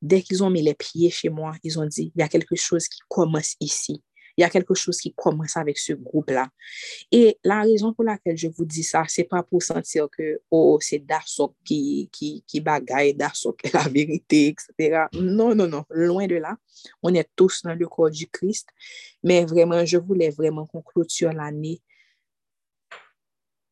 [0.00, 2.56] Dès qu'ils ont mis les pieds chez moi, ils ont dit, il y a quelque
[2.56, 4.02] chose qui commence ici
[4.36, 6.48] il y a quelque chose qui commence avec ce groupe-là.
[7.10, 10.78] Et la raison pour laquelle je vous dis ça, c'est pas pour sentir que, oh,
[10.80, 15.06] c'est Darsok qui, qui, qui bagaille, Darsok est la vérité, etc.
[15.14, 16.56] Non, non, non, loin de là.
[17.02, 18.68] On est tous dans le corps du Christ.
[19.22, 21.80] Mais vraiment, je voulais vraiment qu'on clôture l'année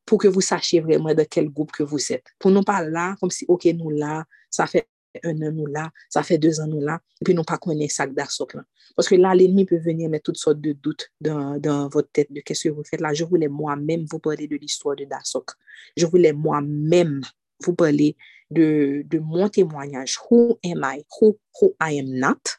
[0.06, 2.26] pour que vous sachiez vraiment de quel groupe que vous êtes.
[2.38, 4.88] Pour nous pas là, comme si, OK, nous là, ça fait
[5.22, 7.94] un an nous là, ça fait deux ans nous là, et puis nous pas connaître
[7.94, 8.64] ça d'Arsok là.
[8.96, 12.32] Parce que là, l'ennemi peut venir mettre toutes sortes de doutes dans, dans votre tête
[12.32, 13.12] de qu'est-ce que vous faites là.
[13.12, 15.50] Je voulais moi-même vous parler de l'histoire de Darsok.
[15.96, 17.22] Je voulais moi-même
[17.64, 18.16] vous parler
[18.50, 20.18] de, de mon témoignage.
[20.30, 21.04] Who am I?
[21.20, 22.58] Who, who I am not?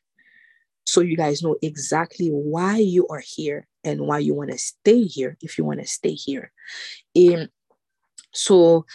[0.83, 5.03] So you guys know exactly why you are here and why you want to stay
[5.03, 6.51] here if you want to stay here.
[7.15, 7.49] Et
[8.31, 8.85] so,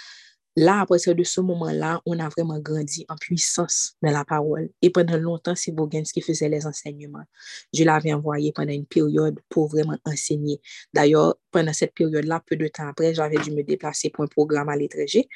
[0.61, 4.69] Là, à partir de ce moment-là, on a vraiment grandi en puissance dans la parole.
[4.83, 7.25] Et pendant longtemps, c'est Bogans qui faisait les enseignements.
[7.73, 10.61] Je l'avais envoyé pendant une période pour vraiment enseigner.
[10.93, 14.69] D'ailleurs, pendant cette période-là, peu de temps après, j'avais dû me déplacer pour un programme
[14.69, 15.31] à l'étranger.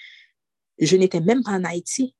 [0.78, 2.14] Je n'étais même pas en Haïti.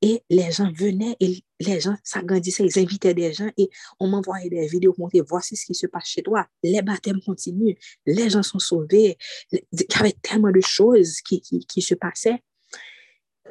[0.00, 3.68] Et les gens venaient et les gens s'agrandissaient, ils invitaient des gens et
[3.98, 6.46] on m'envoyait des vidéos pour montrer, voici ce qui se passe chez toi.
[6.62, 7.74] Les baptêmes continuent,
[8.06, 9.16] les gens sont sauvés.
[9.50, 12.40] Il y avait tellement de choses qui, qui, se passaient.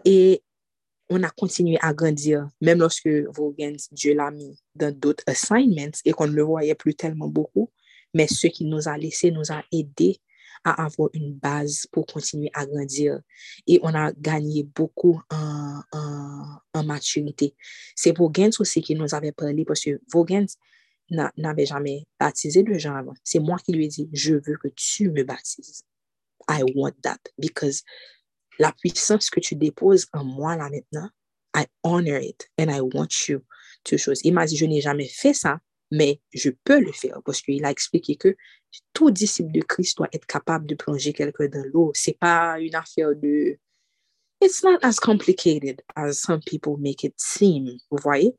[0.05, 0.41] Et
[1.09, 6.11] on a continué à grandir, même lorsque Vogans, Dieu l'a mis dans d'autres assignments et
[6.11, 7.71] qu'on ne le voyait plus tellement beaucoup.
[8.13, 10.21] Mais ce qu'il nous a laissé nous a aidés
[10.71, 13.19] avoir une base pour continuer à grandir.
[13.67, 15.81] Et on a gagné beaucoup en,
[16.85, 17.55] maturité.
[17.95, 20.47] C'est Vogans aussi qui nous avait parlé parce que Vogans
[21.09, 23.13] n'avait jamais baptisé de gens avant.
[23.23, 25.83] C'est moi qui lui ai dit, je veux que tu me baptises.
[26.49, 27.83] I want that because
[28.59, 31.09] la puissance que tu déposes en moi là maintenant,
[31.55, 33.41] I honor it and I want you
[33.85, 34.21] to chose.
[34.23, 35.59] Il m'a dit, je n'ai jamais fait ça,
[35.91, 38.35] mais je peux le faire parce qu'il a expliqué que
[38.93, 41.91] tout disciple de Christ doit être capable de plonger quelqu'un dans l'eau.
[41.93, 43.57] C'est pas une affaire de...
[44.41, 48.35] It's not as complicated as some people make it seem, vous voyez?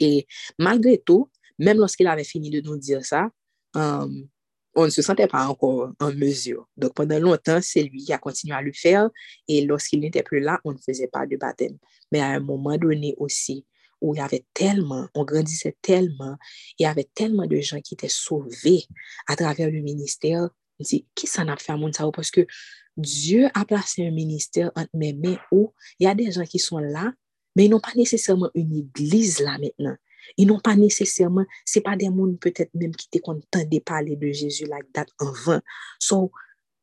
[0.00, 0.26] Et
[0.58, 3.30] malgré tout, même lorsqu'il avait fini de nous dire ça,
[3.74, 4.28] um,
[4.74, 6.68] on ne se sentait pas encore en mesure.
[6.76, 9.08] Donc, pendant longtemps, c'est lui qui a continué à le faire.
[9.48, 11.78] Et lorsqu'il n'était plus là, on ne faisait pas de baptême.
[12.12, 13.64] Mais à un moment donné aussi,
[14.00, 16.36] où il y avait tellement, on grandissait tellement,
[16.78, 18.84] il y avait tellement de gens qui étaient sauvés
[19.26, 20.48] à travers le ministère.
[20.78, 22.46] On dit, qui s'en a fait à mon Parce que
[22.96, 26.58] Dieu a placé un ministère entre mes mains où il y a des gens qui
[26.58, 27.12] sont là,
[27.54, 29.96] mais ils n'ont pas nécessairement une église là maintenant.
[30.36, 34.16] Ils n'ont pas nécessairement, c'est pas des mondes peut-être même qui étaient contents de parler
[34.16, 35.62] de Jésus like that en vain.
[36.00, 36.32] So,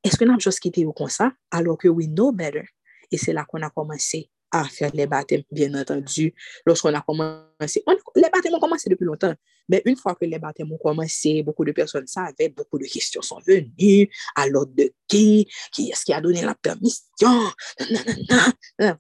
[0.04, 1.34] est-ce que nous avons juste quitté comme ça?
[1.52, 2.66] Alors que we know better?
[3.12, 6.34] Et c'est là qu'on a commencé à faire les baptêmes, bien entendu.
[6.66, 7.84] Lorsqu'on a commencé,
[8.16, 9.34] les baptêmes ont commencé depuis longtemps,
[9.68, 13.24] mais une fois que les baptêmes ont commencé, beaucoup de personnes savaient, beaucoup de questions
[13.24, 17.52] sont venues, à l'ordre de qui, qui est-ce qui a donné la permission,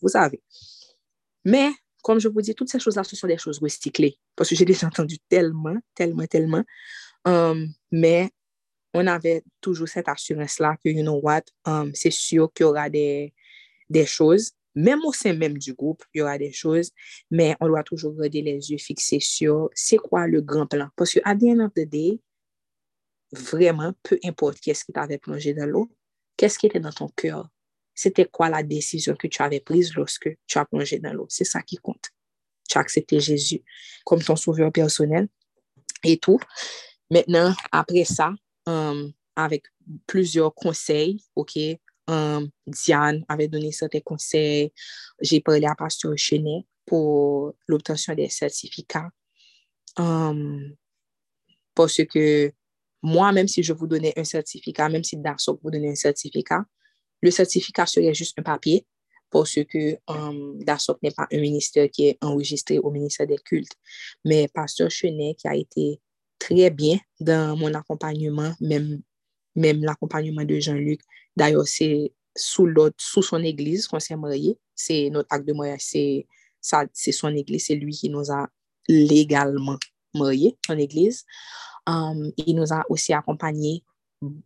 [0.01, 0.41] vous savez.
[1.45, 1.69] Mais,
[2.01, 4.65] comme je vous dis, toutes ces choses-là, ce sont des choses recyclées, parce que j'ai
[4.65, 6.63] déjà entendu tellement, tellement, tellement,
[7.25, 8.31] um, mais
[8.95, 12.89] on avait toujours cette assurance-là que, you know what, um, c'est sûr qu'il y aura
[12.89, 13.34] des,
[13.89, 16.91] des choses même au sein même du groupe, il y aura des choses,
[17.30, 20.90] mais on doit toujours garder les yeux fixés sur c'est quoi le grand plan.
[20.95, 22.20] Parce que à the end of the day,
[23.32, 25.90] vraiment, peu importe qu'est-ce qui t'avait plongé dans l'eau,
[26.38, 27.50] qu'est-ce qui était dans ton cœur,
[27.95, 31.28] c'était quoi la décision que tu avais prise lorsque tu as plongé dans l'eau?
[31.30, 32.10] C'est ça qui compte.
[32.68, 33.62] Tu as accepté Jésus
[34.06, 35.28] comme ton sauveur personnel
[36.04, 36.40] et tout.
[37.12, 38.34] Maintenant, après ça,
[38.68, 39.66] euh, avec
[40.08, 41.58] plusieurs conseils, OK,
[42.09, 44.71] euh, Diane avait donné certains conseils.
[45.21, 49.09] J'ai parlé à Pasteur Chenet pour l'obtention des certificats.
[51.75, 52.53] parce que
[53.03, 56.63] moi, même si je vous donnais un certificat, même si Darsoc vous donnait un certificat,
[57.21, 58.85] le certificat serait juste un papier
[59.30, 60.59] parce que um,
[61.01, 63.73] n'est pas un ministère qui est enregistré au ministère des cultes.
[64.23, 65.99] Mais Pasteur Chenet, qui a été
[66.38, 69.01] très bien dans mon accompagnement, même,
[69.55, 71.01] même l'accompagnement de Jean-Luc,
[71.35, 74.57] d'ailleurs, c'est sous, sous son église qu'on s'est marié.
[74.76, 76.26] C'est notre acte de mariage, c'est
[77.11, 78.47] son église, c'est lui qui nous a
[78.88, 79.77] légalement
[80.14, 81.26] mariés, son église.
[81.85, 83.84] Um, il nous a aussi accompagnés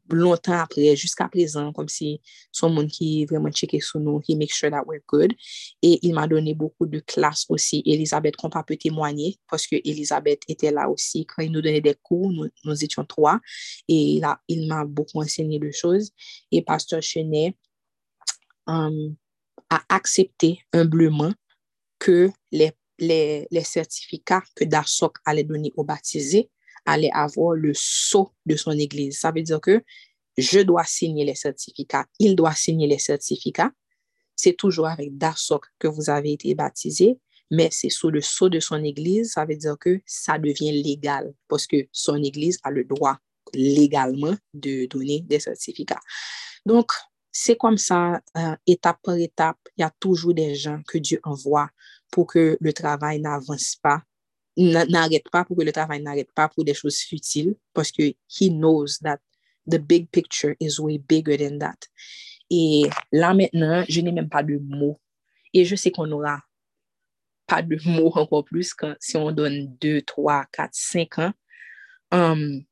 [0.09, 2.21] longtemps après, jusqu'à présent, comme si
[2.51, 5.33] son monde qui vraiment checké sur nous, he make sure that we're good.
[5.81, 7.83] Et il m'a donné beaucoup de classes aussi.
[7.85, 11.95] Elisabeth, qu'on peut témoigner, parce que Elisabeth était là aussi quand il nous donnait des
[11.95, 13.39] cours, nous, étions trois,
[13.87, 16.11] et là, il m'a beaucoup enseigné de choses.
[16.51, 17.55] Et Pasteur Chenet
[18.67, 19.15] um,
[19.69, 21.33] a accepté humblement
[21.99, 26.49] que les, les, les certificats que DASOC allait donner aux baptisés
[26.87, 29.19] allait avoir le sceau de son église.
[29.19, 29.83] Ça veut dire que
[30.37, 33.71] je dois signer les certificats, il doit signer les certificats.
[34.35, 37.19] C'est toujours avec DASOC que vous avez été baptisé,
[37.51, 39.33] mais c'est sous le sceau de son église.
[39.33, 43.17] Ça veut dire que ça devient légal parce que son église a le droit
[43.53, 45.99] légalement de donner des certificats.
[46.65, 46.91] Donc,
[47.31, 51.19] c'est comme ça, euh, étape par étape, il y a toujours des gens que Dieu
[51.23, 51.69] envoie
[52.11, 54.01] pour que le travail n'avance pas
[54.57, 58.49] n'arrête pas pour que le travail n'arrête pas pour des choses futiles parce que he
[58.49, 59.19] knows that
[59.69, 61.77] the big picture is way bigger than that.
[62.49, 64.99] Et là maintenant, je n'ai même pas de mots.
[65.53, 66.41] Et je sais qu'on n'aura
[67.45, 71.33] pas de mots encore plus quand, si on donne 2, 3, 4, 5 ans.
[72.11, 72.63] Um,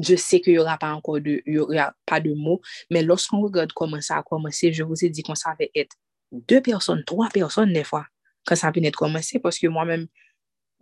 [0.00, 3.40] je sais qu'il n'y aura pas encore de, y aura pas de mots, mais lorsqu'on
[3.40, 5.96] regarde comment ça a commencé, je vous ai dit qu'on savait être
[6.30, 8.06] deux personnes, trois personnes des fois,
[8.46, 10.06] quand ça venait de commencer, parce que moi-même,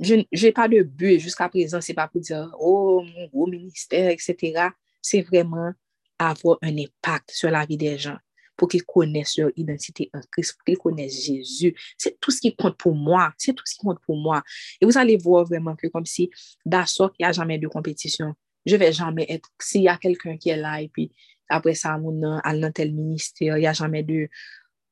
[0.01, 4.11] je n'ai pas de but jusqu'à présent, c'est pas pour dire, oh, mon gros ministère,
[4.11, 4.69] etc.
[5.03, 5.73] C'est vraiment
[6.19, 8.17] avoir un impact sur la vie des gens
[8.57, 11.75] pour qu'ils connaissent leur identité en Christ, pour qu'ils connaissent Jésus.
[11.97, 13.33] C'est tout ce qui compte pour moi.
[13.39, 14.43] C'est tout ce qui compte pour moi.
[14.81, 16.31] Et vous allez voir vraiment que comme si,
[16.67, 18.35] d'accord, il n'y a jamais de compétition.
[18.67, 21.11] Je vais jamais être, s'il y a quelqu'un qui est là et puis
[21.49, 24.29] après ça, mon à dans tel ministère, il n'y a jamais de,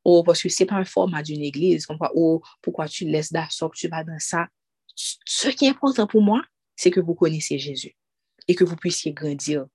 [0.03, 3.89] oh, parce que c'est pas un format d'une église, oh, pourquoi tu laisses d'accord, tu
[3.89, 4.49] vas dans ça?
[4.99, 6.43] Ce qui est important pour moi,
[6.77, 7.97] c'est que vous connaissez Jésus
[8.49, 9.67] et que vous puissiez grandir.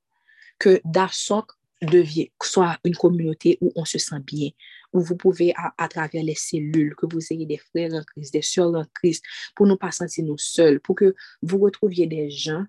[0.60, 1.52] Que DASOC
[1.82, 4.50] devient, soit une communauté où on se sent bien,
[4.94, 8.42] où vous pouvez, à, travers les cellules, que vous ayez des frères en Christ, des
[8.42, 9.24] soeurs en Christ,
[9.56, 12.66] pour ne pas sentir nous seuls, pour que vous retrouviez des gens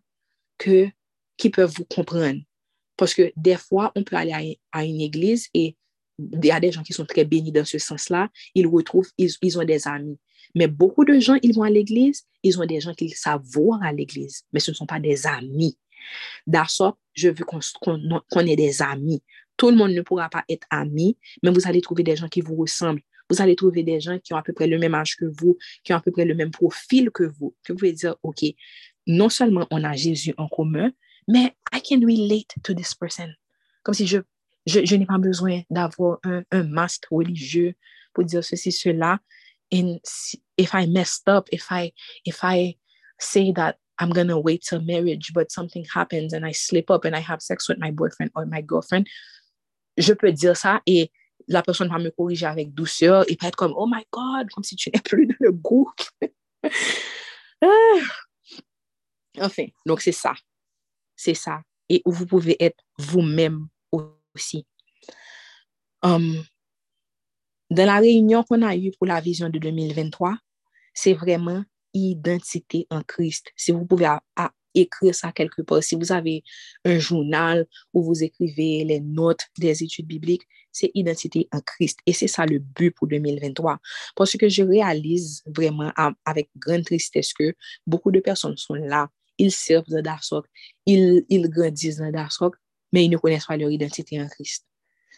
[0.58, 0.88] que,
[1.36, 2.40] qui peuvent vous comprendre.
[2.96, 5.76] Parce que des fois, on peut aller à, une église et
[6.18, 9.58] il y a des gens qui sont très bénis dans ce sens-là, ils retrouvent, ils
[9.58, 10.18] ont des amis.
[10.54, 13.82] Mais beaucoup de gens, ils vont à l'église, ils ont des gens qu'ils savent voir
[13.82, 15.76] à l'église, mais ce ne sont pas des amis.
[16.46, 19.22] D'accord, je veux qu'on ait des amis.
[19.56, 22.40] Tout le monde ne pourra pas être ami, mais vous allez trouver des gens qui
[22.40, 23.02] vous ressemblent.
[23.30, 25.56] Vous allez trouver des gens qui ont à peu près le même âge que vous,
[25.82, 28.44] qui ont à peu près le même profil que vous, que vous pouvez dire, OK,
[29.06, 30.92] non seulement on a Jésus en commun,
[31.26, 33.28] mais I can relate to this person.
[33.82, 34.18] Comme si je,
[34.66, 37.74] je, n'ai pas besoin d'avoir un, un masque religieux
[38.12, 39.18] pour dire ceci, cela.
[39.72, 39.98] And
[40.56, 41.92] if I messed up, if I
[42.24, 42.76] if I
[43.18, 47.14] say that I'm gonna wait till marriage, but something happens and I slip up and
[47.14, 49.08] I have sex with my boyfriend or my girlfriend,
[49.96, 51.10] je peux dire ça et
[51.48, 54.64] la personne va me corriger avec douceur et pas être comme oh my god, comme
[54.64, 56.00] si tu n'es plus dans le groupe.
[57.62, 58.00] Ah.
[59.40, 60.34] enfin, donc c'est ça.
[61.16, 61.62] C'est ça.
[61.88, 63.68] Et vous pouvez être vous-même
[64.34, 64.66] aussi.
[66.02, 66.44] Um,
[67.70, 70.36] Dans la réunion qu'on a eue pour la vision de 2023,
[70.92, 73.52] c'est vraiment identité en Christ.
[73.56, 74.08] Si vous pouvez
[74.74, 76.42] écrire ça quelque part, si vous avez
[76.84, 80.42] un journal où vous écrivez les notes des études bibliques,
[80.72, 82.00] c'est identité en Christ.
[82.06, 83.78] Et c'est ça le but pour 2023.
[84.16, 85.92] Parce que je réalise vraiment
[86.24, 87.54] avec grande tristesse que
[87.86, 89.08] beaucoup de personnes sont là,
[89.38, 90.46] ils servent dans Darsoc,
[90.86, 92.54] ils, ils grandissent dans Darsoc,
[92.94, 94.64] mais ils ne connaissent pas leur identité en Christ.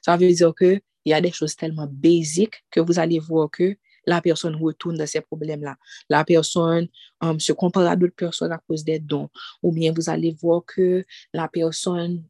[0.00, 3.50] Ça veut dire que il y a des choses tellement basiques que vous allez voir
[3.50, 3.76] que
[4.06, 5.76] la personne retourne dans ces problèmes-là.
[6.08, 6.88] La personne
[7.20, 9.28] um, se compare à d'autres personnes à cause des dons.
[9.62, 11.04] Ou bien vous allez voir que
[11.34, 12.24] la personne,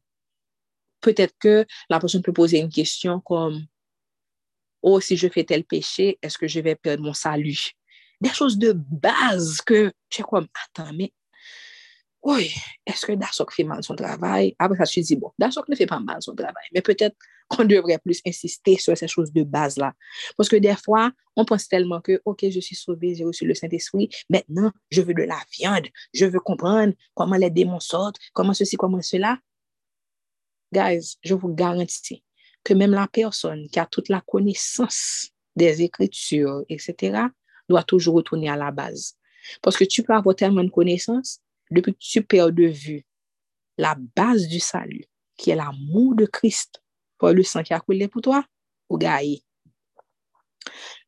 [0.99, 3.65] peut-être que la personne peut poser une question comme,
[4.81, 7.71] oh, si je fais tel péché, est-ce que je vais perdre mon salut?
[8.19, 11.13] Des choses de base que, je suis comme, attends, mais
[12.23, 12.51] oui,
[12.85, 14.55] est-ce que Dasok fait mal son travail?
[14.59, 17.15] Après ça, je me dis, bon, Dasok ne fait pas mal son travail, mais peut-être
[17.47, 19.93] qu'on devrait plus insister sur ces choses de base-là.
[20.35, 23.53] Parce que des fois, on pense tellement que, OK, je suis sauvé, j'ai reçu le
[23.53, 28.53] Saint-Esprit, maintenant, je veux de la viande, je veux comprendre comment les démons sortent, comment
[28.53, 29.37] ceci, comment cela.
[30.73, 32.23] Guys, je vous garantis
[32.63, 37.21] que même la personne qui a toute la connaissance des Écritures, etc.,
[37.69, 39.15] doit toujours retourner à la base.
[39.61, 41.39] Parce que tu peux avoir tellement de connaissances,
[41.71, 43.05] depuis que tu perds de vue
[43.77, 45.05] la base du salut,
[45.37, 46.81] qui est l'amour de Christ,
[47.17, 48.43] pour le sang qui a coulé pour toi,
[48.89, 49.43] ou gaillé.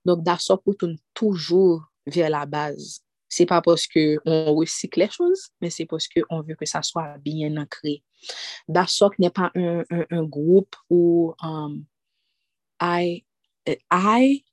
[0.05, 3.01] Donc, d'assaut, on tourne toujours vers la base.
[3.27, 7.17] C'est pas parce qu'on recycle les choses, mais c'est parce qu'on veut que ça soit
[7.19, 8.03] bien ancré.
[8.67, 11.85] D'assaut n'est pas un, un, un groupe où um,
[12.81, 13.23] I,
[13.91, 14.43] I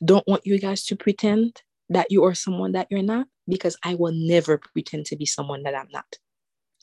[0.00, 3.26] don't want you guys to pretend that you are someone that you're not.
[3.46, 6.18] Because I will never pretend to be someone that I'm not.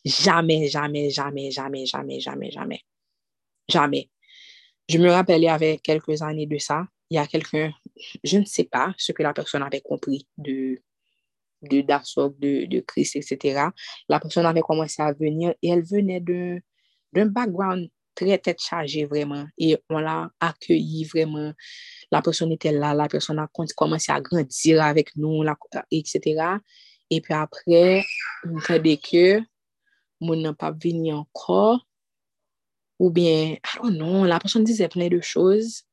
[0.05, 2.79] Jamais, jamais, jamais, jamais, jamais, jamais, jamais.
[3.69, 4.09] Jamais.
[4.89, 7.71] Je me y avait quelques années de ça, il y a quelqu'un,
[8.23, 10.81] je ne sais pas ce que la personne avait compris de,
[11.61, 13.67] de Darsok, de, de Christ, etc.
[14.09, 17.89] La personne avait commencé à venir et elle venait d'un background
[18.21, 19.45] très tête chargée vraiment.
[19.57, 21.53] Et on l'a accueilli vraiment.
[22.11, 25.43] La personne était là, la personne a commencé à grandir avec nous,
[25.91, 26.57] etc.
[27.09, 28.03] Et puis après,
[28.45, 29.41] on dit que
[30.19, 31.87] mon n'a pas venu encore.
[32.99, 35.83] Ou bien, don't know, la personne disait plein de choses.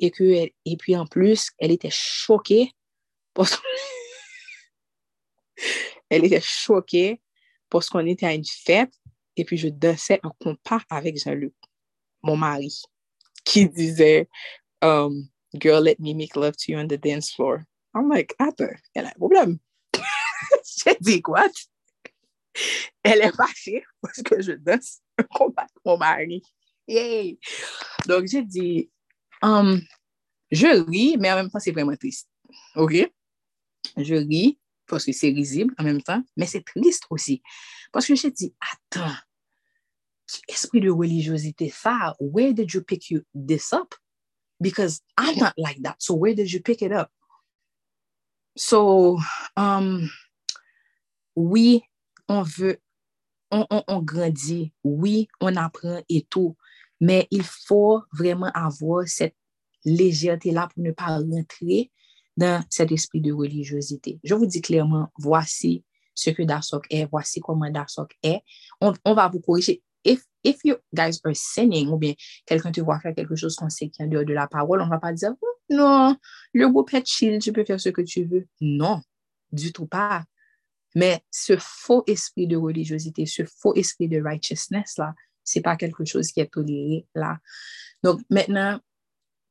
[0.00, 2.72] Et, que et puis en plus, elle était choquée.
[3.34, 3.60] Parce
[6.10, 7.20] elle était choquée
[7.70, 8.92] parce qu'on était à une fête
[9.36, 11.54] et puis je dansais un compas avec Jean-Luc
[12.28, 12.82] mon mari,
[13.44, 14.28] qui disait,
[14.82, 17.64] um, Girl, let me make love to you on the dance floor.
[17.94, 19.58] I'm like, attends, elle a un problème.
[20.84, 21.50] J'ai dit, what?
[23.02, 25.00] Elle est fâchée parce que je danse
[25.34, 26.42] combat avec mon mari.
[26.86, 27.38] Yay!
[28.06, 28.90] Donc, j'ai dit,
[29.42, 29.80] um,
[30.50, 32.28] je ris, mais en même temps, c'est vraiment triste.
[32.76, 33.10] OK?
[33.96, 37.42] Je ris parce que c'est risible en même temps, mais c'est triste aussi.
[37.92, 39.14] Parce que j'ai dit, attends,
[40.28, 43.94] ki espri de religiosite sa, where did you pick you this up?
[44.60, 47.10] Because I'm not like that, so where did you pick it up?
[48.56, 49.18] So,
[49.56, 50.10] um,
[51.36, 51.82] oui,
[52.28, 52.78] on veut,
[53.50, 56.56] on, on, on grandit, oui, on apprend et tout,
[57.00, 59.36] mais il faut vraiment avoir cette
[59.84, 61.90] légèreté-là pour ne pas rentrer
[62.36, 64.18] dans cet esprit de religiosité.
[64.24, 65.84] Je vous dis clairement, voici
[66.14, 68.42] ce que Dasok est, voici comment Dasok est.
[68.80, 69.82] On, on va vous corriger.
[70.04, 72.14] If, if you guys are sinning, ou bien
[72.46, 74.80] quelqu'un te voit faire quelque chose qu'on sait qui est en dehors de la parole,
[74.80, 76.16] on va pas dire, oh, non,
[76.52, 78.46] le groupe est chill, tu peux faire ce que tu veux.
[78.60, 79.00] Non,
[79.52, 80.24] du tout pas.
[80.94, 85.14] Mais ce faux esprit de religiosité, ce faux esprit de righteousness, là,
[85.44, 87.38] c'est pas quelque chose qui est toléré, là.
[88.02, 88.80] Donc, maintenant,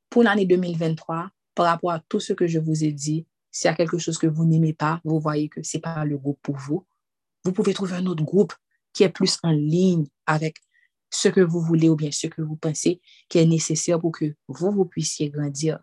[0.10, 3.72] pour l'année 2023, par rapport à tout ce que je vous ai dit, s'il y
[3.72, 6.56] a quelque chose que vous n'aimez pas, vous voyez que c'est pas le groupe pour
[6.58, 6.86] vous,
[7.44, 8.54] vous pouvez trouver un autre groupe
[8.98, 10.58] qui est plus en ligne avec
[11.12, 13.00] ce que vous voulez ou bien ce que vous pensez
[13.30, 15.78] qui est nécessaire pour que vous, vous puissiez grandir.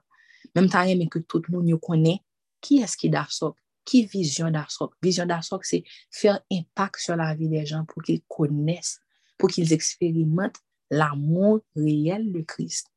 [0.57, 2.19] Même temps, mais que tout le monde connaît
[2.61, 4.95] qui est-ce qui d'Arsok, qui vision d'Arsok.
[5.01, 8.99] Vision d'Arsok, c'est faire impact sur la vie des gens pour qu'ils connaissent,
[9.39, 10.59] pour qu'ils expérimentent
[10.91, 12.89] l'amour réel de Christ.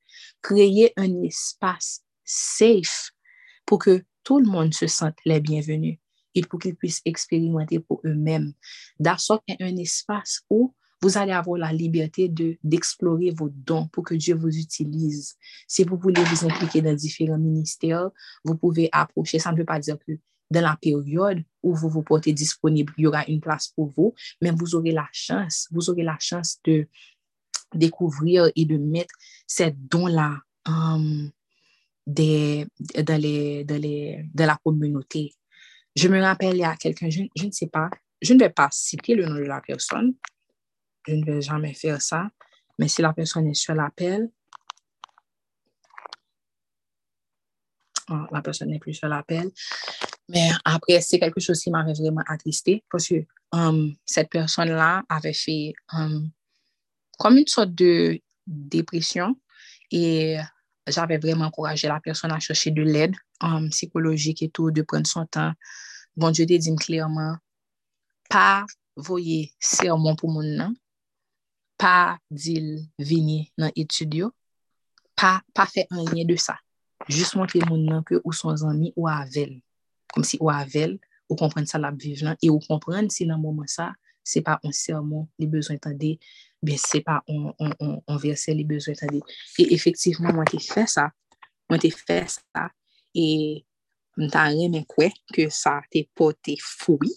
[0.41, 3.11] Créer un espace safe
[3.67, 5.99] pour que tout le monde se sente les bienvenus
[6.41, 8.53] pour qu'ils puissent expérimenter pour eux-mêmes.
[8.99, 14.15] Est un espace où vous allez avoir la liberté de, d'explorer vos dons pour que
[14.15, 15.35] Dieu vous utilise.
[15.67, 18.09] Si vous voulez vous impliquer dans différents ministères,
[18.43, 19.39] vous pouvez approcher.
[19.39, 20.13] Ça ne veut pas dire que
[20.49, 24.13] dans la période où vous vous portez disponible, il y aura une place pour vous,
[24.41, 26.87] mais vous aurez la chance, vous aurez la chance de
[27.75, 29.13] découvrir et de mettre
[29.45, 31.29] ces dons-là um,
[32.05, 32.67] dans,
[33.21, 35.33] les, dans, les, dans la communauté.
[35.97, 37.89] Je me rappelle, il y a quelqu'un, je, ne sais pas,
[38.21, 40.13] je ne vais pas citer le nom de la personne.
[41.07, 42.29] Je ne vais jamais faire ça.
[42.77, 44.29] Mais si la personne est sur l'appel,
[48.11, 49.49] oh, la personne n'est plus sur l'appel.
[50.29, 55.33] Mais après, c'est quelque chose qui m'avait vraiment attristé parce que um, cette personne-là avait
[55.33, 56.29] fait um,
[57.17, 59.35] comme une sorte de dépression
[59.89, 60.37] et
[60.85, 65.07] j'avais vraiment encouragé la personne à chercher de l'aide um, psychologique et tout, de prendre
[65.07, 65.53] son temps
[66.17, 67.37] bon Dje te dim klerman,
[68.31, 68.65] pa
[68.97, 70.73] voye sermon pou moun nan,
[71.77, 74.31] pa dil vini nan etudyo,
[75.17, 76.57] pa, pa fe anye de sa.
[77.07, 79.59] Jus montre moun nan ke ou son zami ou avel.
[80.11, 80.97] Kom si ou avel,
[81.29, 83.91] ou kompren sa la biv lan, e ou kompren si nan mouman sa,
[84.27, 86.15] se pa on sermon li bezwen tande,
[86.65, 89.21] ben se pa on, on, on, on verse li bezwen tande.
[89.61, 91.07] E efektivman, mwen te fè sa,
[91.69, 92.67] mwen te fè sa,
[93.15, 93.27] e
[94.17, 97.11] mta remen kwe ke sa te pote fwi,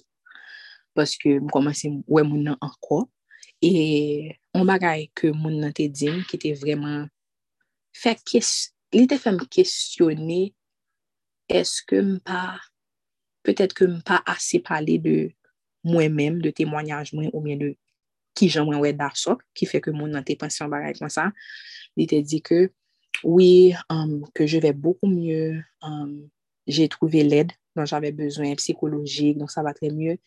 [0.96, 3.04] paske m komanse wè moun nan anko,
[3.64, 3.72] e
[4.56, 7.08] m bagay ke moun nan te din ki te vreman
[7.96, 10.42] fè kes, li te fè m kestyone
[11.50, 12.58] eske m pa,
[13.46, 15.14] petèt ke m pa ase pale de
[15.86, 17.70] mwen mèm, de témoanyaj mwen ou mwen de
[18.36, 21.12] ki jan mwen wè dar sok, ki fè ke moun nan te pensyon bagay kon
[21.12, 21.30] sa,
[21.96, 22.66] li te di ke,
[23.24, 26.28] oui, um, ke je vè beaucoup mye, um,
[26.68, 30.18] jè trouvé led, don j'avè bezwen psikologik, don sa va trè mye,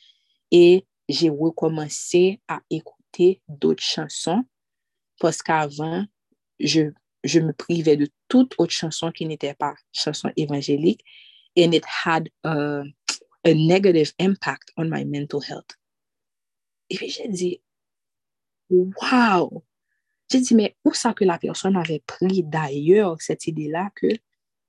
[0.53, 4.45] e jè wè komanse a ekoute dout chanson,
[5.21, 6.07] posk avan,
[6.59, 6.91] je
[7.23, 10.99] je me privè de tout ot chanson ki n'etè pa chanson evanjelik,
[11.55, 12.83] and it had a
[13.45, 15.77] negative impact on my mental health.
[16.89, 17.61] Et puis j'ai dit,
[18.69, 19.63] wow!
[20.29, 24.07] J'ai dit, mais où ça que la personne avait pris d'ailleurs cette idée-là que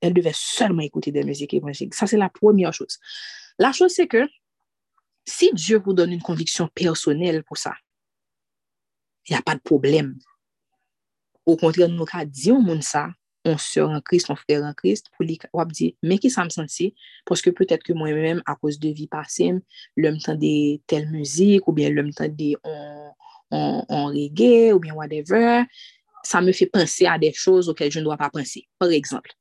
[0.05, 1.95] elle devait seulement écouter des musiques évangéliques.
[1.95, 2.99] Ça, c'est la première chose.
[3.59, 4.29] La chose, c'est que
[5.25, 7.73] si Dieu vous donne une conviction personnelle pour ça,
[9.27, 10.19] il n'y a pas de problème.
[11.47, 13.07] Au contraire, nou ka di yon moun sa,
[13.45, 16.45] on sèr an Christ, on frèr an Christ, pou li wap di, men ki sa
[16.45, 16.91] m sensi,
[17.29, 19.61] poske pwetèt ke mwen mèm, a kous de vi pasem,
[20.01, 25.65] lèm tan de tel müzik, ou bien lèm tan de on reggae, ou bien whatever,
[26.25, 29.37] sa me fè pensè a de chòz oukel je nou wap pa pensè, par exemple.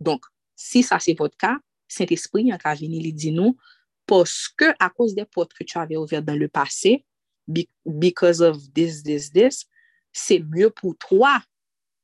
[0.00, 0.24] Donk,
[0.56, 1.58] si sa se vòt ka,
[1.90, 3.56] Saint-Esprit, an ka vini li di nou,
[4.08, 6.98] poske a kous de pot ke tu avè ouver dan le pasè,
[7.84, 9.66] because of this, this, this,
[10.12, 11.42] c'est mieux pour toi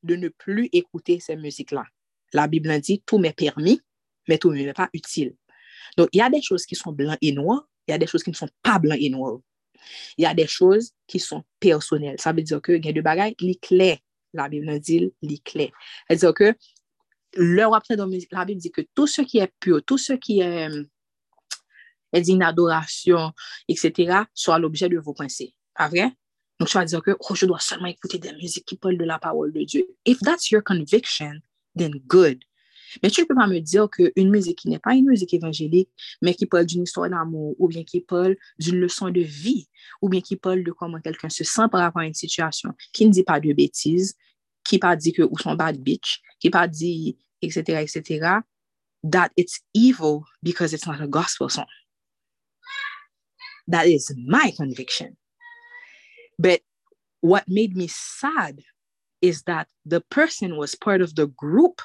[0.03, 1.85] de ne plus écouter ces musiques-là.
[2.33, 3.81] La Bible a dit, tout m'est permis,
[4.29, 5.37] mais tout m'est pas utile.
[5.97, 8.07] Donc, il y a des choses qui sont blancs et noirs, il y a des
[8.07, 9.39] choses qui ne sont pas blancs et noirs.
[10.19, 12.17] Il y a des choses qui sont personnelles.
[12.19, 13.99] Ça veut dire que, il y a deux bagailles, l'éclair,
[14.33, 15.71] la Bible a dit, l'éclair.
[16.09, 16.55] Ça veut dire que,
[17.37, 20.69] la Bible dit que tout ce qui est pur, tout ce qui est
[22.15, 23.33] digne d'adoration,
[23.69, 25.55] etc., soit l'objet de vos pensées.
[25.75, 26.13] Pas vrai?
[26.59, 29.05] Donc, tu vas dire que oh, je dois seulement écouter des musiques qui parlent de
[29.05, 29.87] la parole de Dieu.
[30.07, 31.41] If that's your conviction,
[31.77, 32.43] then good.
[33.03, 35.91] Mais tu ne peux pas me dire qu'une musique qui n'est pas une musique évangélique,
[36.23, 39.69] mais qui parle d'une histoire d'amour, ou bien qui parle d'une leçon de vie,
[40.01, 43.07] ou bien qui parle de comment quelqu'un se sent par rapport à une situation, qui
[43.07, 44.15] ne dit pas de bêtises,
[44.65, 48.45] qui pas dit que ou son bad bitch, qui pas dit, etc., etc.,
[49.03, 51.67] that it's evil because it's not a gospel song.
[53.69, 55.17] That is my conviction.
[56.39, 56.61] But
[57.21, 58.61] what made me sad
[59.23, 61.83] is that the person was part of the group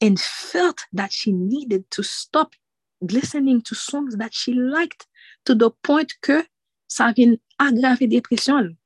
[0.00, 2.54] and felt that she needed to stop
[3.00, 5.06] listening to songs that she liked
[5.44, 6.44] to the point que
[6.88, 8.76] ça vient aggraver dépression.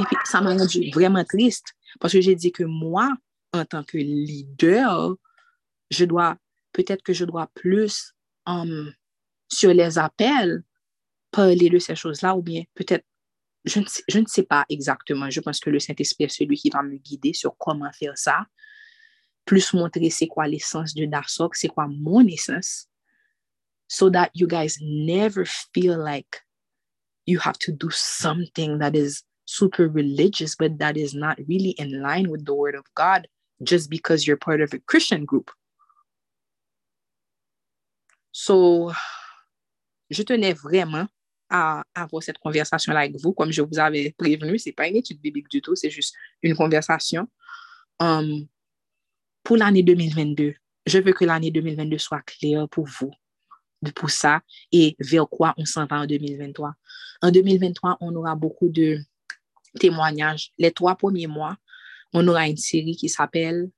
[0.00, 3.10] Et puis, ça m'a rendu vraiment triste parce que j'ai dit que moi,
[3.54, 5.14] en tant que leader,
[5.90, 6.36] je dois,
[6.72, 8.14] peut-être que je dois plus
[8.46, 8.92] um,
[9.48, 10.62] sur les appels
[11.30, 13.04] parler de ces choses-là ou bien peut-être
[13.64, 15.30] je je ne sais pas exactement.
[15.30, 18.44] Je pense que le Saint-Esprit est celui qui va me guider sur comment faire ça.
[19.46, 22.88] Plus montrer c'est quoi l'essence de Darsok, c'est quoi mon essence.
[23.88, 26.42] So that you guys never feel like
[27.26, 32.02] you have to do something that is super religious, but that is not really in
[32.02, 33.26] line with the word of God
[33.62, 35.50] just because you're part of a Christian group.
[38.32, 38.92] So,
[40.10, 41.06] je tenais vraiment
[41.48, 43.32] à avoir cette conversation-là avec vous.
[43.32, 46.14] Comme je vous avais prévenu, ce n'est pas une étude biblique du tout, c'est juste
[46.42, 47.28] une conversation.
[48.00, 48.46] Um,
[49.42, 50.54] pour l'année 2022,
[50.86, 53.12] je veux que l'année 2022 soit claire pour vous,
[53.94, 54.40] pour ça,
[54.72, 56.74] et vers quoi on s'en va en 2023.
[57.22, 58.98] En 2023, on aura beaucoup de
[59.78, 60.50] témoignages.
[60.58, 61.56] Les trois premiers mois,
[62.14, 63.70] on aura une série qui s'appelle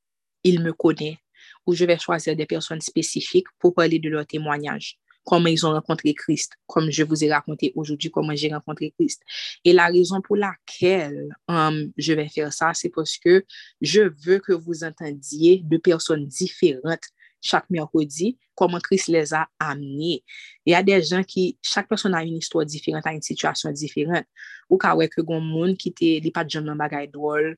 [0.45, 1.19] Il me connaît,
[1.67, 4.99] où je vais choisir des personnes spécifiques pour parler de leurs témoignages.
[5.27, 9.21] comment ils ont rencontré Christ, comme je vous ai raconté aujourd'hui comment j'ai rencontré Christ.
[9.65, 13.45] Et la raison pour laquelle um, je vais faire ça, c'est parce que
[13.81, 17.03] je veux que vous entendiez de personnes différentes
[17.43, 20.25] chaque mercredi, comment Christ les a amenés.
[20.65, 23.71] Il y a des gens qui, chaque personne a une histoire différente, a une situation
[23.71, 24.25] différente.
[24.71, 27.57] Ou ka wè que gon moun qui te li jambes bagay drôle,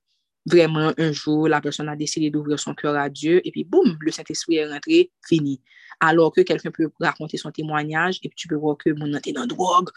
[0.49, 3.97] vraiment un jour, la personne a décidé d'ouvrir son cœur à Dieu, et puis boum,
[4.01, 5.61] le Saint-Esprit est rentré, fini.
[6.01, 9.33] alors que quelqu'un peut raconter son témoignage et puis tu peux voir que mon était
[9.33, 9.89] dans drogue,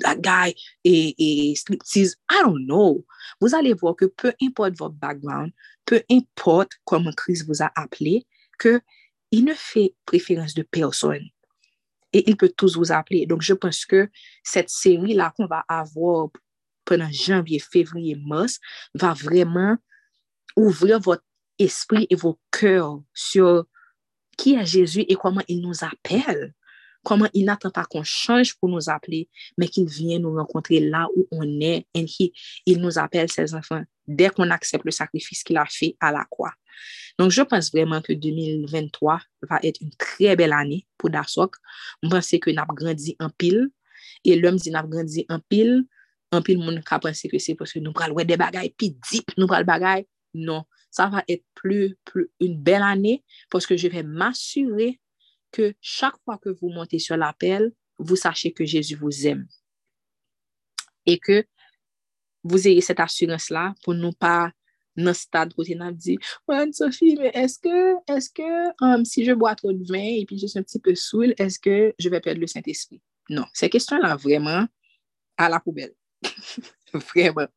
[0.00, 0.54] that guy
[0.84, 3.04] et, et striptease, I don't know.
[3.40, 5.52] Vous allez voir que peu importe votre background,
[5.84, 8.26] peu importe comment Christ vous a appelé,
[8.58, 8.80] que
[9.30, 11.26] il ne fait préférence de personne.
[12.12, 13.26] et il peut tous vous appeler.
[13.26, 14.08] Donc, je pense que
[14.42, 16.28] cette série-là qu'on va avoir
[16.84, 18.58] pendant janvier, février, mars,
[18.94, 19.76] va vraiment
[20.56, 21.24] ouvrir votre
[21.58, 23.66] esprit et vos cœurs sur
[24.36, 26.54] qui est Jésus et comment il nous appelle.
[27.04, 31.06] Comment il n'attend pas qu'on change pour nous appeler, mais qu'il vienne nous rencontrer là
[31.14, 35.56] où on est et qu'il nous appelle ses enfants dès qu'on accepte le sacrifice qu'il
[35.56, 36.52] a fait à la croix.
[37.18, 41.54] Donc, je pense vraiment que 2023 va être une très belle année pour Dasok.
[42.02, 43.68] Je pense que nous avons grandi en pile.
[44.24, 45.84] Et l'homme dit nous avons grandi en pile.
[46.32, 49.46] En pile, moun ka pense c'est parce que nous prenons des bagailles, puis deep, nous
[49.46, 50.06] prenons des bagailles.
[50.36, 55.00] Non, ça va être plus, plus une belle année parce que je vais m'assurer
[55.52, 59.46] que chaque fois que vous montez sur l'appel, vous sachez que Jésus vous aime.
[61.06, 61.44] Et que
[62.42, 64.52] vous ayez cette assurance-là pour ne pas
[64.96, 66.18] dans stade où a dit,
[66.72, 70.58] Sophie, mais est-ce que, um, si je bois trop de vin et puis je suis
[70.58, 73.02] un petit peu saoul, est-ce que je vais perdre le Saint-Esprit?
[73.28, 74.66] Non, ces questions-là, vraiment,
[75.36, 75.94] à la poubelle.
[76.94, 77.48] vraiment.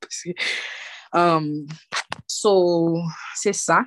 [1.13, 1.65] Um,
[2.27, 3.01] so,
[3.35, 3.85] c'est ça.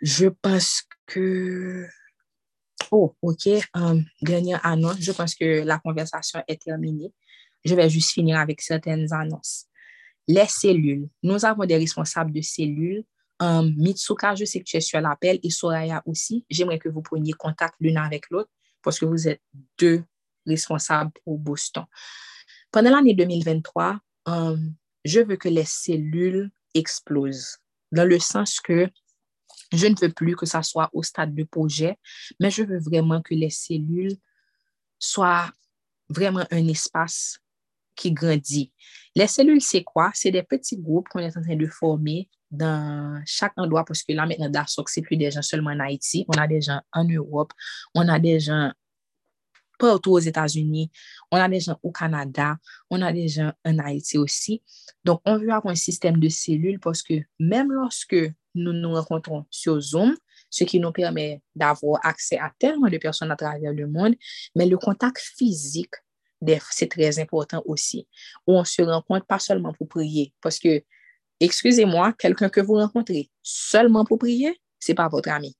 [0.00, 1.86] Je pense que
[2.90, 3.48] Oh, ok.
[3.74, 5.00] Um, dernière annonce.
[5.00, 7.12] Je pense que la conversation est terminée.
[7.64, 9.66] Je vais juste finir avec certaines annonces.
[10.28, 11.08] Les cellules.
[11.22, 13.04] Nous avons des responsables de cellules.
[13.40, 16.46] Um, Mitsuka, je sais que tu es sur l'appel et Soraya aussi.
[16.48, 18.50] J'aimerais que vous preniez contact l'une avec l'autre
[18.82, 19.42] parce que vous êtes
[19.78, 20.04] deux
[20.46, 21.84] responsables pour Boston.
[22.70, 24.74] Pendant l'année 2023, um,
[25.04, 27.58] je veux que les cellules explosent
[27.92, 28.88] dans le sens que
[29.72, 31.98] je ne veux plus que ça soit au stade de projet,
[32.40, 34.16] mais je veux vraiment que les cellules
[34.98, 35.50] soient
[36.08, 37.38] vraiment un espace
[37.96, 38.72] qui grandit.
[39.14, 40.10] Les cellules, c'est quoi?
[40.14, 44.12] C'est des petits groupes qu'on est en train de former dans chaque endroit, parce que
[44.12, 47.04] là, maintenant, d'Assoc, c'est plus des gens seulement en Haïti, on a des gens en
[47.04, 47.52] Europe,
[47.94, 48.72] on a des gens
[49.84, 50.90] partout aux États-Unis,
[51.30, 52.56] on a des gens au Canada,
[52.90, 54.62] on a des gens en Haïti aussi.
[55.04, 58.16] Donc, on veut avoir un système de cellules parce que même lorsque
[58.54, 60.16] nous nous rencontrons sur Zoom,
[60.48, 64.14] ce qui nous permet d'avoir accès à tellement de personnes à travers le monde,
[64.54, 65.94] mais le contact physique,
[66.70, 68.06] c'est très important aussi,
[68.46, 70.82] où on se rencontre pas seulement pour prier, parce que,
[71.40, 75.56] excusez-moi, quelqu'un que vous rencontrez seulement pour prier, c'est pas votre ami.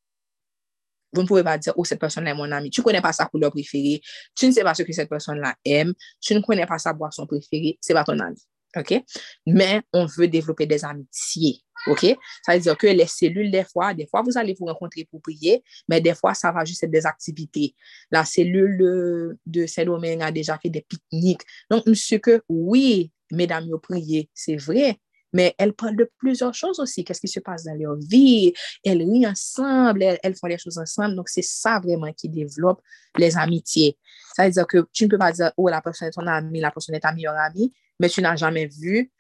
[1.15, 2.71] Vous ne pouvez pas dire, oh, cette personne est mon ami.
[2.71, 4.01] Tu ne connais pas sa couleur préférée.
[4.37, 5.95] Tu ne sais pas ce que cette personne-là aime.
[6.21, 7.79] Tu ne connais pas sa boisson préférée.
[7.81, 8.37] C'est pas ton ami.
[8.77, 9.03] OK?
[9.47, 11.61] Mais on veut développer des amitiés.
[11.87, 12.17] OK?
[12.43, 15.21] Ça veut dire que les cellules, des fois, des fois, vous allez vous rencontrer pour
[15.21, 17.75] prier, mais des fois, ça va juste être des activités.
[18.11, 21.43] La cellule de, Saint-Domingue a déjà fait des pique-niques.
[21.71, 24.99] Donc, monsieur, que oui, mesdames, vous priez, c'est vrai,
[25.35, 27.05] mais elles parlent de plusieurs choses aussi.
[27.05, 28.55] Qu'est-ce qui se passe dans leur vie?
[28.85, 31.17] Elles rient ensemble, elles, font les choses ensemble.
[31.17, 32.81] Donc, c'est ça vraiment qui développe
[33.19, 33.99] les amitiés.
[34.37, 36.61] Ça veut dire que tu ne peux pas dire, oh, la personne est ton ami,
[36.61, 39.11] la personne est ta meilleure amie, mais tu n'as jamais vu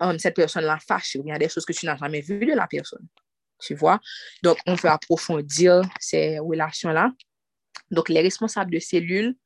[0.00, 2.66] um, cette personne-là fâchée ou bien des choses que tu n'as jamais vues de la
[2.66, 3.06] personne.
[3.60, 4.00] Tu vois?
[4.42, 7.12] Donc, on peut approfondir ces relations-là.
[7.90, 9.36] Donc, les responsables de cellules,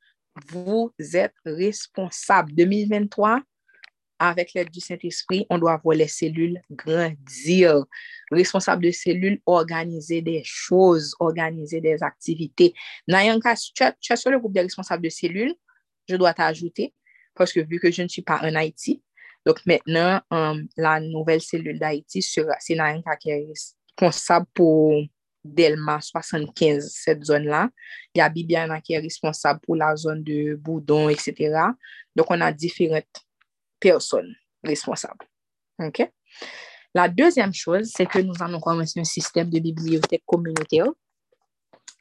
[0.47, 2.53] vous êtes responsables.
[2.53, 3.41] 2023,
[4.19, 7.83] avec l'aide du Saint-Esprit, on doit voir les cellules grandir.
[8.31, 12.73] Responsable de cellules, organiser des choses, organiser des activités.
[13.07, 15.55] N'ayant qu'à tu sur le groupe des responsables de cellules,
[16.09, 16.93] je dois t'ajouter,
[17.35, 19.01] parce que vu que je ne suis pas en Haïti,
[19.45, 23.47] donc maintenant, euh, la nouvelle cellule d'Haïti, c'est Nayanka qui est
[23.97, 24.93] responsable pour
[25.41, 27.69] Delma 75, cette zone-là.
[28.13, 31.53] Il y a Bibiana qui est responsable pour la zone de Boudon, etc.
[32.15, 33.05] Donc, on a différentes
[33.79, 34.33] personnes
[34.63, 35.27] responsables.
[35.79, 36.09] OK?
[36.93, 40.87] La deuxième chose, c'est que nous allons commencer un système de bibliothèque communautaire.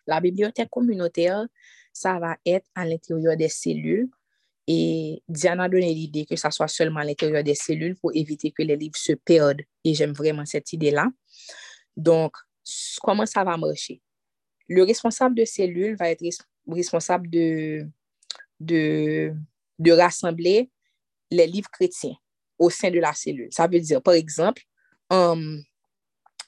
[0.07, 1.45] La bibliothèque communautaire,
[1.93, 4.09] ça va être à l'intérieur des cellules
[4.67, 8.51] et Diana a donné l'idée que ça soit seulement à l'intérieur des cellules pour éviter
[8.51, 9.63] que les livres se perdent.
[9.85, 11.07] Et j'aime vraiment cette idée-là.
[11.97, 12.33] Donc,
[13.01, 14.03] comment ça va marcher?
[14.69, 16.25] Le responsable de cellule va être
[16.67, 17.87] responsable de,
[18.59, 20.71] de rassembler
[21.31, 22.15] les livres chrétiens
[22.59, 23.49] au sein de la cellule.
[23.51, 24.63] Ça veut dire, par exemple,
[25.11, 25.63] um,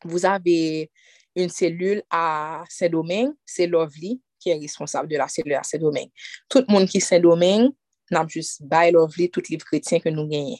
[0.05, 0.91] vous avez
[1.37, 6.11] une cellule à Saint-Domingue, c'est Lovely qui est responsable de la cellule à Saint-Domingue.
[6.49, 7.71] Tout le monde qui est Saint-Domingue
[8.11, 10.59] n'a juste by Lovely tout livre chrétien que nous gagnons.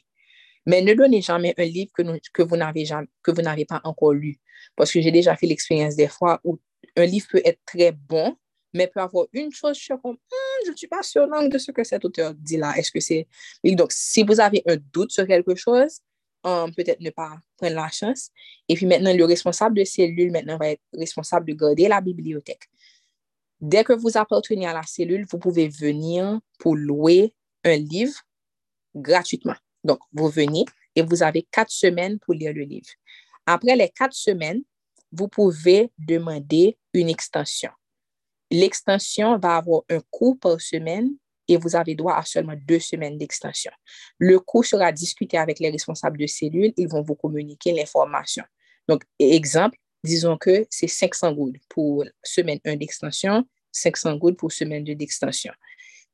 [0.67, 4.39] Mais ne donnez jamais un livre que, que vous n'avez pas encore lu.
[4.77, 6.59] Parce que j'ai déjà fait l'expérience des fois où
[6.97, 8.37] un livre peut être très bon,
[8.73, 11.59] mais peut avoir une chose, je suis comme, hmm, je ne suis pas sûre de
[11.59, 12.75] ce que cet auteur dit là.
[12.77, 13.27] Est-ce que c'est...
[13.65, 16.01] Donc, si vous avez un doute sur quelque chose,
[16.45, 18.31] um, peut-être ne pas prendre la chance.
[18.69, 22.69] Et puis maintenant, le responsable de cellule maintenant va être responsable de garder la bibliothèque.
[23.61, 27.35] Dès que vous appartenez à la cellule, vous pouvez venir pour louer
[27.65, 28.21] un livre
[28.95, 29.57] gratuitement.
[29.83, 30.65] Donc, vous venez
[30.95, 32.89] et vous avez quatre semaines pour lire le livre.
[33.47, 34.63] Après les quatre semaines,
[35.11, 37.71] vous pouvez demander une extension.
[38.51, 41.11] L'extension va avoir un coût par semaine
[41.49, 43.73] et vous avez droit à seulement deux semaines d'extension.
[44.19, 46.73] Le coût sera discuté avec les responsables de cellules.
[46.77, 48.45] Ils vont vous communiquer l'information.
[48.87, 54.85] Donc, exemple, disons que c'est 500 gouttes pour semaine 1 d'extension, 500 gouttes pour semaine
[54.85, 55.53] 2 d'extension.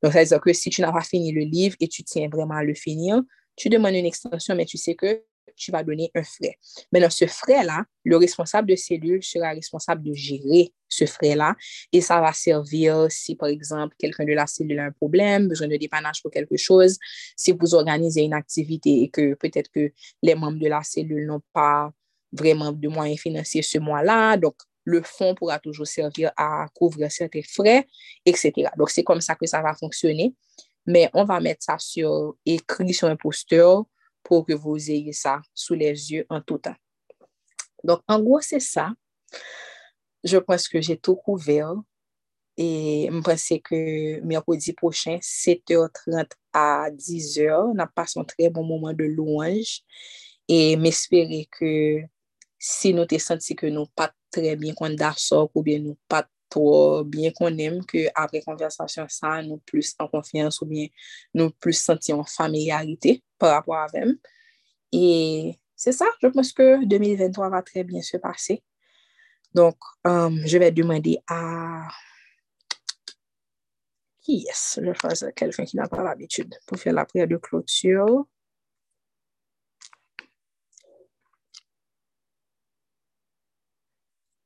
[0.01, 2.29] Donc, ça veut dire que si tu n'as pas fini le livre et tu tiens
[2.29, 3.21] vraiment à le finir,
[3.55, 5.23] tu demandes une extension, mais tu sais que
[5.55, 6.57] tu vas donner un frais.
[6.91, 11.55] Maintenant, ce frais-là, le responsable de cellule sera responsable de gérer ce frais-là
[11.91, 15.67] et ça va servir si, par exemple, quelqu'un de la cellule a un problème, besoin
[15.67, 16.97] de dépannage pour quelque chose,
[17.35, 19.91] si vous organisez une activité et que peut-être que
[20.21, 21.91] les membres de la cellule n'ont pas
[22.31, 24.55] vraiment de moyens financiers ce mois-là, donc
[24.85, 27.87] le fonds pourra toujours servir à couvrir certains frais,
[28.25, 28.69] etc.
[28.77, 30.33] Donc, c'est comme ça que ça va fonctionner.
[30.85, 33.65] Mais on va mettre ça sur écrit sur un poster
[34.25, 36.75] pour que vous ayez ça sous les yeux en tout temps.
[37.83, 38.91] Donc, en gros, c'est ça.
[40.23, 41.75] Je pense que j'ai tout couvert.
[42.57, 48.63] Et je pense que mercredi prochain, 7h30 à 10h, on a passé un très bon
[48.63, 49.81] moment de louange.
[50.47, 52.01] Et m'espérer que
[52.65, 55.97] si nou te senti ke nou pat tre bien kon da sok ou bien nou
[56.09, 60.89] pat to bien kon em, ke apre konversasyon sa, nou plus an konfians ou bien
[61.33, 64.15] nou plus senti an familiarite par rapport avem.
[64.91, 68.63] Et c'est ça, je pense que 2023 va très bien se passer.
[69.53, 69.77] Donc,
[70.07, 71.87] euh, je vais demander à...
[74.21, 74.81] Qui est-ce?
[74.83, 78.25] Je faire quelqu'un qui n'a pas l'habitude pour faire la prière de clôture.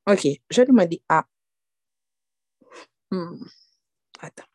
[0.07, 1.25] Ok, je vais demander à...
[3.11, 3.43] Hmm,
[4.21, 4.47] attends.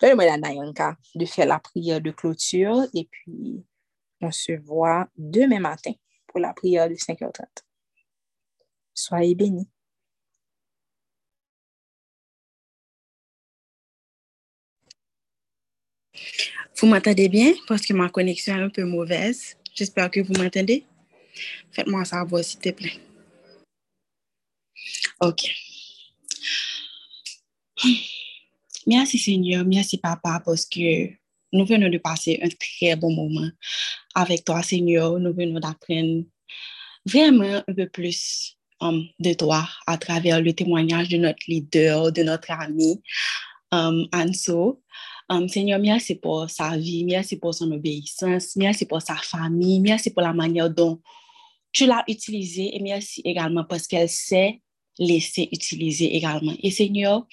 [0.00, 3.64] Je vais demander à Nayanka de faire la prière de clôture et puis
[4.20, 5.92] on se voit demain matin
[6.26, 7.64] pour la prière de 5h30.
[8.94, 9.68] Soyez bénis.
[16.76, 17.52] Vous m'entendez bien?
[17.66, 19.56] Parce que ma connexion est un peu mauvaise.
[19.74, 20.84] J'espère que vous m'entendez.
[21.72, 23.00] Faites-moi savoir, s'il te plaît.
[25.20, 25.50] OK.
[28.86, 31.10] Merci Seigneur, merci Papa, parce que
[31.52, 33.48] nous venons de passer un très bon moment
[34.14, 35.18] avec toi, Seigneur.
[35.18, 36.24] Nous venons d'apprendre
[37.04, 42.22] vraiment un peu plus um, de toi à travers le témoignage de notre leader, de
[42.22, 43.00] notre ami,
[43.70, 44.82] um, Anso.
[45.30, 50.10] Um, Seigneur, merci pour sa vie, merci pour son obéissance, merci pour sa famille, merci
[50.10, 51.00] pour la manière dont
[51.72, 54.62] tu l'as utilisé et merci également parce qu'elle s'est
[54.98, 56.54] laissée utiliser également.
[56.62, 57.26] Et Seigneur,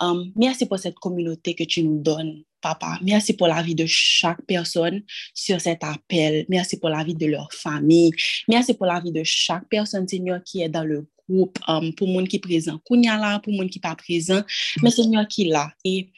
[0.00, 2.98] um, merci pour cette communauté que tu nous donnes, Papa.
[3.02, 5.02] Merci pour la vie de chaque personne
[5.34, 6.46] sur cet appel.
[6.48, 8.12] Merci pour la vie de leur famille.
[8.48, 12.08] Merci pour la vie de chaque personne, Seigneur, qui est dans le groupe, um, pour
[12.08, 14.42] monde qui est présent, pour monde qui n'est pas présent,
[14.82, 15.72] mais Seigneur qui est là.
[15.84, 16.08] Et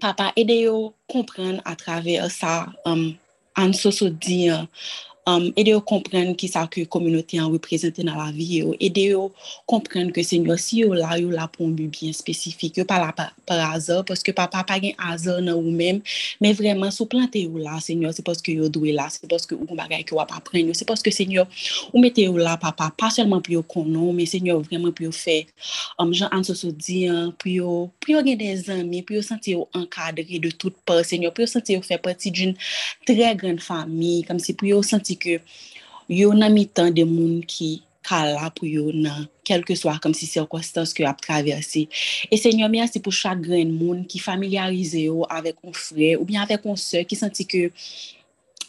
[0.00, 3.14] Papa, aidez-nous à comprendre à travers ça, um,
[3.56, 4.66] en se dire,
[5.26, 8.74] Um, ede yo kompren ki sa ke kominote an reprezenten nan la vi yo.
[8.76, 9.22] Ede yo
[9.64, 12.76] kompren ke senyo si yo la yo la pou mbi bien spesifik.
[12.76, 16.02] Yo pa la par pa azor, poske pa pa pa gen azor nan ou men,
[16.44, 19.78] men vreman sou plante yo la senyo, se poske yo dwe la, se poske ou
[19.78, 21.46] bagay ki wap apren yo, se poske senyo
[21.94, 25.16] ou mete yo la papa, pa, selman pou yo konon, men senyo vreman pou yo
[25.16, 25.46] fe,
[25.96, 29.16] um, jan an so so di, um, pou yo, pou yo gen de zami, pou
[29.16, 32.52] yo senti yo ankadre de tout pa, senyo, pou yo senti yo fe pati d'un
[33.08, 35.40] tre gren fami, kam si pou yo senti di ke
[36.10, 40.28] yo nan mi tan de moun ki kala pou yo nan, kelke swa kom si
[40.28, 41.86] sirkostans ke ap traverse.
[42.28, 46.28] E se nyo mi ansi pou chagren moun ki familiarize yo avek on fre ou
[46.28, 47.70] bien avek on se ki santi ke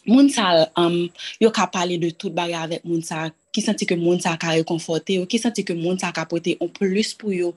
[0.06, 1.04] moun sa um,
[1.42, 4.54] yo ka pale de tout bagay avek moun sa ki santi ke moun sa ka
[4.56, 7.52] rekonforte yo, ki santi ke moun sa ka pote on plus pou yo.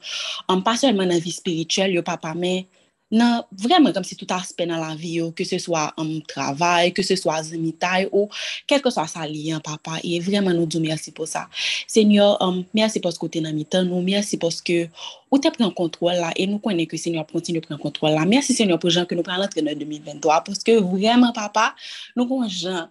[0.50, 2.68] Um, pa selman nan vi spirituel yo papa men
[3.10, 6.92] nan vremen kom si tout aspe nan la vi yo, ke se swa am travay,
[6.96, 8.30] ke se swa zemitay ou
[8.70, 11.48] kelke swa sa liyan papa, e vremen nou djou mersi pou sa.
[11.90, 14.86] Senyor, um, mersi pou skote nan mitan nou, mersi pou ske
[15.30, 18.28] ou te pren kontrol la, e nou konen ke senyor kontinu pren kontrol la.
[18.30, 21.72] Mersi senyor pou jan ke nou pren lantre nan 2023, pou ske vremen papa,
[22.18, 22.90] nou kon jan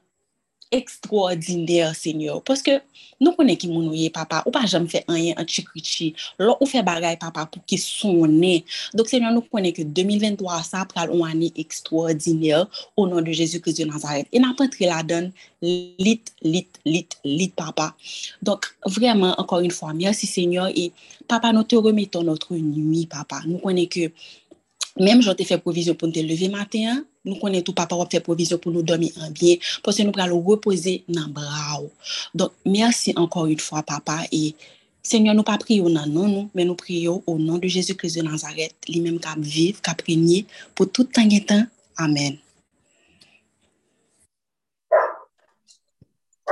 [0.74, 2.40] ekstraordinèr, Seigneur.
[2.46, 2.78] Paske
[3.18, 6.68] nou konen ki moun ouye, papa, ou pa jam fè anyen an chikrichi, lò ou
[6.68, 8.54] fè bagay, papa, pou ki sonè.
[8.96, 13.82] Dok, Seigneur, nou konen ki 2023 sa pral ou ane ekstraordinèr ou nan de Jésus-Christ
[13.82, 14.28] de Nazaret.
[14.30, 15.30] E nan patre la don
[15.62, 17.90] lit, lit, lit, lit, papa.
[18.44, 20.90] Dok, vreman, ankor un fwa, mersi, Seigneur, e
[21.30, 23.42] papa, nou te remeton notre numi, papa.
[23.48, 24.10] Nou konen ki
[24.98, 28.60] mèm jote fè provizyon pou te leve matin, nou konen tou papa wap fè provizyon
[28.62, 31.92] pou nou domi an bien, pou se nou pral ou repose nan bra ou.
[32.34, 34.56] Don, mersi ankon yon fwa papa, e
[35.04, 38.26] seigneur nou pa priyo nan nan nou, men nou priyo ou nan de Jésus-Christ de
[38.26, 40.44] Nazaret, li menm kap viv, kap renyi,
[40.74, 41.68] pou tout tan etan.
[41.98, 42.38] Amen.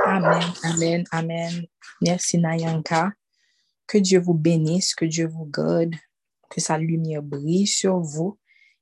[0.07, 1.63] Amen, amen, amen.
[2.01, 3.11] Mersi Nayanka.
[3.87, 5.95] Que Dieu vous bénisse, que Dieu vous garde,
[6.49, 8.37] que sa lumière brille sur vous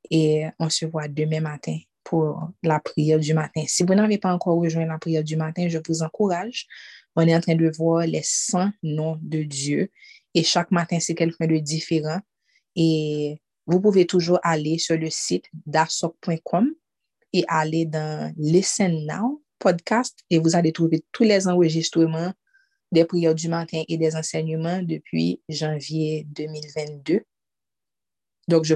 [0.09, 3.63] et on se voit demain matin pour la prière du matin.
[3.67, 6.67] Si vous n'avez pas encore rejoint la prière du matin, je vous encourage.
[7.15, 9.91] On est en train de voir les 100 noms de Dieu
[10.33, 12.19] et chaque matin, c'est quelqu'un de différent
[12.75, 16.69] et vous pouvez toujours aller sur le site dasok.com
[17.33, 22.33] et aller dans Listen Now podcast et vous allez trouver tous les enregistrements
[22.91, 27.21] des prières du matin et des enseignements depuis janvier 2022.
[28.47, 28.73] Donc, je